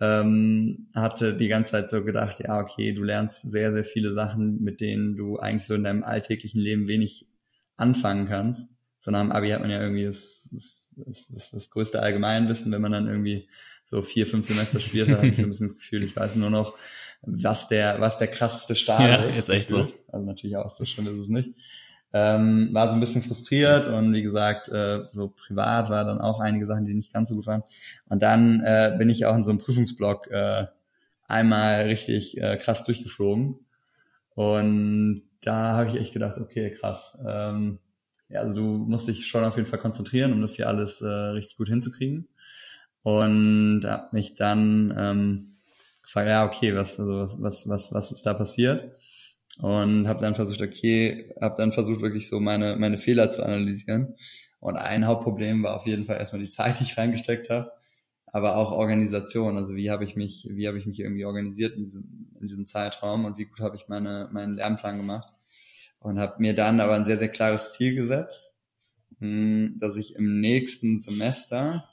Ähm, 0.00 0.88
hatte 0.92 1.36
die 1.36 1.46
ganze 1.46 1.70
Zeit 1.70 1.88
so 1.88 2.02
gedacht, 2.02 2.40
ja, 2.40 2.58
okay, 2.58 2.92
du 2.92 3.04
lernst 3.04 3.48
sehr, 3.48 3.72
sehr 3.72 3.84
viele 3.84 4.12
Sachen, 4.12 4.60
mit 4.60 4.80
denen 4.80 5.14
du 5.14 5.38
eigentlich 5.38 5.68
so 5.68 5.74
in 5.74 5.84
deinem 5.84 6.02
alltäglichen 6.02 6.60
Leben 6.60 6.88
wenig 6.88 7.28
anfangen 7.76 8.26
kannst. 8.26 8.68
So 8.98 9.12
nach 9.12 9.20
dem 9.20 9.30
Abi 9.30 9.50
hat 9.50 9.60
man 9.60 9.70
ja 9.70 9.80
irgendwie 9.80 10.06
das, 10.06 10.48
das, 10.50 10.92
das, 10.96 11.50
das 11.52 11.70
größte 11.70 12.02
Allgemeinwissen, 12.02 12.72
wenn 12.72 12.82
man 12.82 12.90
dann 12.90 13.06
irgendwie 13.06 13.48
so 13.86 14.02
vier, 14.02 14.26
fünf 14.26 14.46
Semester 14.46 14.80
studiert 14.80 15.08
habe 15.10 15.28
ich 15.28 15.36
so 15.36 15.42
ein 15.42 15.48
bisschen 15.48 15.68
das 15.68 15.76
Gefühl, 15.76 16.02
ich 16.02 16.14
weiß 16.14 16.36
nur 16.36 16.50
noch, 16.50 16.74
was 17.22 17.68
der, 17.68 18.00
was 18.00 18.18
der 18.18 18.26
krasseste 18.26 18.74
Start 18.74 19.00
ja, 19.00 19.14
ist. 19.28 19.38
ist 19.38 19.48
echt 19.48 19.68
so. 19.68 19.88
Also 20.08 20.26
natürlich 20.26 20.56
auch 20.56 20.70
so 20.70 20.84
schlimm 20.84 21.06
ist 21.06 21.18
es 21.18 21.28
nicht. 21.28 21.54
Ähm, 22.12 22.70
war 22.72 22.88
so 22.88 22.94
ein 22.94 23.00
bisschen 23.00 23.22
frustriert 23.22 23.86
und 23.86 24.12
wie 24.12 24.22
gesagt, 24.22 24.68
äh, 24.68 25.04
so 25.10 25.28
privat 25.28 25.88
war 25.88 26.04
dann 26.04 26.20
auch 26.20 26.40
einige 26.40 26.66
Sachen, 26.66 26.84
die 26.84 26.94
nicht 26.94 27.12
ganz 27.12 27.28
so 27.28 27.36
gut 27.36 27.46
waren. 27.46 27.62
Und 28.08 28.22
dann 28.22 28.60
äh, 28.64 28.94
bin 28.98 29.08
ich 29.08 29.24
auch 29.24 29.36
in 29.36 29.44
so 29.44 29.50
einem 29.50 29.58
Prüfungsblock 29.58 30.30
äh, 30.30 30.66
einmal 31.28 31.82
richtig 31.82 32.40
äh, 32.40 32.56
krass 32.56 32.84
durchgeflogen. 32.84 33.56
Und 34.34 35.22
da 35.42 35.74
habe 35.74 35.88
ich 35.88 35.96
echt 35.96 36.12
gedacht, 36.12 36.38
okay, 36.38 36.72
krass. 36.72 37.16
Ähm, 37.24 37.78
ja, 38.28 38.40
also 38.40 38.54
du 38.54 38.62
musst 38.62 39.06
dich 39.08 39.26
schon 39.26 39.44
auf 39.44 39.56
jeden 39.56 39.68
Fall 39.68 39.78
konzentrieren, 39.78 40.32
um 40.32 40.40
das 40.40 40.54
hier 40.54 40.68
alles 40.68 41.00
äh, 41.00 41.06
richtig 41.06 41.56
gut 41.56 41.68
hinzukriegen. 41.68 42.28
Und 43.06 43.82
habe 43.84 44.08
mich 44.10 44.34
dann 44.34 44.92
ähm, 44.98 45.58
gefragt, 46.02 46.28
ja, 46.28 46.44
okay, 46.44 46.74
was, 46.74 46.98
also 46.98 47.20
was, 47.20 47.40
was, 47.40 47.68
was, 47.68 47.92
was 47.92 48.10
ist 48.10 48.26
da 48.26 48.34
passiert? 48.34 48.98
Und 49.58 50.08
habe 50.08 50.20
dann 50.20 50.34
versucht, 50.34 50.60
okay, 50.60 51.32
habe 51.40 51.54
dann 51.56 51.70
versucht, 51.70 52.00
wirklich 52.00 52.28
so 52.28 52.40
meine, 52.40 52.74
meine 52.74 52.98
Fehler 52.98 53.30
zu 53.30 53.44
analysieren. 53.44 54.16
Und 54.58 54.74
ein 54.74 55.06
Hauptproblem 55.06 55.62
war 55.62 55.76
auf 55.76 55.86
jeden 55.86 56.06
Fall 56.06 56.16
erstmal 56.16 56.42
die 56.42 56.50
Zeit, 56.50 56.80
die 56.80 56.82
ich 56.82 56.98
reingesteckt 56.98 57.48
habe, 57.48 57.70
aber 58.26 58.56
auch 58.56 58.72
Organisation. 58.72 59.56
Also 59.56 59.76
wie 59.76 59.88
habe 59.88 60.02
ich 60.02 60.16
mich, 60.16 60.48
wie 60.50 60.66
habe 60.66 60.80
ich 60.80 60.86
mich 60.86 60.98
irgendwie 60.98 61.26
organisiert 61.26 61.76
in 61.76 61.84
diesem, 61.84 62.32
in 62.40 62.48
diesem 62.48 62.66
Zeitraum 62.66 63.24
und 63.24 63.38
wie 63.38 63.44
gut 63.44 63.60
habe 63.60 63.76
ich 63.76 63.86
meine, 63.86 64.28
meinen 64.32 64.56
Lernplan 64.56 64.96
gemacht. 64.96 65.28
Und 66.00 66.18
habe 66.18 66.42
mir 66.42 66.56
dann 66.56 66.80
aber 66.80 66.94
ein 66.94 67.04
sehr, 67.04 67.18
sehr 67.18 67.28
klares 67.28 67.74
Ziel 67.74 67.94
gesetzt, 67.94 68.50
hm, 69.20 69.76
dass 69.78 69.94
ich 69.94 70.16
im 70.16 70.40
nächsten 70.40 70.98
Semester 70.98 71.88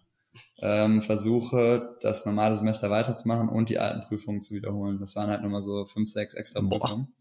ähm, 0.61 1.01
versuche, 1.01 1.97
das 2.01 2.25
normale 2.25 2.57
Semester 2.57 2.89
weiterzumachen 2.89 3.49
und 3.49 3.69
die 3.69 3.79
alten 3.79 4.07
Prüfungen 4.07 4.41
zu 4.41 4.53
wiederholen. 4.53 4.99
Das 4.99 5.15
waren 5.15 5.29
halt 5.29 5.41
nochmal 5.41 5.61
so 5.63 5.85
fünf, 5.85 6.09
sechs 6.11 6.33
extra 6.33 6.61
Prüfungen. 6.61 7.13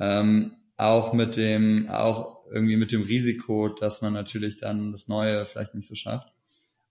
Ähm, 0.00 0.56
auch 0.76 1.12
mit 1.12 1.36
dem, 1.36 1.88
auch 1.88 2.44
irgendwie 2.50 2.76
mit 2.76 2.92
dem 2.92 3.02
Risiko, 3.02 3.68
dass 3.68 4.02
man 4.02 4.12
natürlich 4.12 4.56
dann 4.58 4.92
das 4.92 5.08
Neue 5.08 5.46
vielleicht 5.46 5.74
nicht 5.74 5.86
so 5.88 5.94
schafft. 5.94 6.32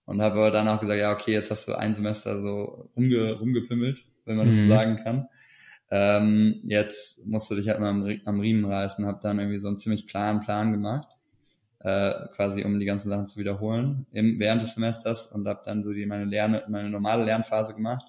Und 0.06 0.20
habe 0.20 0.36
aber 0.36 0.50
dann 0.50 0.68
auch 0.68 0.80
gesagt, 0.80 1.00
ja, 1.00 1.12
okay, 1.12 1.32
jetzt 1.32 1.50
hast 1.50 1.66
du 1.68 1.74
ein 1.74 1.94
Semester 1.94 2.40
so 2.42 2.90
rumge, 2.96 3.32
rumgepimmelt, 3.32 4.04
wenn 4.24 4.36
man 4.36 4.46
das 4.46 4.56
so 4.56 4.64
Mhm. 4.64 4.68
sagen 4.68 4.96
kann. 5.02 5.28
Ähm, 5.90 6.60
jetzt 6.64 7.24
musst 7.26 7.50
du 7.50 7.54
dich 7.54 7.68
halt 7.68 7.80
mal 7.80 7.90
am, 7.90 8.20
am 8.24 8.40
Riemen 8.40 8.64
reißen, 8.64 9.06
habe 9.06 9.20
dann 9.22 9.38
irgendwie 9.38 9.58
so 9.58 9.68
einen 9.68 9.78
ziemlich 9.78 10.06
klaren 10.06 10.40
Plan 10.40 10.72
gemacht, 10.72 11.08
äh, 11.84 12.28
quasi 12.34 12.64
um 12.64 12.80
die 12.80 12.86
ganzen 12.86 13.10
Sachen 13.10 13.26
zu 13.26 13.38
wiederholen 13.38 14.06
im, 14.12 14.38
während 14.40 14.62
des 14.62 14.74
Semesters 14.74 15.26
und 15.26 15.46
habe 15.46 15.62
dann 15.64 15.84
so 15.84 15.92
die 15.92 16.06
meine 16.06 16.24
Lerne, 16.24 16.64
meine 16.68 16.90
normale 16.90 17.24
Lernphase 17.24 17.74
gemacht 17.74 18.06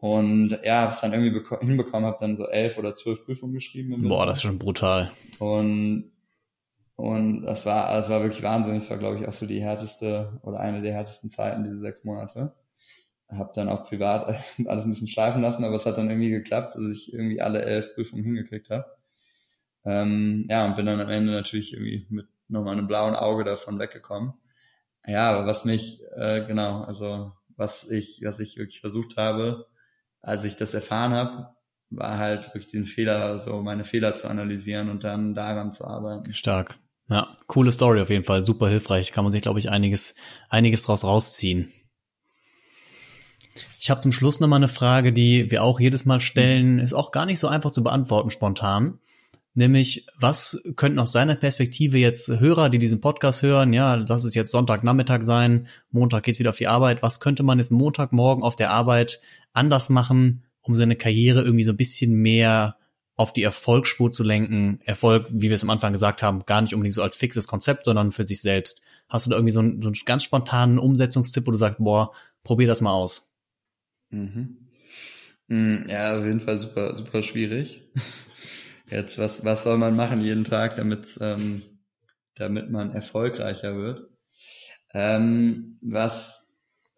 und 0.00 0.56
ja, 0.62 0.82
habe 0.82 0.92
es 0.92 1.00
dann 1.00 1.12
irgendwie 1.12 1.36
beko- 1.36 1.60
hinbekommen, 1.60 2.06
habe 2.06 2.18
dann 2.20 2.36
so 2.36 2.46
elf 2.46 2.78
oder 2.78 2.94
zwölf 2.94 3.24
Prüfungen 3.24 3.54
geschrieben. 3.54 3.92
im 3.94 4.08
Boah, 4.08 4.26
das 4.26 4.38
ist 4.38 4.42
schon 4.42 4.58
brutal. 4.58 5.10
Und, 5.40 6.12
und 6.94 7.42
das 7.42 7.66
war, 7.66 7.92
das 7.92 8.08
war 8.08 8.22
wirklich 8.22 8.42
Wahnsinn. 8.44 8.76
Das 8.76 8.90
war, 8.90 8.98
glaube 8.98 9.18
ich, 9.18 9.26
auch 9.26 9.32
so 9.32 9.46
die 9.46 9.60
härteste 9.60 10.38
oder 10.42 10.60
eine 10.60 10.82
der 10.82 10.94
härtesten 10.94 11.30
Zeiten, 11.30 11.64
diese 11.64 11.80
sechs 11.80 12.04
Monate. 12.04 12.54
Hab 13.28 13.54
dann 13.54 13.68
auch 13.68 13.88
privat 13.88 14.40
alles 14.66 14.84
ein 14.84 14.90
bisschen 14.90 15.08
schleifen 15.08 15.42
lassen, 15.42 15.64
aber 15.64 15.74
es 15.74 15.84
hat 15.84 15.98
dann 15.98 16.10
irgendwie 16.10 16.30
geklappt, 16.30 16.76
dass 16.76 16.86
ich 16.88 17.12
irgendwie 17.12 17.40
alle 17.40 17.64
elf 17.64 17.92
Prüfungen 17.94 18.22
hingekriegt 18.22 18.70
habe. 18.70 18.86
Ähm, 19.84 20.46
ja, 20.48 20.64
und 20.64 20.76
bin 20.76 20.86
dann 20.86 21.00
am 21.00 21.08
Ende 21.08 21.32
natürlich 21.32 21.72
irgendwie 21.72 22.06
mit 22.08 22.26
nochmal 22.48 22.76
einem 22.76 22.88
blauen 22.88 23.14
Auge 23.14 23.44
davon 23.44 23.78
weggekommen. 23.78 24.34
Ja, 25.06 25.30
aber 25.30 25.46
was 25.46 25.64
mich, 25.64 26.00
äh, 26.16 26.44
genau, 26.46 26.82
also 26.82 27.32
was 27.56 27.88
ich, 27.88 28.20
was 28.24 28.40
ich 28.40 28.56
wirklich 28.56 28.80
versucht 28.80 29.16
habe, 29.16 29.66
als 30.20 30.44
ich 30.44 30.56
das 30.56 30.74
erfahren 30.74 31.12
habe, 31.12 31.48
war 31.90 32.18
halt 32.18 32.46
wirklich 32.48 32.70
den 32.70 32.86
Fehler, 32.86 33.24
also 33.24 33.62
meine 33.62 33.84
Fehler 33.84 34.14
zu 34.14 34.28
analysieren 34.28 34.90
und 34.90 35.04
dann 35.04 35.34
daran 35.34 35.72
zu 35.72 35.86
arbeiten. 35.86 36.34
Stark. 36.34 36.78
Ja, 37.08 37.36
coole 37.46 37.72
Story 37.72 38.02
auf 38.02 38.10
jeden 38.10 38.24
Fall. 38.24 38.44
Super 38.44 38.68
hilfreich. 38.68 39.12
Kann 39.12 39.24
man 39.24 39.32
sich, 39.32 39.40
glaube 39.40 39.58
ich, 39.58 39.70
einiges, 39.70 40.14
einiges 40.50 40.82
draus 40.82 41.04
rausziehen. 41.04 41.72
Ich 43.80 43.90
habe 43.90 44.00
zum 44.00 44.12
Schluss 44.12 44.40
noch 44.40 44.48
mal 44.48 44.56
eine 44.56 44.68
Frage, 44.68 45.12
die 45.12 45.50
wir 45.50 45.62
auch 45.62 45.80
jedes 45.80 46.04
Mal 46.04 46.20
stellen. 46.20 46.78
Ist 46.78 46.92
auch 46.92 47.12
gar 47.12 47.24
nicht 47.24 47.38
so 47.38 47.48
einfach 47.48 47.70
zu 47.70 47.82
beantworten 47.82 48.30
spontan. 48.30 48.98
Nämlich, 49.54 50.06
was 50.20 50.62
könnten 50.76 50.98
aus 51.00 51.10
deiner 51.10 51.34
Perspektive 51.34 51.98
jetzt 51.98 52.28
Hörer, 52.28 52.68
die 52.68 52.78
diesen 52.78 53.00
Podcast 53.00 53.42
hören, 53.42 53.72
ja, 53.72 53.96
lass 53.96 54.24
es 54.24 54.34
jetzt 54.34 54.52
Sonntagnachmittag 54.52 55.22
sein, 55.22 55.66
Montag 55.90 56.22
geht's 56.22 56.38
wieder 56.38 56.50
auf 56.50 56.58
die 56.58 56.68
Arbeit, 56.68 57.02
was 57.02 57.18
könnte 57.18 57.42
man 57.42 57.58
jetzt 57.58 57.72
Montagmorgen 57.72 58.44
auf 58.44 58.54
der 58.54 58.70
Arbeit 58.70 59.20
anders 59.52 59.90
machen, 59.90 60.44
um 60.62 60.76
seine 60.76 60.96
Karriere 60.96 61.42
irgendwie 61.42 61.64
so 61.64 61.72
ein 61.72 61.76
bisschen 61.76 62.12
mehr 62.14 62.76
auf 63.16 63.32
die 63.32 63.42
Erfolgsspur 63.42 64.12
zu 64.12 64.22
lenken. 64.22 64.80
Erfolg, 64.84 65.26
wie 65.32 65.48
wir 65.48 65.54
es 65.54 65.64
am 65.64 65.70
Anfang 65.70 65.92
gesagt 65.92 66.22
haben, 66.22 66.46
gar 66.46 66.60
nicht 66.60 66.72
unbedingt 66.72 66.94
so 66.94 67.02
als 67.02 67.16
fixes 67.16 67.48
Konzept, 67.48 67.84
sondern 67.84 68.12
für 68.12 68.22
sich 68.22 68.40
selbst. 68.40 68.80
Hast 69.08 69.26
du 69.26 69.30
da 69.30 69.36
irgendwie 69.36 69.52
so 69.52 69.58
einen, 69.58 69.82
so 69.82 69.88
einen 69.88 69.96
ganz 70.04 70.22
spontanen 70.22 70.78
Umsetzungstipp, 70.78 71.44
wo 71.44 71.50
du 71.50 71.56
sagst, 71.56 71.80
boah, 71.80 72.12
probier 72.44 72.68
das 72.68 72.80
mal 72.80 72.92
aus? 72.92 73.28
Mhm. 74.10 74.68
Mm, 75.48 75.88
Ja, 75.88 76.16
auf 76.16 76.24
jeden 76.24 76.40
Fall 76.40 76.58
super, 76.58 76.94
super 76.94 77.24
schwierig. 77.24 77.82
Jetzt, 78.90 79.18
was, 79.18 79.44
was 79.44 79.64
soll 79.64 79.76
man 79.78 79.96
machen 79.96 80.20
jeden 80.22 80.44
Tag, 80.44 80.76
damit, 80.76 81.18
ähm, 81.20 81.62
damit 82.34 82.70
man 82.70 82.94
erfolgreicher 82.94 83.76
wird? 83.76 84.08
Ähm, 84.94 85.78
was 85.82 86.46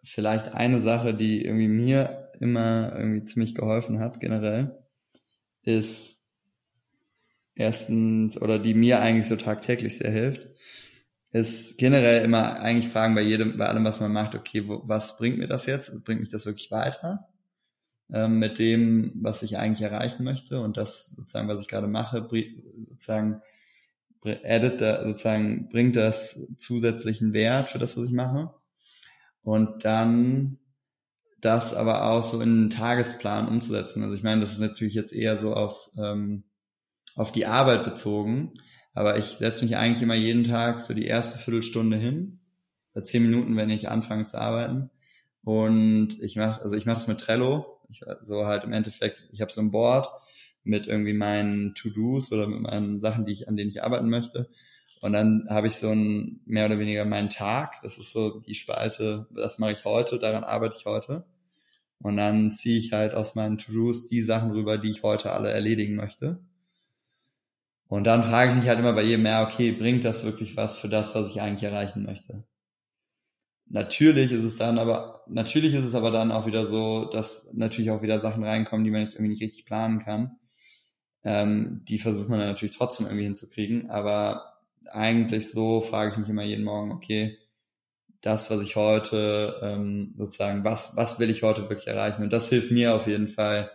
vielleicht 0.04 0.54
eine 0.54 0.80
Sache, 0.80 1.14
die 1.14 1.44
irgendwie 1.44 1.68
mir 1.68 2.30
immer 2.40 2.94
irgendwie 2.96 3.24
ziemlich 3.24 3.54
geholfen 3.54 3.98
hat, 3.98 4.20
generell, 4.20 4.78
ist 5.62 6.20
erstens, 7.54 8.40
oder 8.40 8.58
die 8.58 8.74
mir 8.74 9.00
eigentlich 9.00 9.28
so 9.28 9.36
tagtäglich 9.36 9.98
sehr 9.98 10.10
hilft, 10.10 10.48
ist 11.32 11.78
generell 11.78 12.24
immer 12.24 12.60
eigentlich 12.60 12.92
fragen 12.92 13.14
bei 13.14 13.22
jedem, 13.22 13.58
bei 13.58 13.66
allem, 13.66 13.84
was 13.84 14.00
man 14.00 14.12
macht, 14.12 14.34
okay, 14.34 14.66
wo, 14.66 14.82
was 14.84 15.18
bringt 15.18 15.38
mir 15.38 15.48
das 15.48 15.66
jetzt? 15.66 16.04
Bringt 16.04 16.20
mich 16.20 16.30
das 16.30 16.46
wirklich 16.46 16.70
weiter? 16.70 17.28
Ähm, 18.12 18.38
mit 18.38 18.58
dem, 18.58 19.12
was 19.14 19.42
ich 19.42 19.56
eigentlich 19.58 19.82
erreichen 19.82 20.24
möchte 20.24 20.60
und 20.60 20.76
das 20.76 21.10
sozusagen, 21.10 21.48
was 21.48 21.60
ich 21.60 21.68
gerade 21.68 21.86
mache, 21.86 22.28
sozusagen 22.84 23.40
addet 24.24 24.80
da, 24.80 25.06
sozusagen 25.06 25.68
bringt 25.68 25.96
das 25.96 26.38
zusätzlichen 26.58 27.32
Wert 27.32 27.68
für 27.68 27.78
das, 27.78 27.96
was 27.96 28.06
ich 28.06 28.12
mache. 28.12 28.52
Und 29.42 29.84
dann 29.84 30.58
das 31.40 31.72
aber 31.72 32.10
auch 32.10 32.22
so 32.22 32.40
in 32.40 32.50
einen 32.50 32.70
Tagesplan 32.70 33.48
umzusetzen. 33.48 34.02
Also 34.02 34.14
ich 34.14 34.22
meine, 34.22 34.42
das 34.42 34.52
ist 34.52 34.58
natürlich 34.58 34.94
jetzt 34.94 35.12
eher 35.12 35.36
so 35.36 35.54
aufs, 35.54 35.96
ähm, 35.98 36.44
auf 37.16 37.32
die 37.32 37.46
Arbeit 37.46 37.84
bezogen, 37.84 38.54
aber 38.92 39.18
ich 39.18 39.26
setze 39.26 39.64
mich 39.64 39.76
eigentlich 39.76 40.02
immer 40.02 40.14
jeden 40.14 40.44
Tag 40.44 40.80
so 40.80 40.92
die 40.94 41.06
erste 41.06 41.38
Viertelstunde 41.38 41.96
hin, 41.96 42.40
zehn 43.02 43.22
Minuten, 43.22 43.56
wenn 43.56 43.70
ich 43.70 43.88
anfange 43.88 44.26
zu 44.26 44.38
arbeiten. 44.38 44.90
Und 45.42 46.20
ich 46.20 46.36
mache, 46.36 46.60
also 46.60 46.76
ich 46.76 46.84
mache 46.84 46.96
das 46.96 47.06
mit 47.06 47.20
Trello. 47.20 47.79
Ich, 47.90 48.02
so 48.24 48.46
halt 48.46 48.64
im 48.64 48.72
Endeffekt, 48.72 49.18
ich 49.32 49.40
habe 49.40 49.52
so 49.52 49.60
ein 49.60 49.70
Board 49.70 50.08
mit 50.62 50.86
irgendwie 50.86 51.14
meinen 51.14 51.74
To-Dos 51.74 52.32
oder 52.32 52.46
mit 52.46 52.60
meinen 52.60 53.00
Sachen, 53.00 53.24
die 53.24 53.32
ich, 53.32 53.48
an 53.48 53.56
denen 53.56 53.70
ich 53.70 53.82
arbeiten 53.82 54.08
möchte. 54.08 54.50
Und 55.00 55.12
dann 55.14 55.46
habe 55.48 55.66
ich 55.66 55.76
so 55.76 55.90
ein 55.90 56.40
mehr 56.44 56.66
oder 56.66 56.78
weniger 56.78 57.04
meinen 57.04 57.30
Tag. 57.30 57.80
Das 57.82 57.96
ist 57.98 58.12
so 58.12 58.40
die 58.40 58.54
Spalte, 58.54 59.26
das 59.34 59.58
mache 59.58 59.72
ich 59.72 59.84
heute, 59.84 60.18
daran 60.18 60.44
arbeite 60.44 60.76
ich 60.78 60.84
heute. 60.84 61.24
Und 62.02 62.16
dann 62.16 62.50
ziehe 62.52 62.78
ich 62.78 62.92
halt 62.92 63.14
aus 63.14 63.34
meinen 63.34 63.58
To-Dos 63.58 64.08
die 64.08 64.22
Sachen 64.22 64.52
rüber, 64.52 64.78
die 64.78 64.90
ich 64.90 65.02
heute 65.02 65.32
alle 65.32 65.50
erledigen 65.50 65.96
möchte. 65.96 66.40
Und 67.88 68.04
dann 68.04 68.22
frage 68.22 68.50
ich 68.50 68.56
mich 68.56 68.68
halt 68.68 68.78
immer 68.78 68.92
bei 68.92 69.02
jedem, 69.02 69.26
ja, 69.26 69.42
okay, 69.44 69.72
bringt 69.72 70.04
das 70.04 70.22
wirklich 70.22 70.56
was 70.56 70.78
für 70.78 70.88
das, 70.88 71.14
was 71.14 71.28
ich 71.28 71.40
eigentlich 71.40 71.64
erreichen 71.64 72.04
möchte? 72.04 72.44
Natürlich 73.72 74.32
ist 74.32 74.42
es 74.42 74.56
dann 74.56 74.80
aber, 74.80 75.22
natürlich 75.28 75.74
ist 75.74 75.84
es 75.84 75.94
aber 75.94 76.10
dann 76.10 76.32
auch 76.32 76.44
wieder 76.44 76.66
so, 76.66 77.04
dass 77.04 77.46
natürlich 77.52 77.92
auch 77.92 78.02
wieder 78.02 78.18
Sachen 78.18 78.42
reinkommen, 78.42 78.84
die 78.84 78.90
man 78.90 79.02
jetzt 79.02 79.14
irgendwie 79.14 79.30
nicht 79.30 79.42
richtig 79.42 79.64
planen 79.64 80.00
kann. 80.00 80.36
Ähm, 81.22 81.82
die 81.88 82.00
versucht 82.00 82.28
man 82.28 82.40
dann 82.40 82.48
natürlich 82.48 82.76
trotzdem 82.76 83.06
irgendwie 83.06 83.24
hinzukriegen, 83.24 83.88
aber 83.88 84.54
eigentlich 84.90 85.50
so 85.52 85.82
frage 85.82 86.10
ich 86.10 86.18
mich 86.18 86.28
immer 86.28 86.42
jeden 86.42 86.64
Morgen, 86.64 86.90
okay, 86.90 87.38
das, 88.22 88.50
was 88.50 88.60
ich 88.60 88.74
heute 88.74 89.60
ähm, 89.62 90.14
sozusagen, 90.16 90.64
was, 90.64 90.96
was 90.96 91.20
will 91.20 91.30
ich 91.30 91.44
heute 91.44 91.62
wirklich 91.68 91.86
erreichen? 91.86 92.24
Und 92.24 92.32
das 92.32 92.48
hilft 92.48 92.72
mir 92.72 92.94
auf 92.96 93.06
jeden 93.06 93.28
Fall, 93.28 93.70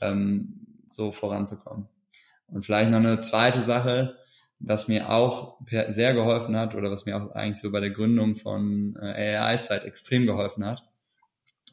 ähm, 0.00 0.66
so 0.88 1.12
voranzukommen. 1.12 1.88
Und 2.48 2.64
vielleicht 2.64 2.90
noch 2.90 2.98
eine 2.98 3.20
zweite 3.20 3.60
Sache, 3.60 4.16
was 4.58 4.88
mir 4.88 5.10
auch 5.10 5.60
sehr 5.88 6.14
geholfen 6.14 6.56
hat 6.56 6.74
oder 6.74 6.90
was 6.90 7.04
mir 7.04 7.16
auch 7.16 7.30
eigentlich 7.32 7.60
so 7.60 7.70
bei 7.70 7.80
der 7.80 7.90
Gründung 7.90 8.36
von 8.36 8.96
äh, 9.00 9.36
AI-Site 9.36 9.84
extrem 9.84 10.26
geholfen 10.26 10.64
hat, 10.64 10.88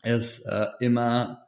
ist 0.03 0.45
äh, 0.45 0.67
immer 0.79 1.47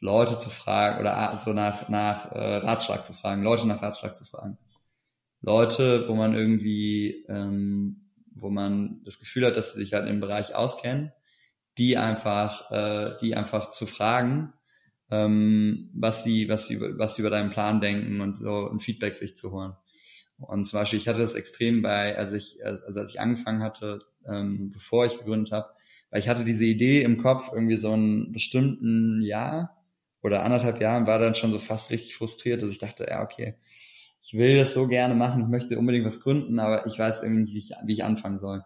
Leute 0.00 0.38
zu 0.38 0.50
fragen 0.50 1.00
oder 1.00 1.38
so 1.42 1.52
nach, 1.52 1.88
nach 1.88 2.32
äh, 2.32 2.56
Ratschlag 2.56 3.04
zu 3.04 3.12
fragen, 3.12 3.42
Leute 3.42 3.66
nach 3.66 3.82
Ratschlag 3.82 4.16
zu 4.16 4.24
fragen. 4.24 4.58
Leute, 5.40 6.08
wo 6.08 6.14
man 6.14 6.34
irgendwie, 6.34 7.24
ähm, 7.28 8.10
wo 8.34 8.48
man 8.48 9.02
das 9.04 9.18
Gefühl 9.18 9.46
hat, 9.46 9.56
dass 9.56 9.74
sie 9.74 9.80
sich 9.80 9.92
halt 9.92 10.08
im 10.08 10.20
Bereich 10.20 10.54
auskennen, 10.54 11.12
die 11.76 11.98
einfach, 11.98 12.70
äh, 12.70 13.16
die 13.20 13.36
einfach 13.36 13.70
zu 13.70 13.86
fragen, 13.86 14.54
ähm, 15.10 15.90
was 15.94 16.24
sie, 16.24 16.48
was 16.48 16.66
sie, 16.66 16.80
was 16.80 17.14
sie 17.14 17.22
über 17.22 17.30
deinen 17.30 17.50
Plan 17.50 17.80
denken 17.80 18.20
und 18.20 18.38
so 18.38 18.70
ein 18.70 18.80
Feedback 18.80 19.16
sich 19.16 19.36
zu 19.36 19.52
holen. 19.52 19.74
Und 20.38 20.64
zum 20.64 20.80
Beispiel, 20.80 20.98
ich 20.98 21.08
hatte 21.08 21.20
das 21.20 21.34
extrem 21.34 21.82
bei, 21.82 22.16
als 22.16 22.32
ich, 22.32 22.64
also 22.64 23.00
als 23.00 23.10
ich 23.10 23.20
angefangen 23.20 23.62
hatte, 23.62 24.00
ähm, 24.26 24.70
bevor 24.72 25.06
ich 25.06 25.18
gegründet 25.18 25.52
habe, 25.52 25.68
weil 26.10 26.20
ich 26.20 26.28
hatte 26.28 26.44
diese 26.44 26.64
Idee 26.64 27.02
im 27.02 27.18
Kopf 27.18 27.50
irgendwie 27.52 27.76
so 27.76 27.92
einen 27.92 28.32
bestimmten 28.32 29.20
Jahr 29.20 29.84
oder 30.22 30.42
anderthalb 30.42 30.80
Jahren 30.80 31.06
war 31.06 31.18
dann 31.18 31.34
schon 31.34 31.52
so 31.52 31.58
fast 31.58 31.90
richtig 31.90 32.16
frustriert, 32.16 32.62
dass 32.62 32.70
ich 32.70 32.78
dachte, 32.78 33.06
ja, 33.08 33.22
okay, 33.22 33.56
ich 34.22 34.32
will 34.32 34.56
das 34.56 34.72
so 34.72 34.88
gerne 34.88 35.14
machen, 35.14 35.42
ich 35.42 35.48
möchte 35.48 35.78
unbedingt 35.78 36.06
was 36.06 36.20
gründen, 36.20 36.58
aber 36.58 36.86
ich 36.86 36.98
weiß 36.98 37.22
irgendwie 37.22 37.52
nicht, 37.52 37.74
wie 37.84 37.92
ich, 37.92 38.04
anfangen 38.04 38.38
soll. 38.38 38.62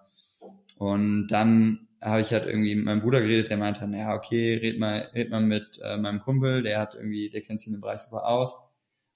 Und 0.79 1.27
dann 1.29 1.89
habe 2.01 2.21
ich 2.21 2.31
halt 2.33 2.47
irgendwie 2.47 2.77
mit 2.77 2.85
meinem 2.85 3.01
Bruder 3.01 3.21
geredet, 3.21 3.51
der 3.51 3.57
meinte 3.57 3.85
ja, 3.93 4.15
okay, 4.15 4.55
red 4.55 4.79
mal, 4.79 5.09
red 5.15 5.31
mal 5.31 5.41
mit 5.41 5.81
äh, 5.83 5.97
meinem 5.97 6.21
Kumpel, 6.21 6.63
der 6.63 6.79
hat 6.79 6.95
irgendwie, 6.95 7.29
der 7.29 7.41
kennt 7.41 7.61
sich 7.61 7.67
in 7.67 7.73
dem 7.73 7.81
Bereich 7.81 8.01
super 8.01 8.29
aus. 8.29 8.55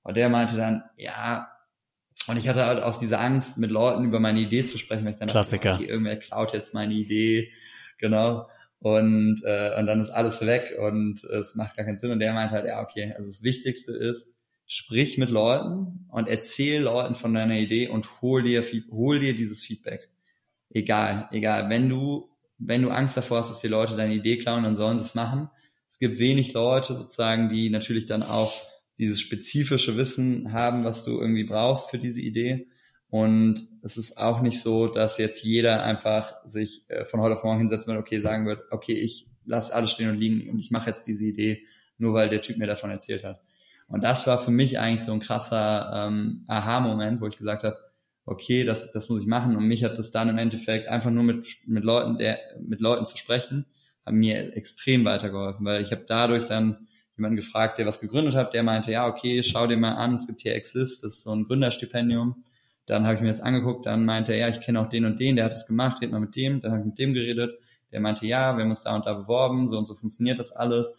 Und 0.03 0.17
der 0.17 0.29
meinte 0.29 0.57
dann, 0.57 0.83
ja, 0.97 1.52
und 2.27 2.37
ich 2.37 2.49
hatte 2.49 2.67
halt 2.67 2.83
aus 2.83 2.99
dieser 2.99 3.21
Angst, 3.21 3.59
mit 3.59 3.71
Leuten 3.71 4.05
über 4.05 4.21
meine 4.21 4.41
Idee 4.41 4.65
zu 4.65 4.79
sprechen, 4.79 5.05
weil 5.05 5.13
ich 5.13 5.19
dann 5.19 5.29
Klassiker. 5.29 5.71
Dachte, 5.71 5.85
okay, 5.85 5.91
irgendwer 5.91 6.17
klaut 6.17 6.53
jetzt 6.53 6.75
meine 6.75 6.95
Idee, 6.95 7.51
genau. 7.99 8.49
Und, 8.79 9.43
äh, 9.45 9.79
und 9.79 9.87
dann 9.87 10.01
ist 10.01 10.11
alles 10.11 10.41
weg 10.45 10.77
und 10.81 11.23
es 11.25 11.55
macht 11.55 11.77
gar 11.77 11.85
keinen 11.87 11.99
Sinn. 11.99 12.11
Und 12.11 12.19
der 12.19 12.33
meinte 12.33 12.53
halt, 12.53 12.67
ja, 12.67 12.81
okay, 12.83 13.15
also 13.17 13.29
das 13.29 13.43
Wichtigste 13.43 13.93
ist, 13.93 14.29
sprich 14.67 15.19
mit 15.19 15.31
Leuten 15.31 16.07
und 16.09 16.29
erzähl 16.29 16.83
Leuten 16.83 17.15
von 17.15 17.35
deiner 17.35 17.59
Idee 17.59 17.89
und 17.89 18.23
hol 18.23 18.43
dir, 18.43 18.65
hol 18.91 19.21
dir 19.21 19.37
dieses 19.37 19.63
Feedback. 19.65 20.09
Egal, 20.71 21.29
egal. 21.31 21.69
Wenn 21.69 21.89
du, 21.89 22.31
wenn 22.59 22.83
du 22.83 22.91
Angst 22.91 23.17
davor 23.17 23.39
hast, 23.39 23.51
dass 23.51 23.61
die 23.61 23.69
Leute 23.69 23.97
deine 23.97 24.15
Idee 24.15 24.39
klauen, 24.39 24.65
dann 24.65 24.77
sollen 24.77 24.99
sie 24.99 25.05
es 25.05 25.15
machen. 25.15 25.51
Es 25.89 25.99
gibt 25.99 26.19
wenig 26.19 26.53
Leute 26.53 26.97
sozusagen, 26.97 27.51
die 27.51 27.71
natürlich 27.71 28.07
dann 28.07 28.23
auch 28.23 28.53
dieses 28.99 29.21
spezifische 29.21 29.97
Wissen 29.97 30.53
haben, 30.53 30.85
was 30.85 31.05
du 31.05 31.19
irgendwie 31.21 31.45
brauchst 31.45 31.91
für 31.91 31.99
diese 31.99 32.21
Idee. 32.21 32.69
Und 33.09 33.69
es 33.83 33.97
ist 33.97 34.17
auch 34.17 34.41
nicht 34.41 34.61
so, 34.61 34.87
dass 34.87 35.19
jetzt 35.19 35.43
jeder 35.43 35.83
einfach 35.83 36.35
sich 36.49 36.85
äh, 36.89 37.05
von 37.05 37.21
heute 37.21 37.37
auf 37.37 37.45
morgen 37.45 37.59
hinsetzen 37.59 37.89
wird, 37.89 37.99
okay, 37.99 38.21
sagen 38.21 38.47
wird, 38.47 38.61
okay, 38.71 38.95
ich 38.95 39.29
lasse 39.45 39.75
alles 39.75 39.91
stehen 39.91 40.09
und 40.09 40.19
liegen 40.19 40.49
und 40.49 40.59
ich 40.59 40.71
mache 40.71 40.91
jetzt 40.91 41.07
diese 41.07 41.25
Idee, 41.25 41.65
nur 41.99 42.15
weil 42.15 42.31
der 42.31 42.41
Typ 42.41 42.57
mir 42.57 42.67
davon 42.67 42.91
erzählt 42.91 43.25
hat. 43.25 43.43
Und 43.89 44.03
das 44.03 44.27
war 44.27 44.43
für 44.43 44.51
mich 44.51 44.79
eigentlich 44.79 45.03
so 45.03 45.13
ein 45.13 45.21
krasser 45.21 46.09
ähm, 46.09 46.45
Aha-Moment, 46.47 47.21
wo 47.21 47.27
ich 47.27 47.37
gesagt 47.37 47.65
habe, 47.65 47.77
okay, 48.25 48.65
das, 48.65 48.93
das 48.93 49.09
muss 49.09 49.21
ich 49.21 49.27
machen. 49.27 49.57
Und 49.57 49.67
mich 49.67 49.85
hat 49.85 49.99
das 49.99 50.11
dann 50.11 50.29
im 50.29 50.39
Endeffekt 50.39 50.89
einfach 50.89 51.11
nur 51.11 51.25
mit, 51.25 51.47
mit 51.67 51.85
Leuten, 51.85 52.19
der, 52.19 52.39
mit 52.61 52.81
Leuten 52.81 53.05
zu 53.05 53.17
sprechen, 53.17 53.67
hat 54.07 54.15
mir 54.15 54.57
extrem 54.57 55.05
weitergeholfen, 55.05 55.67
weil 55.67 55.83
ich 55.83 55.93
habe 55.93 56.05
dadurch 56.07 56.47
dann 56.47 56.89
jemanden 57.17 57.37
gefragt, 57.37 57.79
der 57.79 57.87
was 57.87 58.01
gegründet 58.01 58.35
hat, 58.35 58.55
der 58.55 58.63
meinte, 58.63 58.91
ja, 58.91 59.07
okay, 59.07 59.43
schau 59.43 59.67
dir 59.67 59.77
mal 59.77 59.93
an, 59.93 60.15
es 60.15 60.27
gibt 60.27 60.43
hier 60.43 60.55
Exist, 60.55 61.05
das 61.05 61.15
ist 61.15 61.23
so 61.23 61.35
ein 61.35 61.45
Gründerstipendium. 61.45 62.45
Dann 62.87 63.05
habe 63.05 63.15
ich 63.15 63.21
mir 63.21 63.29
das 63.29 63.41
angeguckt, 63.41 63.87
dann 63.87 64.05
meinte 64.05 64.33
er, 64.33 64.39
ja, 64.39 64.49
ich 64.49 64.61
kenne 64.61 64.81
auch 64.81 64.89
den 64.89 65.05
und 65.05 65.21
den, 65.21 65.37
der 65.37 65.45
hat 65.45 65.55
das 65.55 65.67
gemacht, 65.67 66.03
red 66.03 66.11
mal 66.11 66.21
mit 66.21 66.35
dem, 66.35 66.61
dann 66.61 66.73
habe 66.73 66.81
ich 66.81 66.87
mit 66.87 66.99
dem 66.99 67.15
geredet. 67.15 67.59
Der 67.93 68.01
meinte, 68.01 68.27
ja, 68.27 68.57
wir 68.57 68.65
haben 68.65 68.71
uns 68.71 68.83
da 68.83 68.95
und 68.97 69.07
da 69.07 69.15
beworben, 69.15 69.69
so 69.69 69.79
und 69.79 69.87
so 69.87 69.95
funktioniert 69.95 70.41
das 70.41 70.53
alles. 70.53 70.93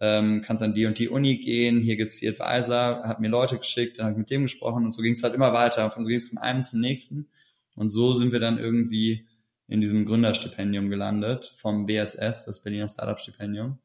Ähm, 0.00 0.42
kannst 0.46 0.62
an 0.62 0.74
die 0.74 0.86
und 0.86 0.98
die 0.98 1.08
Uni 1.08 1.36
gehen, 1.36 1.80
hier 1.80 1.96
gibt's 1.96 2.20
die 2.20 2.28
Advisor, 2.28 3.02
hat 3.04 3.20
mir 3.20 3.28
Leute 3.28 3.58
geschickt, 3.58 3.98
dann 3.98 4.06
habe 4.06 4.12
ich 4.12 4.18
mit 4.18 4.30
dem 4.30 4.42
gesprochen 4.42 4.84
und 4.84 4.92
so 4.92 5.02
ging 5.02 5.14
es 5.14 5.22
halt 5.22 5.34
immer 5.34 5.52
weiter. 5.52 5.96
Und 5.96 6.04
so 6.04 6.08
ging 6.08 6.18
es 6.18 6.28
von 6.28 6.38
einem 6.38 6.62
zum 6.62 6.80
nächsten. 6.80 7.28
Und 7.76 7.90
so 7.90 8.14
sind 8.14 8.32
wir 8.32 8.40
dann 8.40 8.58
irgendwie 8.58 9.26
in 9.68 9.80
diesem 9.80 10.06
Gründerstipendium 10.06 10.88
gelandet 10.88 11.52
vom 11.56 11.86
BSS, 11.86 12.46
das 12.46 12.60
Berliner 12.60 12.88
Startup-Stipendium. 12.88 13.78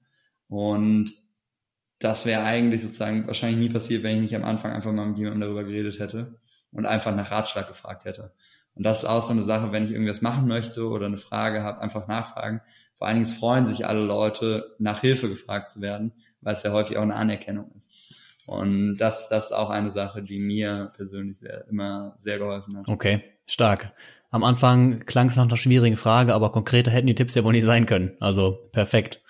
Und 0.48 1.16
das 2.00 2.26
wäre 2.26 2.44
eigentlich 2.44 2.82
sozusagen 2.82 3.28
wahrscheinlich 3.28 3.68
nie 3.68 3.74
passiert, 3.74 4.04
wenn 4.04 4.16
ich 4.16 4.22
nicht 4.22 4.36
am 4.36 4.44
Anfang 4.44 4.72
einfach 4.72 4.92
mal 4.92 5.06
mit 5.06 5.18
jemandem 5.18 5.42
darüber 5.42 5.64
geredet 5.64 6.00
hätte 6.00 6.40
und 6.72 6.86
einfach 6.86 7.16
nach 7.16 7.32
Ratschlag 7.32 7.68
gefragt 7.68 8.06
hätte. 8.06 8.34
Und 8.76 8.86
das 8.86 9.04
ist 9.04 9.10
auch 9.10 9.22
so 9.22 9.32
eine 9.32 9.44
Sache, 9.44 9.72
wenn 9.72 9.86
ich 9.86 9.92
irgendwas 9.92 10.22
machen 10.22 10.48
möchte 10.48 10.88
oder 10.88 11.06
eine 11.06 11.18
Frage 11.18 11.64
habe, 11.64 11.82
einfach 11.82 12.08
nachfragen. 12.08 12.62
Vor 12.98 13.08
allen 13.08 13.18
Dingen 13.18 13.28
freuen 13.28 13.66
sich 13.66 13.86
alle 13.86 14.04
Leute, 14.04 14.76
nach 14.80 15.02
Hilfe 15.02 15.30
gefragt 15.30 15.72
zu 15.72 15.82
werden, 15.82 16.14
weil 16.42 16.56
es 16.56 16.64
ja 16.64 16.72
häufig 16.72 16.98
auch 16.98 17.04
eine 17.04 17.16
Anerkennung 17.16 17.72
ist. 17.78 17.92
Und 18.46 18.98
das, 18.98 19.30
das 19.30 19.46
ist 19.46 19.52
auch 19.52 19.70
eine 19.70 19.90
Sache, 19.90 20.22
die 20.22 20.40
mir 20.40 20.92
persönlich 20.96 21.40
sehr, 21.40 21.66
immer 21.70 22.14
sehr 22.18 22.40
geholfen 22.40 22.78
hat. 22.78 22.88
Okay, 22.88 23.24
stark. 23.46 23.94
Am 24.32 24.44
Anfang 24.44 25.06
klang 25.06 25.28
es 25.28 25.36
nach 25.36 25.46
einer 25.46 25.58
schwierigen 25.58 25.96
Frage, 25.96 26.34
aber 26.34 26.52
konkreter 26.52 26.92
hätten 26.92 27.08
die 27.08 27.16
Tipps 27.16 27.36
ja 27.36 27.44
wohl 27.44 27.54
nicht 27.54 27.66
sein 27.66 27.86
können. 27.86 28.18
Also 28.20 28.68
perfekt. 28.72 29.22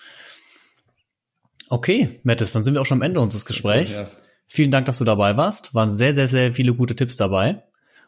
Okay, 1.70 2.20
Mattes, 2.22 2.52
dann 2.52 2.64
sind 2.64 2.74
wir 2.74 2.80
auch 2.80 2.86
schon 2.86 2.98
am 2.98 3.02
Ende 3.02 3.20
unseres 3.20 3.44
Gesprächs. 3.44 3.96
Ja. 3.96 4.08
Vielen 4.46 4.70
Dank, 4.70 4.86
dass 4.86 4.98
du 4.98 5.04
dabei 5.04 5.36
warst. 5.36 5.74
Waren 5.74 5.92
sehr, 5.92 6.14
sehr, 6.14 6.28
sehr 6.28 6.52
viele 6.52 6.74
gute 6.74 6.94
Tipps 6.94 7.16
dabei. 7.16 7.62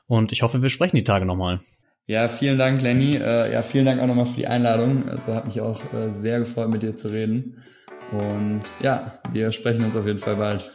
Und 0.07 0.33
ich 0.33 0.43
hoffe, 0.43 0.63
wir 0.63 0.71
sprechen 0.71 0.97
die 0.97 1.05
Tage 1.05 1.25
nochmal. 1.25 1.61
Ja, 2.07 2.29
vielen 2.29 2.59
Dank, 2.59 2.83
Lenny. 2.83 3.17
Äh, 3.17 3.53
ja, 3.53 3.63
vielen 3.63 3.87
Dank 3.87 4.01
auch 4.01 4.07
nochmal 4.07 4.27
für 4.27 4.37
die 4.37 4.47
Einladung. 4.47 5.09
Also 5.09 5.35
hat 5.35 5.47
mich 5.47 5.61
auch 5.61 5.81
äh, 5.93 6.11
sehr 6.11 6.39
gefreut, 6.39 6.71
mit 6.71 6.83
dir 6.83 6.95
zu 6.95 7.09
reden. 7.09 7.65
Und 8.13 8.63
ja, 8.81 9.19
wir 9.33 9.51
sprechen 9.51 9.85
uns 9.85 9.97
auf 9.97 10.07
jeden 10.07 10.21
Fall 10.21 10.37
bald. 10.37 10.71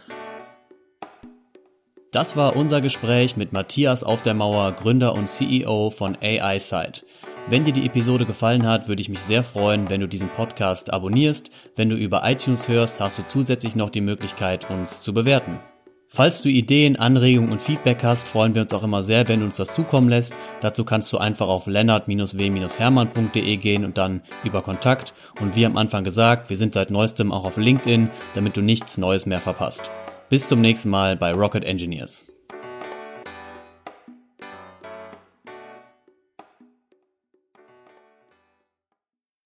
Das 2.11 2.36
war 2.36 2.57
unser 2.57 2.82
Gespräch 2.82 3.38
mit 3.38 3.53
Matthias 3.53 4.03
auf 4.03 4.21
der 4.21 4.34
Mauer, 4.34 4.73
Gründer 4.73 5.13
und 5.13 5.29
CEO 5.29 5.91
von 5.91 6.17
AI 6.21 6.59
Site. 6.59 7.05
Wenn 7.49 7.65
dir 7.65 7.73
die 7.73 7.85
Episode 7.85 8.25
gefallen 8.25 8.65
hat, 8.67 8.87
würde 8.87 9.01
ich 9.01 9.09
mich 9.09 9.19
sehr 9.19 9.43
freuen, 9.43 9.89
wenn 9.89 9.99
du 9.99 10.07
diesen 10.07 10.29
Podcast 10.29 10.93
abonnierst. 10.93 11.51
Wenn 11.75 11.89
du 11.89 11.95
über 11.95 12.21
iTunes 12.23 12.67
hörst, 12.67 12.99
hast 12.99 13.17
du 13.17 13.23
zusätzlich 13.27 13.75
noch 13.75 13.89
die 13.89 14.01
Möglichkeit, 14.01 14.69
uns 14.69 15.01
zu 15.01 15.13
bewerten. 15.13 15.59
Falls 16.07 16.41
du 16.41 16.49
Ideen, 16.49 16.97
Anregungen 16.97 17.51
und 17.51 17.61
Feedback 17.61 18.03
hast, 18.03 18.27
freuen 18.27 18.53
wir 18.53 18.63
uns 18.63 18.73
auch 18.73 18.83
immer 18.83 19.01
sehr, 19.01 19.27
wenn 19.27 19.39
du 19.39 19.45
uns 19.45 19.57
das 19.57 19.73
zukommen 19.73 20.09
lässt. 20.09 20.33
Dazu 20.59 20.83
kannst 20.83 21.11
du 21.13 21.17
einfach 21.17 21.47
auf 21.47 21.67
lennart-w-hermann.de 21.67 23.57
gehen 23.57 23.85
und 23.85 23.97
dann 23.97 24.21
über 24.43 24.61
Kontakt. 24.61 25.13
Und 25.39 25.55
wie 25.55 25.65
am 25.65 25.77
Anfang 25.77 26.03
gesagt, 26.03 26.49
wir 26.49 26.57
sind 26.57 26.73
seit 26.73 26.91
neuestem 26.91 27.31
auch 27.31 27.45
auf 27.45 27.57
LinkedIn, 27.57 28.09
damit 28.33 28.55
du 28.57 28.61
nichts 28.61 28.97
Neues 28.97 29.25
mehr 29.25 29.39
verpasst. 29.39 29.89
Bis 30.29 30.47
zum 30.47 30.61
nächsten 30.61 30.89
Mal 30.89 31.15
bei 31.15 31.31
Rocket 31.31 31.63
Engineers. 31.63 32.30